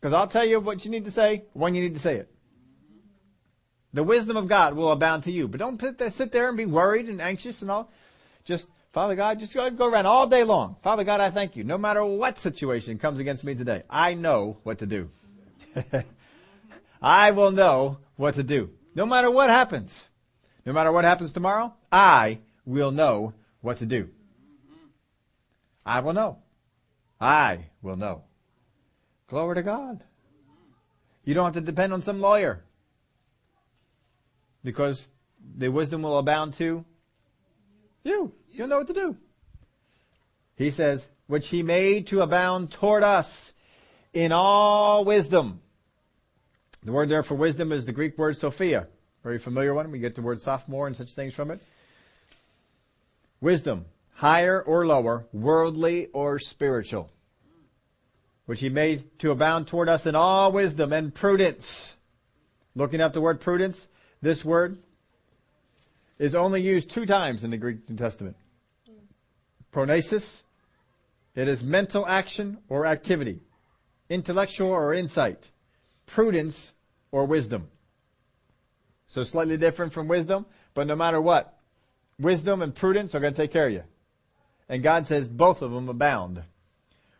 Because 0.00 0.12
I'll 0.12 0.26
tell 0.28 0.44
you 0.44 0.60
what 0.60 0.84
you 0.84 0.90
need 0.90 1.04
to 1.04 1.10
say 1.10 1.44
when 1.52 1.74
you 1.74 1.82
need 1.82 1.94
to 1.94 2.00
say 2.00 2.16
it. 2.16 2.30
The 3.92 4.04
wisdom 4.04 4.36
of 4.36 4.48
God 4.48 4.74
will 4.74 4.92
abound 4.92 5.24
to 5.24 5.32
you. 5.32 5.48
But 5.48 5.60
don't 5.60 5.80
sit 6.12 6.32
there 6.32 6.48
and 6.48 6.56
be 6.56 6.66
worried 6.66 7.08
and 7.08 7.20
anxious 7.20 7.62
and 7.62 7.70
all. 7.70 7.90
Just, 8.44 8.68
Father 8.92 9.14
God, 9.14 9.38
just 9.38 9.54
go, 9.54 9.68
go 9.70 9.86
around 9.86 10.06
all 10.06 10.26
day 10.26 10.44
long. 10.44 10.76
Father 10.82 11.04
God, 11.04 11.20
I 11.20 11.30
thank 11.30 11.56
you. 11.56 11.64
No 11.64 11.78
matter 11.78 12.04
what 12.04 12.38
situation 12.38 12.98
comes 12.98 13.18
against 13.18 13.44
me 13.44 13.54
today, 13.54 13.82
I 13.88 14.14
know 14.14 14.58
what 14.62 14.78
to 14.78 14.86
do. 14.86 15.10
I 17.02 17.30
will 17.30 17.50
know 17.50 17.98
what 18.16 18.34
to 18.34 18.42
do. 18.42 18.70
No 18.94 19.06
matter 19.06 19.30
what 19.30 19.48
happens. 19.50 20.06
No 20.66 20.72
matter 20.72 20.92
what 20.92 21.04
happens 21.04 21.32
tomorrow, 21.32 21.72
I 21.90 22.40
will 22.66 22.90
know 22.90 23.32
what 23.60 23.78
to 23.78 23.86
do. 23.86 24.10
I 25.88 26.00
will 26.00 26.12
know. 26.12 26.36
I 27.18 27.70
will 27.80 27.96
know. 27.96 28.24
Glory 29.26 29.54
to 29.54 29.62
God. 29.62 30.04
You 31.24 31.32
don't 31.32 31.46
have 31.46 31.54
to 31.54 31.62
depend 31.62 31.94
on 31.94 32.02
some 32.02 32.20
lawyer. 32.20 32.62
Because 34.62 35.08
the 35.56 35.70
wisdom 35.70 36.02
will 36.02 36.18
abound 36.18 36.52
to 36.54 36.84
you. 38.04 38.32
You'll 38.52 38.68
know 38.68 38.78
what 38.78 38.86
to 38.88 38.92
do. 38.92 39.16
He 40.56 40.70
says, 40.70 41.08
which 41.26 41.48
he 41.48 41.62
made 41.62 42.06
to 42.08 42.20
abound 42.20 42.70
toward 42.70 43.02
us 43.02 43.54
in 44.12 44.30
all 44.30 45.06
wisdom. 45.06 45.62
The 46.82 46.92
word 46.92 47.08
there 47.08 47.22
for 47.22 47.34
wisdom 47.34 47.72
is 47.72 47.86
the 47.86 47.92
Greek 47.92 48.18
word 48.18 48.36
Sophia. 48.36 48.88
Very 49.22 49.38
familiar 49.38 49.72
one. 49.72 49.90
We 49.90 50.00
get 50.00 50.14
the 50.14 50.22
word 50.22 50.42
sophomore 50.42 50.86
and 50.86 50.94
such 50.94 51.14
things 51.14 51.32
from 51.32 51.50
it. 51.50 51.62
Wisdom, 53.40 53.86
higher 54.18 54.62
or 54.62 54.86
lower, 54.86 55.26
worldly 55.32 56.06
or 56.12 56.38
spiritual 56.38 57.10
which 58.48 58.60
he 58.60 58.70
made 58.70 59.18
to 59.18 59.30
abound 59.30 59.66
toward 59.66 59.90
us 59.90 60.06
in 60.06 60.14
all 60.14 60.50
wisdom 60.50 60.90
and 60.90 61.14
prudence. 61.14 61.94
Looking 62.74 62.98
up 62.98 63.12
the 63.12 63.20
word 63.20 63.42
prudence, 63.42 63.88
this 64.22 64.42
word 64.42 64.78
is 66.18 66.34
only 66.34 66.62
used 66.62 66.88
two 66.88 67.04
times 67.04 67.44
in 67.44 67.50
the 67.50 67.58
Greek 67.58 67.86
New 67.90 67.96
Testament. 67.96 68.36
Pronesis, 69.70 70.44
it 71.34 71.46
is 71.46 71.62
mental 71.62 72.06
action 72.06 72.56
or 72.70 72.86
activity, 72.86 73.42
intellectual 74.08 74.70
or 74.70 74.94
insight, 74.94 75.50
prudence 76.06 76.72
or 77.12 77.26
wisdom. 77.26 77.68
So 79.08 79.24
slightly 79.24 79.58
different 79.58 79.92
from 79.92 80.08
wisdom, 80.08 80.46
but 80.72 80.86
no 80.86 80.96
matter 80.96 81.20
what, 81.20 81.58
wisdom 82.18 82.62
and 82.62 82.74
prudence 82.74 83.14
are 83.14 83.20
going 83.20 83.34
to 83.34 83.42
take 83.42 83.52
care 83.52 83.66
of 83.66 83.74
you. 83.74 83.84
And 84.68 84.82
God 84.82 85.06
says 85.06 85.28
both 85.28 85.62
of 85.62 85.72
them 85.72 85.88
abound 85.88 86.42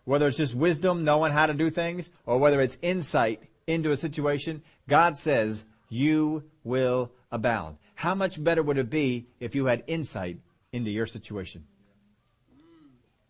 whether 0.08 0.26
it's 0.26 0.38
just 0.38 0.54
wisdom, 0.54 1.04
knowing 1.04 1.32
how 1.32 1.44
to 1.44 1.52
do 1.52 1.68
things, 1.68 2.08
or 2.24 2.38
whether 2.38 2.62
it's 2.62 2.78
insight 2.80 3.42
into 3.66 3.92
a 3.92 3.96
situation, 3.96 4.62
God 4.88 5.18
says 5.18 5.64
you 5.90 6.44
will 6.64 7.12
abound. 7.30 7.76
How 7.94 8.14
much 8.14 8.42
better 8.42 8.62
would 8.62 8.78
it 8.78 8.88
be 8.88 9.26
if 9.38 9.54
you 9.54 9.66
had 9.66 9.84
insight 9.86 10.38
into 10.72 10.90
your 10.90 11.04
situation? 11.04 11.66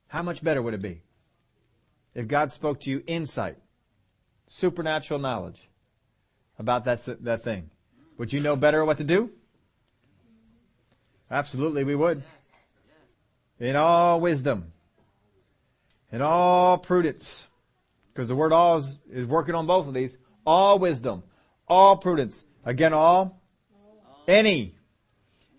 How 0.07 0.23
much 0.23 0.41
better 0.41 0.62
would 0.62 0.73
it 0.73 0.81
be 0.81 1.03
if 2.14 2.29
God 2.29 2.53
spoke 2.53 2.79
to 2.83 2.91
you 2.91 3.03
insight, 3.09 3.57
supernatural 4.47 5.19
knowledge 5.19 5.69
about 6.61 6.85
that, 6.85 7.25
that 7.25 7.43
thing? 7.43 7.71
Would 8.19 8.33
you 8.33 8.39
know 8.39 8.55
better 8.55 8.85
what 8.85 8.99
to 8.99 9.05
do? 9.05 9.33
Absolutely, 11.29 11.83
we 11.83 11.97
would. 11.97 12.23
In 13.61 13.77
all 13.77 14.21
wisdom 14.21 14.73
in 16.13 16.23
all 16.23 16.79
prudence. 16.79 17.47
Because 18.13 18.29
the 18.29 18.37
word 18.37 18.53
all 18.53 18.79
is, 18.79 18.99
is 19.11 19.27
working 19.27 19.55
on 19.55 19.67
both 19.67 19.87
of 19.87 19.95
these. 19.95 20.17
All 20.45 20.79
wisdom, 20.79 21.23
all 21.67 21.97
prudence. 21.97 22.45
Again, 22.65 22.93
all, 22.93 23.41
any, 24.27 24.75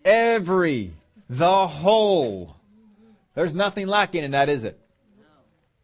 every, 0.03 0.93
the 1.29 1.67
whole. 1.67 2.55
There's 3.35 3.53
nothing 3.53 3.87
lacking 3.87 4.23
in 4.23 4.31
that, 4.31 4.49
is 4.49 4.63
it? 4.63 4.79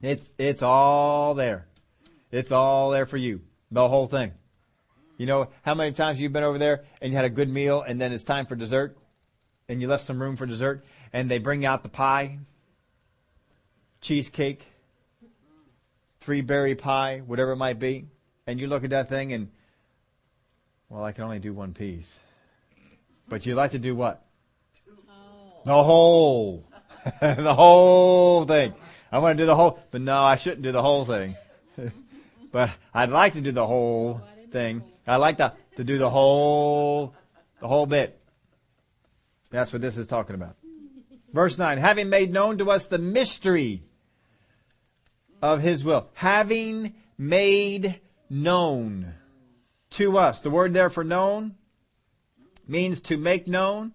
It's, 0.02 0.36
it's 0.38 0.62
all 0.62 1.36
there. 1.36 1.68
It's 2.32 2.52
all 2.52 2.92
there 2.92 3.06
for 3.06 3.18
you. 3.18 3.42
The 3.72 3.88
whole 3.88 4.08
thing. 4.08 4.34
You 5.18 5.28
know 5.28 5.50
how 5.62 5.76
many 5.76 5.94
times 5.94 6.20
you've 6.20 6.34
been 6.34 6.44
over 6.44 6.58
there 6.58 6.84
and 7.02 7.12
you 7.12 7.16
had 7.16 7.26
a 7.26 7.30
good 7.30 7.50
meal 7.50 7.82
and 7.82 8.02
then 8.02 8.12
it's 8.12 8.26
time 8.26 8.46
for 8.46 8.56
dessert 8.56 8.98
and 9.70 9.82
you 9.82 9.88
left 9.88 10.04
some 10.04 10.22
room 10.22 10.36
for 10.36 10.46
dessert 10.46 10.84
and 11.16 11.32
they 11.32 11.38
bring 11.38 11.66
out 11.66 11.82
the 11.82 11.88
pie 11.88 12.38
cheesecake, 14.02 14.68
three 16.20 16.42
berry 16.42 16.76
pie, 16.76 17.24
whatever 17.26 17.54
it 17.54 17.56
might 17.56 17.80
be, 17.80 18.06
and 18.46 18.60
you 18.60 18.68
look 18.68 18.84
at 18.84 18.90
that 18.90 19.08
thing 19.08 19.32
and, 19.32 19.50
well, 20.90 21.06
I 21.06 21.14
can 21.14 21.24
only 21.24 21.40
do 21.40 21.54
one 21.54 21.74
piece. 21.74 22.20
But 23.30 23.46
you 23.46 23.56
like 23.56 23.72
to 23.72 23.80
do 23.80 23.96
what? 23.96 24.26
The 25.64 25.84
whole. 25.84 26.68
the 27.22 27.56
whole 27.56 28.44
thing. 28.44 28.74
I 29.10 29.20
want 29.20 29.38
to 29.38 29.42
do 29.42 29.48
the 29.48 29.56
whole, 29.56 29.80
but 29.92 30.02
no, 30.02 30.22
I 30.22 30.36
shouldn't 30.36 30.64
do 30.64 30.74
the 30.74 30.84
whole 30.84 31.06
thing. 31.06 31.34
but 32.52 32.72
I'd 32.94 33.10
like 33.10 33.34
to 33.34 33.42
do 33.42 33.54
the 33.54 33.66
whole 33.66 34.22
thing. 34.52 34.84
I 35.08 35.16
like 35.16 35.38
to, 35.38 35.54
to 35.78 35.84
do 35.86 35.98
the 35.98 36.10
whole, 36.10 37.16
the 37.62 37.70
whole 37.70 37.86
bit. 37.86 38.20
That's 39.50 39.72
what 39.72 39.82
this 39.82 39.98
is 39.98 40.08
talking 40.08 40.36
about. 40.36 40.58
Verse 41.36 41.58
9, 41.58 41.80
having 41.80 42.08
made 42.08 42.32
known 42.32 42.58
to 42.60 42.72
us 42.72 42.86
the 42.86 42.98
mystery 42.98 43.84
of 45.42 45.62
his 45.62 45.84
will. 45.84 46.08
Having 46.14 46.96
made 47.18 48.00
known 48.30 49.16
to 49.90 50.18
us. 50.18 50.40
The 50.40 50.50
word 50.50 50.74
there 50.74 50.90
for 50.90 51.04
known 51.04 51.56
means 52.66 53.02
to 53.02 53.18
make 53.18 53.50
known, 53.50 53.94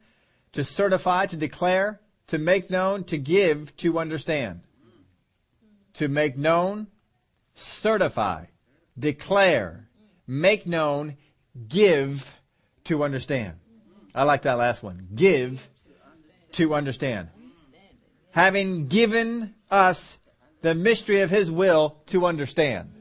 to 0.52 0.64
certify, 0.64 1.24
to 1.26 1.36
declare, 1.38 2.02
to 2.26 2.36
make 2.36 2.68
known, 2.68 3.04
to 3.04 3.16
give, 3.16 3.74
to 3.78 3.98
understand. 3.98 4.60
To 5.94 6.08
make 6.08 6.36
known, 6.36 6.88
certify, 7.54 8.44
declare, 8.98 9.88
make 10.26 10.66
known, 10.66 11.16
give, 11.68 12.34
to 12.84 13.02
understand. 13.02 13.54
I 14.14 14.24
like 14.24 14.42
that 14.42 14.58
last 14.58 14.82
one. 14.82 15.08
Give 15.14 15.66
to 16.52 16.74
understand. 16.74 17.28
Having 18.32 18.88
given 18.88 19.54
us 19.70 20.18
the 20.62 20.74
mystery 20.74 21.20
of 21.20 21.30
His 21.30 21.50
will 21.50 21.96
to 22.06 22.26
understand. 22.26 22.92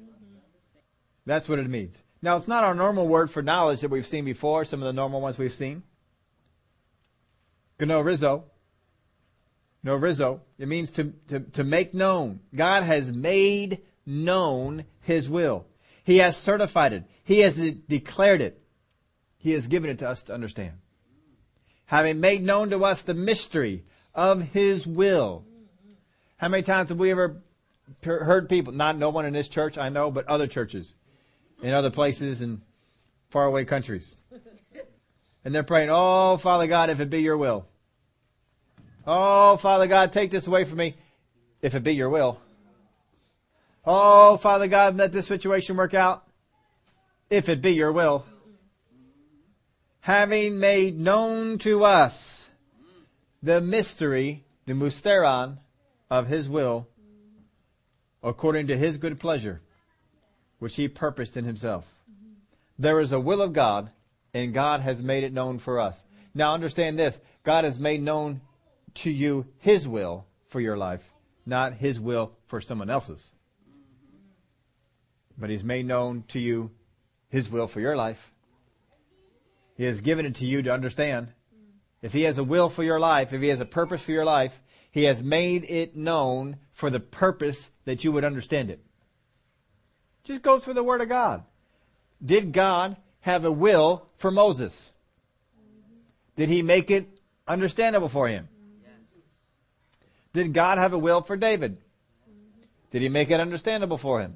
That's 1.25 1.47
what 1.47 1.59
it 1.59 1.69
means. 1.69 1.95
Now, 2.21 2.35
it's 2.35 2.47
not 2.47 2.63
our 2.63 2.75
normal 2.75 3.07
word 3.07 3.31
for 3.31 3.41
knowledge 3.41 3.81
that 3.81 3.91
we've 3.91 4.05
seen 4.05 4.25
before, 4.25 4.65
some 4.65 4.81
of 4.81 4.85
the 4.85 4.93
normal 4.93 5.21
ones 5.21 5.37
we've 5.37 5.53
seen. 5.53 5.83
Gnorizo. 7.79 8.43
Gnorizo. 9.85 10.41
It 10.57 10.67
means 10.67 10.91
to, 10.91 11.13
to, 11.29 11.39
to 11.39 11.63
make 11.63 11.93
known. 11.93 12.41
God 12.53 12.83
has 12.83 13.11
made 13.11 13.79
known 14.05 14.85
His 15.01 15.29
will. 15.29 15.65
He 16.03 16.17
has 16.17 16.35
certified 16.35 16.93
it. 16.93 17.03
He 17.23 17.39
has 17.39 17.55
declared 17.55 18.41
it. 18.41 18.61
He 19.37 19.51
has 19.51 19.67
given 19.67 19.89
it 19.89 19.99
to 19.99 20.09
us 20.09 20.23
to 20.23 20.33
understand. 20.33 20.73
Having 21.89 22.19
made 22.19 22.43
known 22.43 22.69
to 22.69 22.85
us 22.85 23.01
the 23.01 23.15
mystery 23.15 23.83
of 24.13 24.41
His 24.41 24.85
will. 24.85 25.43
How 26.37 26.47
many 26.47 26.61
times 26.61 26.89
have 26.89 26.99
we 26.99 27.09
ever 27.09 27.41
heard 28.03 28.47
people, 28.47 28.73
not 28.73 28.95
no 28.95 29.09
one 29.09 29.25
in 29.25 29.33
this 29.33 29.47
church, 29.47 29.75
I 29.75 29.89
know, 29.89 30.11
but 30.11 30.27
other 30.27 30.45
churches 30.45 30.93
in 31.63 31.73
other 31.73 31.89
places 31.89 32.41
and 32.41 32.61
faraway 33.31 33.65
countries. 33.65 34.13
And 35.43 35.55
they're 35.55 35.63
praying, 35.63 35.89
Oh, 35.91 36.37
Father 36.37 36.67
God, 36.67 36.91
if 36.91 36.99
it 36.99 37.09
be 37.09 37.21
your 37.21 37.37
will. 37.37 37.65
Oh, 39.07 39.57
Father 39.57 39.87
God, 39.87 40.11
take 40.11 40.29
this 40.29 40.45
away 40.45 40.65
from 40.65 40.77
me, 40.77 40.95
if 41.63 41.73
it 41.73 41.81
be 41.81 41.95
your 41.95 42.09
will. 42.09 42.39
Oh, 43.83 44.37
Father 44.37 44.67
God, 44.67 44.95
let 44.95 45.11
this 45.11 45.25
situation 45.25 45.75
work 45.75 45.95
out, 45.95 46.23
if 47.31 47.49
it 47.49 47.63
be 47.63 47.71
your 47.71 47.91
will. 47.91 48.25
Having 50.09 50.57
made 50.57 50.99
known 50.99 51.59
to 51.59 51.85
us 51.85 52.49
the 53.43 53.61
mystery, 53.61 54.43
the 54.65 54.73
mysteron 54.73 55.59
of 56.09 56.25
his 56.25 56.49
will, 56.49 56.87
according 58.23 58.65
to 58.65 58.75
his 58.75 58.97
good 58.97 59.19
pleasure, 59.19 59.61
which 60.57 60.77
he 60.77 60.87
purposed 60.87 61.37
in 61.37 61.45
himself. 61.45 61.85
There 62.79 62.99
is 62.99 63.11
a 63.11 63.19
will 63.19 63.39
of 63.39 63.53
God, 63.53 63.91
and 64.33 64.51
God 64.51 64.81
has 64.81 64.99
made 64.99 65.23
it 65.23 65.31
known 65.31 65.59
for 65.59 65.79
us. 65.79 66.03
Now 66.33 66.55
understand 66.55 66.97
this. 66.97 67.19
God 67.43 67.63
has 67.63 67.77
made 67.77 68.01
known 68.01 68.41
to 68.95 69.11
you 69.11 69.45
his 69.59 69.87
will 69.87 70.25
for 70.47 70.59
your 70.59 70.75
life, 70.75 71.07
not 71.45 71.75
his 71.75 71.99
will 71.99 72.31
for 72.47 72.61
someone 72.61 72.89
else's. 72.89 73.31
But 75.37 75.51
he's 75.51 75.63
made 75.63 75.85
known 75.85 76.23
to 76.29 76.39
you 76.39 76.71
his 77.29 77.51
will 77.51 77.67
for 77.67 77.79
your 77.79 77.95
life. 77.95 78.31
He 79.79 79.85
has 79.85 80.01
given 80.01 80.25
it 80.25 80.35
to 80.35 80.45
you 80.45 80.61
to 80.63 80.73
understand. 80.73 81.31
If 82.01 82.11
He 82.11 82.23
has 82.23 82.37
a 82.37 82.43
will 82.43 82.67
for 82.67 82.83
your 82.83 82.99
life, 82.99 83.31
if 83.31 83.41
He 83.41 83.47
has 83.47 83.61
a 83.61 83.65
purpose 83.65 84.01
for 84.01 84.11
your 84.11 84.25
life, 84.25 84.59
He 84.91 85.05
has 85.05 85.23
made 85.23 85.63
it 85.63 85.95
known 85.95 86.57
for 86.73 86.89
the 86.89 86.99
purpose 86.99 87.71
that 87.85 88.03
you 88.03 88.11
would 88.11 88.25
understand 88.25 88.69
it. 88.69 88.81
Just 90.25 90.41
goes 90.41 90.65
for 90.65 90.73
the 90.73 90.83
Word 90.83 90.99
of 90.99 91.07
God. 91.07 91.45
Did 92.23 92.51
God 92.51 92.97
have 93.21 93.45
a 93.45 93.51
will 93.53 94.05
for 94.17 94.31
Moses? 94.31 94.91
Did 96.35 96.49
He 96.49 96.61
make 96.61 96.91
it 96.91 97.07
understandable 97.47 98.09
for 98.09 98.27
him? 98.27 98.49
Did 100.33 100.53
God 100.53 100.77
have 100.77 100.91
a 100.91 100.97
will 100.97 101.21
for 101.21 101.37
David? 101.37 101.77
Did 102.91 103.01
he 103.01 103.07
make 103.07 103.31
it 103.31 103.39
understandable 103.39 103.97
for 103.97 104.19
him? 104.19 104.35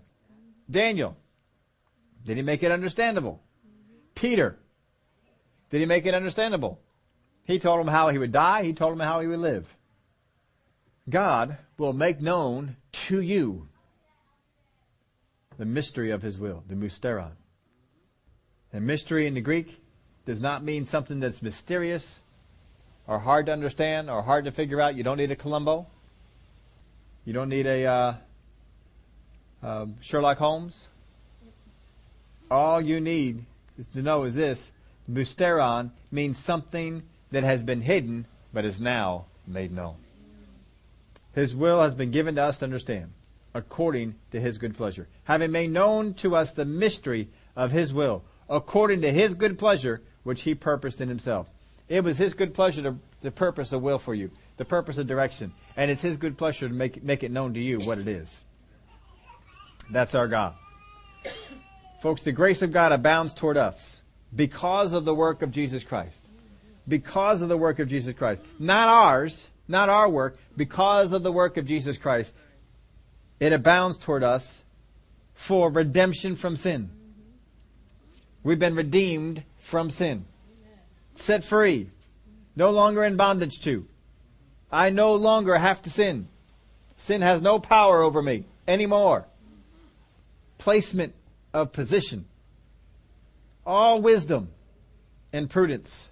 Daniel. 0.72 1.18
Did 2.26 2.38
he 2.38 2.44
make 2.44 2.64
it 2.64 2.72
understandable? 2.72 3.42
Peter. 4.16 4.58
Did 5.74 5.80
he 5.80 5.86
make 5.88 6.06
it 6.06 6.14
understandable? 6.14 6.80
He 7.46 7.58
told 7.58 7.80
him 7.82 7.88
how 7.88 8.10
he 8.10 8.20
would 8.20 8.32
die. 8.32 8.62
He 8.62 8.74
told 8.74 8.94
him 8.94 9.00
how 9.00 9.22
he 9.22 9.28
would 9.28 9.40
live. 9.40 9.76
God 11.10 11.58
will 11.80 11.94
make 11.94 12.22
known 12.22 12.76
to 13.08 13.20
you 13.20 13.68
the 15.58 15.66
mystery 15.66 16.12
of 16.12 16.22
his 16.22 16.38
will, 16.38 16.64
the 16.70 16.76
mysteron. 16.76 17.32
And 18.72 18.86
mystery 18.86 19.26
in 19.26 19.34
the 19.34 19.42
Greek 19.42 19.82
does 20.28 20.40
not 20.40 20.64
mean 20.64 20.86
something 20.86 21.20
that's 21.20 21.42
mysterious 21.42 22.20
or 23.08 23.18
hard 23.18 23.48
to 23.48 23.52
understand 23.52 24.12
or 24.12 24.22
hard 24.22 24.46
to 24.46 24.52
figure 24.52 24.80
out. 24.80 24.94
You 24.94 25.02
don't 25.02 25.18
need 25.18 25.32
a 25.32 25.36
Columbo. 25.36 25.88
You 27.26 27.34
don't 27.34 27.50
need 27.50 27.66
a 27.66 27.86
uh, 27.88 28.16
uh, 29.64 29.88
Sherlock 30.02 30.38
Holmes. 30.38 30.90
All 32.52 32.80
you 32.80 33.02
need 33.02 33.46
is 33.76 33.88
to 33.88 34.04
know 34.04 34.22
is 34.26 34.36
this: 34.36 34.72
Mysteron 35.10 35.92
means 36.12 36.38
something 36.38 37.04
that 37.32 37.44
has 37.44 37.64
been 37.64 37.82
hidden 37.82 38.26
but 38.54 38.66
is 38.66 38.80
now 38.80 39.26
made 39.48 39.72
known. 39.72 39.96
His 41.34 41.56
will 41.56 41.82
has 41.82 41.96
been 41.96 42.12
given 42.12 42.36
to 42.36 42.44
us 42.44 42.60
to 42.60 42.66
understand, 42.66 43.12
according 43.54 44.16
to 44.32 44.40
His 44.40 44.58
good 44.58 44.78
pleasure, 44.78 45.08
having 45.24 45.52
made 45.52 45.72
known 45.72 46.14
to 46.16 46.36
us 46.36 46.52
the 46.52 46.66
mystery 46.66 47.28
of 47.56 47.72
His 47.72 47.94
will, 47.94 48.24
according 48.50 49.02
to 49.02 49.12
His 49.12 49.34
good 49.34 49.58
pleasure, 49.58 50.02
which 50.24 50.44
He 50.44 50.54
purposed 50.54 51.02
in 51.02 51.10
Himself. 51.10 51.50
It 51.90 52.04
was 52.04 52.18
His 52.18 52.34
good 52.34 52.54
pleasure 52.54 52.84
to, 52.84 52.96
the 53.22 53.32
purpose 53.32 53.74
of 53.74 53.82
will 53.82 54.00
for 54.00 54.14
you, 54.14 54.30
the 54.58 54.66
purpose 54.66 55.00
of 55.00 55.08
direction, 55.08 55.52
and 55.76 55.90
it's 55.90 56.04
His 56.04 56.18
good 56.18 56.38
pleasure 56.38 56.68
to 56.68 56.74
make 56.74 57.04
make 57.04 57.24
it 57.24 57.32
known 57.32 57.56
to 57.56 57.60
you 57.60 57.80
what 57.80 57.98
it 57.98 58.08
is. 58.08 58.42
That's 59.92 60.14
our 60.16 60.28
God. 60.28 60.54
Folks, 62.02 62.22
the 62.22 62.32
grace 62.32 62.62
of 62.62 62.72
God 62.72 62.92
abounds 62.92 63.34
toward 63.34 63.58
us 63.58 64.03
because 64.36 64.94
of 64.94 65.06
the 65.06 65.16
work 65.16 65.42
of 65.42 65.52
Jesus 65.52 65.84
Christ. 65.84 66.20
Because 66.88 67.42
of 67.42 67.50
the 67.50 67.58
work 67.58 67.80
of 67.80 67.88
Jesus 67.88 68.16
Christ. 68.16 68.42
Not 68.60 68.90
ours, 68.90 69.50
not 69.68 69.90
our 69.90 70.10
work, 70.10 70.38
because 70.58 71.14
of 71.14 71.24
the 71.24 71.32
work 71.32 71.58
of 71.58 71.66
Jesus 71.66 71.98
Christ. 71.98 72.34
It 73.40 73.54
abounds 73.54 73.98
toward 73.98 74.24
us 74.24 74.64
for 75.34 75.70
redemption 75.72 76.36
from 76.36 76.56
sin. 76.56 76.90
We've 78.44 78.60
been 78.60 78.76
redeemed 78.76 79.44
from 79.58 79.90
sin. 79.90 80.26
Set 81.16 81.44
free. 81.44 81.90
No 82.56 82.72
longer 82.72 83.04
in 83.04 83.16
bondage 83.16 83.62
to. 83.62 83.88
I 84.72 84.90
no 84.90 85.16
longer 85.16 85.58
have 85.58 85.82
to 85.84 85.90
sin. 85.90 86.28
Sin 86.98 87.22
has 87.22 87.42
no 87.42 87.60
power 87.60 88.02
over 88.02 88.22
me 88.22 88.46
anymore. 88.68 89.26
Placement 90.58 91.14
of 91.54 91.72
position. 91.72 92.26
All 93.66 94.02
wisdom 94.02 94.50
and 95.32 95.50
prudence 95.50 96.10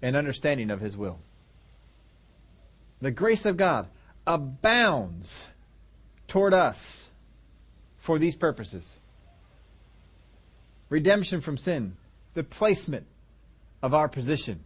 and 0.00 0.16
understanding 0.16 0.70
of 0.70 0.80
His 0.80 0.96
will. 0.96 1.18
The 3.00 3.10
grace 3.10 3.44
of 3.44 3.56
God 3.56 3.88
abounds 4.26 5.48
toward 6.26 6.54
us 6.54 7.08
for 7.96 8.18
these 8.18 8.36
purposes. 8.36 8.96
Redemption 10.88 11.40
from 11.40 11.56
sin, 11.56 11.96
the 12.34 12.44
placement 12.44 13.06
of 13.82 13.94
our 13.94 14.08
position, 14.08 14.60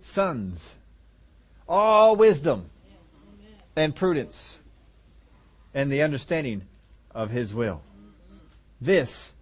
sons, 0.00 0.74
all 1.68 2.16
wisdom 2.16 2.70
and 3.76 3.94
prudence 3.94 4.58
and 5.74 5.92
the 5.92 6.02
understanding 6.02 6.62
of 7.14 7.30
His 7.30 7.54
will. 7.54 7.82
This 8.80 9.32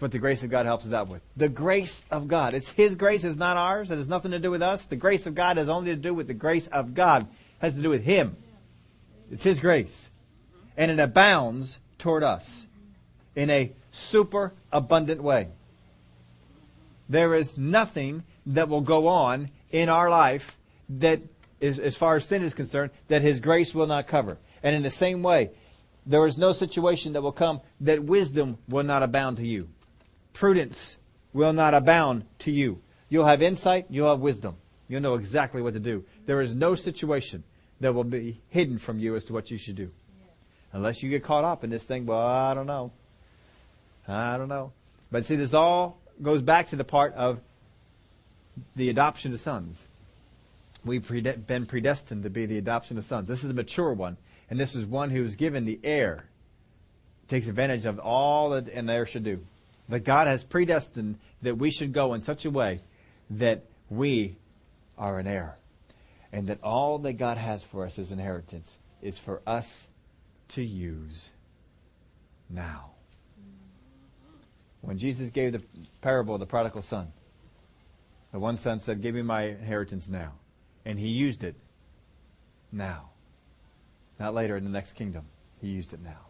what 0.00 0.12
the 0.12 0.18
grace 0.18 0.42
of 0.42 0.50
God 0.50 0.66
helps 0.66 0.86
us 0.86 0.92
out 0.92 1.08
with. 1.08 1.22
The 1.36 1.48
grace 1.48 2.04
of 2.10 2.28
God. 2.28 2.54
It's 2.54 2.70
His 2.70 2.94
grace, 2.94 3.24
it's 3.24 3.36
not 3.36 3.56
ours. 3.56 3.90
It 3.90 3.98
has 3.98 4.08
nothing 4.08 4.30
to 4.30 4.38
do 4.38 4.50
with 4.50 4.62
us. 4.62 4.86
The 4.86 4.96
grace 4.96 5.26
of 5.26 5.34
God 5.34 5.56
has 5.56 5.68
only 5.68 5.90
to 5.90 5.96
do 5.96 6.14
with 6.14 6.26
the 6.26 6.34
grace 6.34 6.66
of 6.68 6.94
God. 6.94 7.22
It 7.22 7.28
has 7.58 7.76
to 7.76 7.82
do 7.82 7.90
with 7.90 8.04
Him. 8.04 8.36
It's 9.30 9.44
His 9.44 9.60
grace. 9.60 10.08
And 10.76 10.90
it 10.90 10.98
abounds 10.98 11.78
toward 11.98 12.22
us 12.22 12.66
in 13.34 13.50
a 13.50 13.72
super 13.92 14.52
abundant 14.72 15.22
way. 15.22 15.48
There 17.08 17.34
is 17.34 17.58
nothing 17.58 18.22
that 18.46 18.68
will 18.68 18.80
go 18.80 19.08
on 19.08 19.50
in 19.70 19.88
our 19.88 20.08
life 20.08 20.56
that 20.88 21.20
is, 21.60 21.78
as 21.78 21.96
far 21.96 22.16
as 22.16 22.24
sin 22.24 22.42
is 22.42 22.54
concerned, 22.54 22.90
that 23.08 23.22
His 23.22 23.40
grace 23.40 23.74
will 23.74 23.86
not 23.86 24.06
cover. 24.06 24.38
And 24.62 24.74
in 24.74 24.82
the 24.82 24.90
same 24.90 25.22
way, 25.22 25.50
there 26.06 26.26
is 26.26 26.38
no 26.38 26.52
situation 26.52 27.12
that 27.12 27.22
will 27.22 27.32
come 27.32 27.60
that 27.80 28.02
wisdom 28.02 28.58
will 28.68 28.82
not 28.82 29.02
abound 29.02 29.36
to 29.38 29.46
you. 29.46 29.68
Prudence 30.32 30.96
will 31.32 31.52
not 31.52 31.74
abound 31.74 32.24
to 32.40 32.50
you. 32.50 32.80
You'll 33.08 33.26
have 33.26 33.42
insight, 33.42 33.86
you'll 33.90 34.10
have 34.10 34.20
wisdom. 34.20 34.56
You'll 34.88 35.02
know 35.02 35.14
exactly 35.14 35.62
what 35.62 35.74
to 35.74 35.80
do. 35.80 36.04
There 36.26 36.40
is 36.40 36.54
no 36.54 36.74
situation 36.74 37.44
that 37.80 37.94
will 37.94 38.04
be 38.04 38.40
hidden 38.48 38.78
from 38.78 38.98
you 38.98 39.16
as 39.16 39.24
to 39.26 39.32
what 39.32 39.50
you 39.50 39.58
should 39.58 39.76
do. 39.76 39.90
Yes. 40.18 40.50
Unless 40.72 41.02
you 41.02 41.10
get 41.10 41.24
caught 41.24 41.44
up 41.44 41.64
in 41.64 41.70
this 41.70 41.84
thing, 41.84 42.06
well, 42.06 42.18
I 42.18 42.54
don't 42.54 42.66
know. 42.66 42.92
I 44.08 44.36
don't 44.36 44.48
know. 44.48 44.72
But 45.10 45.24
see, 45.24 45.36
this 45.36 45.54
all 45.54 46.00
goes 46.20 46.42
back 46.42 46.68
to 46.68 46.76
the 46.76 46.84
part 46.84 47.14
of 47.14 47.40
the 48.76 48.90
adoption 48.90 49.32
of 49.32 49.40
sons. 49.40 49.86
We've 50.84 51.06
been 51.46 51.66
predestined 51.66 52.22
to 52.24 52.30
be 52.30 52.46
the 52.46 52.58
adoption 52.58 52.98
of 52.98 53.04
sons. 53.04 53.28
This 53.28 53.44
is 53.44 53.50
a 53.50 53.54
mature 53.54 53.92
one, 53.92 54.16
and 54.48 54.58
this 54.58 54.74
is 54.74 54.86
one 54.86 55.10
who 55.10 55.22
is 55.24 55.36
given 55.36 55.64
the 55.66 55.78
heir. 55.84 56.24
Takes 57.28 57.46
advantage 57.46 57.84
of 57.84 57.98
all 57.98 58.50
that 58.50 58.68
an 58.68 58.90
heir 58.90 59.06
should 59.06 59.24
do. 59.24 59.44
That 59.90 60.04
God 60.04 60.26
has 60.26 60.44
predestined 60.44 61.18
that 61.42 61.58
we 61.58 61.70
should 61.70 61.92
go 61.92 62.14
in 62.14 62.22
such 62.22 62.44
a 62.44 62.50
way 62.50 62.80
that 63.28 63.64
we 63.88 64.36
are 64.96 65.18
an 65.18 65.26
heir. 65.26 65.56
And 66.32 66.46
that 66.46 66.62
all 66.62 66.98
that 67.00 67.14
God 67.14 67.36
has 67.36 67.62
for 67.62 67.84
us 67.84 67.98
as 67.98 68.12
inheritance 68.12 68.78
is 69.02 69.18
for 69.18 69.42
us 69.46 69.88
to 70.50 70.62
use 70.62 71.30
now. 72.48 72.90
When 74.80 74.98
Jesus 74.98 75.30
gave 75.30 75.52
the 75.52 75.62
parable 76.00 76.34
of 76.34 76.40
the 76.40 76.46
prodigal 76.46 76.82
son, 76.82 77.12
the 78.32 78.38
one 78.38 78.56
son 78.56 78.78
said, 78.80 79.02
Give 79.02 79.14
me 79.14 79.22
my 79.22 79.42
inheritance 79.42 80.08
now. 80.08 80.32
And 80.84 80.98
he 80.98 81.08
used 81.08 81.42
it 81.42 81.56
now. 82.70 83.10
Not 84.18 84.34
later 84.34 84.56
in 84.56 84.64
the 84.64 84.70
next 84.70 84.92
kingdom. 84.92 85.24
He 85.60 85.68
used 85.68 85.92
it 85.92 86.00
now. 86.00 86.29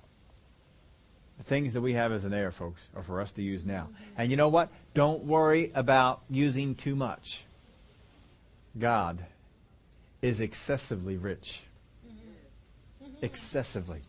The 1.40 1.44
things 1.44 1.72
that 1.72 1.80
we 1.80 1.94
have 1.94 2.12
as 2.12 2.26
an 2.26 2.34
heir, 2.34 2.50
folks, 2.50 2.82
are 2.94 3.02
for 3.02 3.18
us 3.18 3.32
to 3.32 3.42
use 3.42 3.64
now. 3.64 3.88
And 4.18 4.30
you 4.30 4.36
know 4.36 4.48
what? 4.48 4.68
Don't 4.92 5.24
worry 5.24 5.72
about 5.74 6.20
using 6.28 6.74
too 6.74 6.94
much. 6.94 7.44
God 8.78 9.24
is 10.20 10.42
excessively 10.42 11.16
rich. 11.16 11.62
Excessively. 13.22 14.02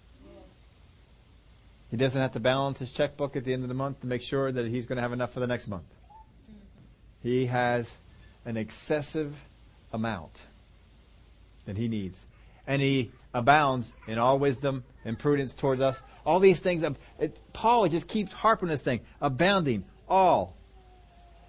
He 1.89 1.95
doesn't 1.95 2.21
have 2.21 2.33
to 2.33 2.41
balance 2.41 2.79
his 2.79 2.91
checkbook 2.91 3.37
at 3.37 3.45
the 3.45 3.53
end 3.53 3.63
of 3.63 3.69
the 3.69 3.75
month 3.75 4.01
to 4.01 4.07
make 4.07 4.23
sure 4.23 4.51
that 4.51 4.67
he's 4.67 4.85
going 4.85 4.97
to 4.97 5.01
have 5.01 5.13
enough 5.13 5.31
for 5.31 5.39
the 5.39 5.47
next 5.47 5.69
month. 5.69 5.87
He 7.23 7.45
has 7.45 7.93
an 8.43 8.57
excessive 8.57 9.37
amount 9.93 10.43
that 11.65 11.77
he 11.77 11.87
needs. 11.87 12.25
And 12.67 12.81
he 12.81 13.11
abounds 13.33 13.93
in 14.07 14.17
all 14.17 14.39
wisdom 14.39 14.83
and 15.03 15.17
prudence 15.17 15.55
towards 15.55 15.81
us. 15.81 16.01
All 16.25 16.39
these 16.39 16.59
things. 16.59 16.83
It, 17.19 17.37
Paul 17.53 17.87
just 17.87 18.07
keeps 18.07 18.31
harping 18.31 18.69
this 18.69 18.83
thing. 18.83 19.01
Abounding. 19.19 19.85
All. 20.07 20.55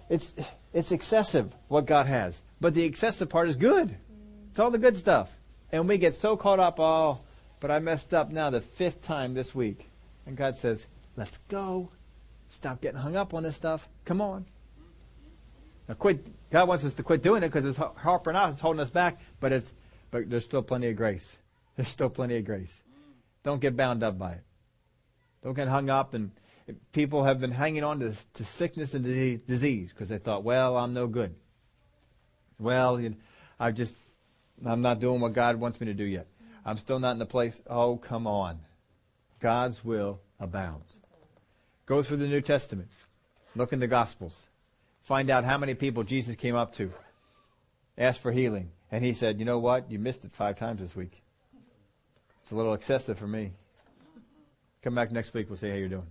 It's, 0.09 0.33
it's 0.73 0.91
excessive 0.91 1.53
what 1.67 1.85
God 1.85 2.07
has. 2.07 2.41
But 2.59 2.73
the 2.73 2.83
excessive 2.83 3.29
part 3.29 3.47
is 3.47 3.55
good. 3.55 3.95
It's 4.49 4.59
all 4.59 4.71
the 4.71 4.77
good 4.77 4.97
stuff. 4.97 5.29
And 5.71 5.87
we 5.87 5.97
get 5.97 6.15
so 6.15 6.37
caught 6.37 6.59
up, 6.59 6.79
oh, 6.79 7.19
but 7.59 7.71
I 7.71 7.79
messed 7.79 8.13
up 8.13 8.29
now 8.29 8.49
the 8.49 8.61
fifth 8.61 9.01
time 9.01 9.33
this 9.33 9.55
week. 9.55 9.89
And 10.25 10.37
God 10.37 10.57
says, 10.57 10.85
let's 11.15 11.39
go. 11.49 11.89
Stop 12.49 12.81
getting 12.81 12.99
hung 12.99 13.15
up 13.15 13.33
on 13.33 13.43
this 13.43 13.55
stuff. 13.55 13.87
Come 14.05 14.21
on. 14.21 14.45
Now 15.87 15.95
quit. 15.95 16.25
God 16.51 16.67
wants 16.67 16.85
us 16.85 16.93
to 16.95 17.03
quit 17.03 17.23
doing 17.23 17.41
it 17.41 17.51
because 17.51 17.67
it's 17.67 17.77
harping 17.77 18.35
us, 18.35 18.53
it's 18.53 18.61
holding 18.61 18.79
us 18.79 18.91
back. 18.91 19.17
But 19.39 19.51
it's, 19.51 19.73
but 20.13 20.29
there's 20.29 20.45
still 20.45 20.61
plenty 20.61 20.89
of 20.89 20.95
grace. 20.95 21.37
There's 21.75 21.89
still 21.89 22.09
plenty 22.11 22.37
of 22.37 22.45
grace. 22.45 22.71
Don't 23.43 23.59
get 23.59 23.75
bound 23.75 24.03
up 24.03 24.19
by 24.19 24.33
it. 24.33 24.43
Don't 25.43 25.55
get 25.55 25.67
hung 25.67 25.89
up 25.89 26.13
and 26.13 26.29
people 26.91 27.23
have 27.23 27.41
been 27.41 27.51
hanging 27.51 27.83
on 27.83 27.99
to, 27.99 28.13
to 28.35 28.45
sickness 28.45 28.93
and 28.93 29.03
disease 29.47 29.89
because 29.89 30.09
they 30.09 30.19
thought, 30.19 30.43
well, 30.43 30.77
I'm 30.77 30.93
no 30.93 31.07
good. 31.07 31.33
Well, 32.59 33.01
you 33.01 33.09
know, 33.09 33.15
I 33.59 33.71
just, 33.71 33.95
I'm 34.63 34.83
not 34.83 34.99
doing 34.99 35.19
what 35.19 35.33
God 35.33 35.55
wants 35.55 35.81
me 35.81 35.87
to 35.87 35.95
do 35.95 36.03
yet. 36.03 36.27
I'm 36.63 36.77
still 36.77 36.99
not 36.99 37.13
in 37.13 37.17
the 37.17 37.25
place. 37.25 37.59
Oh, 37.67 37.97
come 37.97 38.27
on. 38.27 38.59
God's 39.39 39.83
will 39.83 40.19
abounds. 40.39 40.95
Go 41.87 42.03
through 42.03 42.17
the 42.17 42.27
New 42.27 42.41
Testament. 42.41 42.89
Look 43.55 43.73
in 43.73 43.79
the 43.79 43.87
Gospels. 43.87 44.47
Find 45.05 45.31
out 45.31 45.43
how 45.43 45.57
many 45.57 45.73
people 45.73 46.03
Jesus 46.03 46.35
came 46.35 46.55
up 46.55 46.73
to, 46.73 46.93
asked 47.97 48.21
for 48.21 48.31
healing, 48.31 48.69
and 48.93 49.03
he 49.03 49.13
said, 49.13 49.39
you 49.39 49.45
know 49.45 49.57
what? 49.57 49.89
You 49.89 49.97
missed 49.97 50.23
it 50.23 50.33
five 50.33 50.55
times 50.55 50.79
this 50.79 50.95
week. 50.95 51.23
It's 52.43 52.51
a 52.51 52.55
little 52.55 52.75
excessive 52.75 53.17
for 53.17 53.25
me. 53.25 53.53
Come 54.83 54.93
back 54.93 55.11
next 55.11 55.33
week. 55.33 55.49
We'll 55.49 55.57
see 55.57 55.67
how 55.67 55.75
you're 55.75 55.89
doing. 55.89 56.05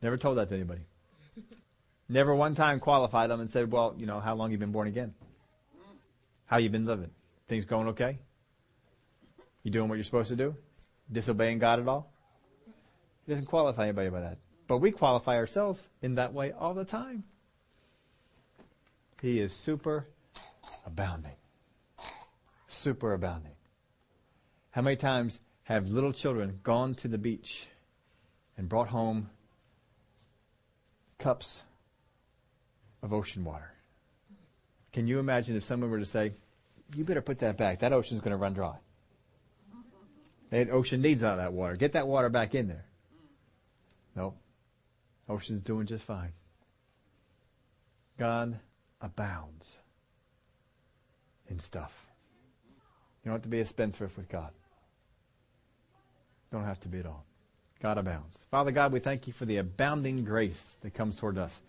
Never 0.00 0.16
told 0.16 0.38
that 0.38 0.48
to 0.50 0.54
anybody. 0.54 0.82
Never 2.08 2.36
one 2.36 2.54
time 2.54 2.78
qualified 2.78 3.30
them 3.30 3.40
and 3.40 3.50
said, 3.50 3.72
well, 3.72 3.96
you 3.98 4.06
know, 4.06 4.20
how 4.20 4.36
long 4.36 4.52
you 4.52 4.58
been 4.58 4.70
born 4.70 4.86
again? 4.86 5.12
How 6.46 6.58
you 6.58 6.70
been 6.70 6.86
living? 6.86 7.10
Things 7.48 7.64
going 7.64 7.88
okay? 7.88 8.20
You 9.64 9.72
doing 9.72 9.88
what 9.88 9.96
you're 9.96 10.04
supposed 10.04 10.28
to 10.28 10.36
do? 10.36 10.54
Disobeying 11.10 11.58
God 11.58 11.80
at 11.80 11.88
all? 11.88 12.12
He 13.26 13.32
doesn't 13.32 13.46
qualify 13.46 13.84
anybody 13.88 14.08
by 14.08 14.20
that. 14.20 14.38
But 14.68 14.78
we 14.78 14.92
qualify 14.92 15.34
ourselves 15.34 15.88
in 16.00 16.14
that 16.14 16.32
way 16.32 16.52
all 16.52 16.74
the 16.74 16.84
time. 16.84 17.24
He 19.20 19.40
is 19.40 19.52
super 19.52 20.06
abounding. 20.86 21.32
Super 22.82 23.12
abounding. 23.12 23.52
How 24.72 24.82
many 24.82 24.96
times 24.96 25.38
have 25.62 25.88
little 25.88 26.12
children 26.12 26.58
gone 26.64 26.96
to 26.96 27.06
the 27.06 27.16
beach 27.16 27.68
and 28.56 28.68
brought 28.68 28.88
home 28.88 29.30
cups 31.16 31.62
of 33.00 33.12
ocean 33.12 33.44
water? 33.44 33.72
Can 34.92 35.06
you 35.06 35.20
imagine 35.20 35.54
if 35.56 35.62
someone 35.62 35.92
were 35.92 36.00
to 36.00 36.04
say, 36.04 36.32
you 36.96 37.04
better 37.04 37.22
put 37.22 37.38
that 37.38 37.56
back. 37.56 37.78
That 37.78 37.92
ocean's 37.92 38.20
going 38.20 38.32
to 38.32 38.36
run 38.36 38.52
dry. 38.52 38.74
That 40.50 40.68
ocean 40.68 41.00
needs 41.02 41.22
all 41.22 41.36
that 41.36 41.52
water. 41.52 41.76
Get 41.76 41.92
that 41.92 42.08
water 42.08 42.30
back 42.30 42.52
in 42.56 42.66
there. 42.66 42.86
No. 44.16 44.34
Ocean's 45.28 45.62
doing 45.62 45.86
just 45.86 46.02
fine. 46.02 46.32
God 48.18 48.58
abounds 49.00 49.76
in 51.46 51.60
stuff. 51.60 52.08
You 53.22 53.30
don't 53.30 53.34
have 53.34 53.42
to 53.42 53.48
be 53.48 53.60
a 53.60 53.66
spendthrift 53.66 54.16
with 54.16 54.28
God. 54.28 54.50
Don't 56.50 56.64
have 56.64 56.80
to 56.80 56.88
be 56.88 56.98
at 56.98 57.06
all. 57.06 57.24
God 57.80 57.98
abounds. 57.98 58.38
Father 58.50 58.70
God, 58.70 58.92
we 58.92 59.00
thank 59.00 59.26
you 59.26 59.32
for 59.32 59.44
the 59.44 59.56
abounding 59.56 60.24
grace 60.24 60.76
that 60.82 60.94
comes 60.94 61.16
toward 61.16 61.38
us. 61.38 61.60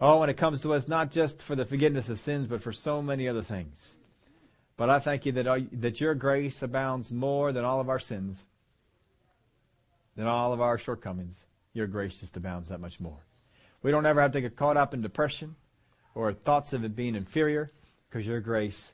Oh, 0.00 0.18
when 0.18 0.30
it 0.30 0.36
comes 0.36 0.60
to 0.62 0.74
us, 0.74 0.88
not 0.88 1.10
just 1.10 1.42
for 1.42 1.54
the 1.54 1.64
forgiveness 1.64 2.08
of 2.08 2.18
sins, 2.18 2.46
but 2.46 2.62
for 2.62 2.72
so 2.72 3.00
many 3.00 3.28
other 3.28 3.42
things. 3.42 3.92
But 4.76 4.90
I 4.90 4.98
thank 4.98 5.26
you 5.26 5.32
that, 5.32 5.46
uh, 5.46 5.60
that 5.72 6.00
your 6.00 6.14
grace 6.14 6.62
abounds 6.62 7.12
more 7.12 7.52
than 7.52 7.64
all 7.64 7.80
of 7.80 7.88
our 7.88 8.00
sins, 8.00 8.44
than 10.16 10.26
all 10.26 10.52
of 10.52 10.60
our 10.60 10.78
shortcomings. 10.78 11.44
Your 11.72 11.86
grace 11.86 12.18
just 12.20 12.36
abounds 12.36 12.68
that 12.68 12.80
much 12.80 13.00
more. 13.00 13.18
We 13.82 13.90
don't 13.90 14.06
ever 14.06 14.20
have 14.20 14.32
to 14.32 14.40
get 14.40 14.56
caught 14.56 14.76
up 14.76 14.92
in 14.94 15.02
depression 15.02 15.56
or 16.14 16.32
thoughts 16.32 16.72
of 16.72 16.84
it 16.84 16.94
being 16.94 17.14
inferior 17.14 17.70
because 18.08 18.26
your 18.26 18.40
grace 18.40 18.92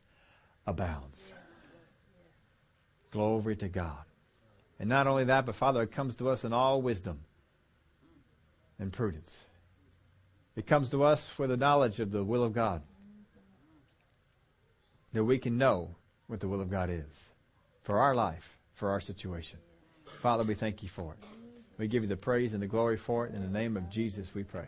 abounds. 0.66 1.32
Glory 3.10 3.56
to 3.56 3.68
God. 3.68 4.04
And 4.78 4.88
not 4.88 5.06
only 5.06 5.24
that, 5.24 5.46
but 5.46 5.56
Father, 5.56 5.82
it 5.82 5.92
comes 5.92 6.16
to 6.16 6.28
us 6.28 6.44
in 6.44 6.52
all 6.52 6.80
wisdom 6.82 7.20
and 8.78 8.92
prudence. 8.92 9.44
It 10.54 10.66
comes 10.66 10.90
to 10.90 11.02
us 11.02 11.28
for 11.28 11.46
the 11.46 11.56
knowledge 11.56 12.00
of 12.00 12.12
the 12.12 12.24
will 12.24 12.44
of 12.44 12.52
God. 12.52 12.82
That 15.12 15.24
we 15.24 15.38
can 15.38 15.56
know 15.56 15.94
what 16.26 16.40
the 16.40 16.48
will 16.48 16.60
of 16.60 16.70
God 16.70 16.90
is 16.90 17.30
for 17.82 17.98
our 17.98 18.14
life, 18.14 18.58
for 18.74 18.90
our 18.90 19.00
situation. 19.00 19.58
Father, 20.20 20.44
we 20.44 20.54
thank 20.54 20.82
you 20.82 20.88
for 20.88 21.12
it. 21.12 21.26
We 21.78 21.88
give 21.88 22.02
you 22.02 22.08
the 22.08 22.16
praise 22.16 22.52
and 22.52 22.62
the 22.62 22.66
glory 22.66 22.96
for 22.96 23.26
it. 23.26 23.34
In 23.34 23.40
the 23.40 23.48
name 23.48 23.76
of 23.76 23.88
Jesus, 23.88 24.34
we 24.34 24.42
pray. 24.42 24.66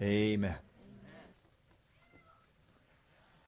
Amen. 0.00 0.56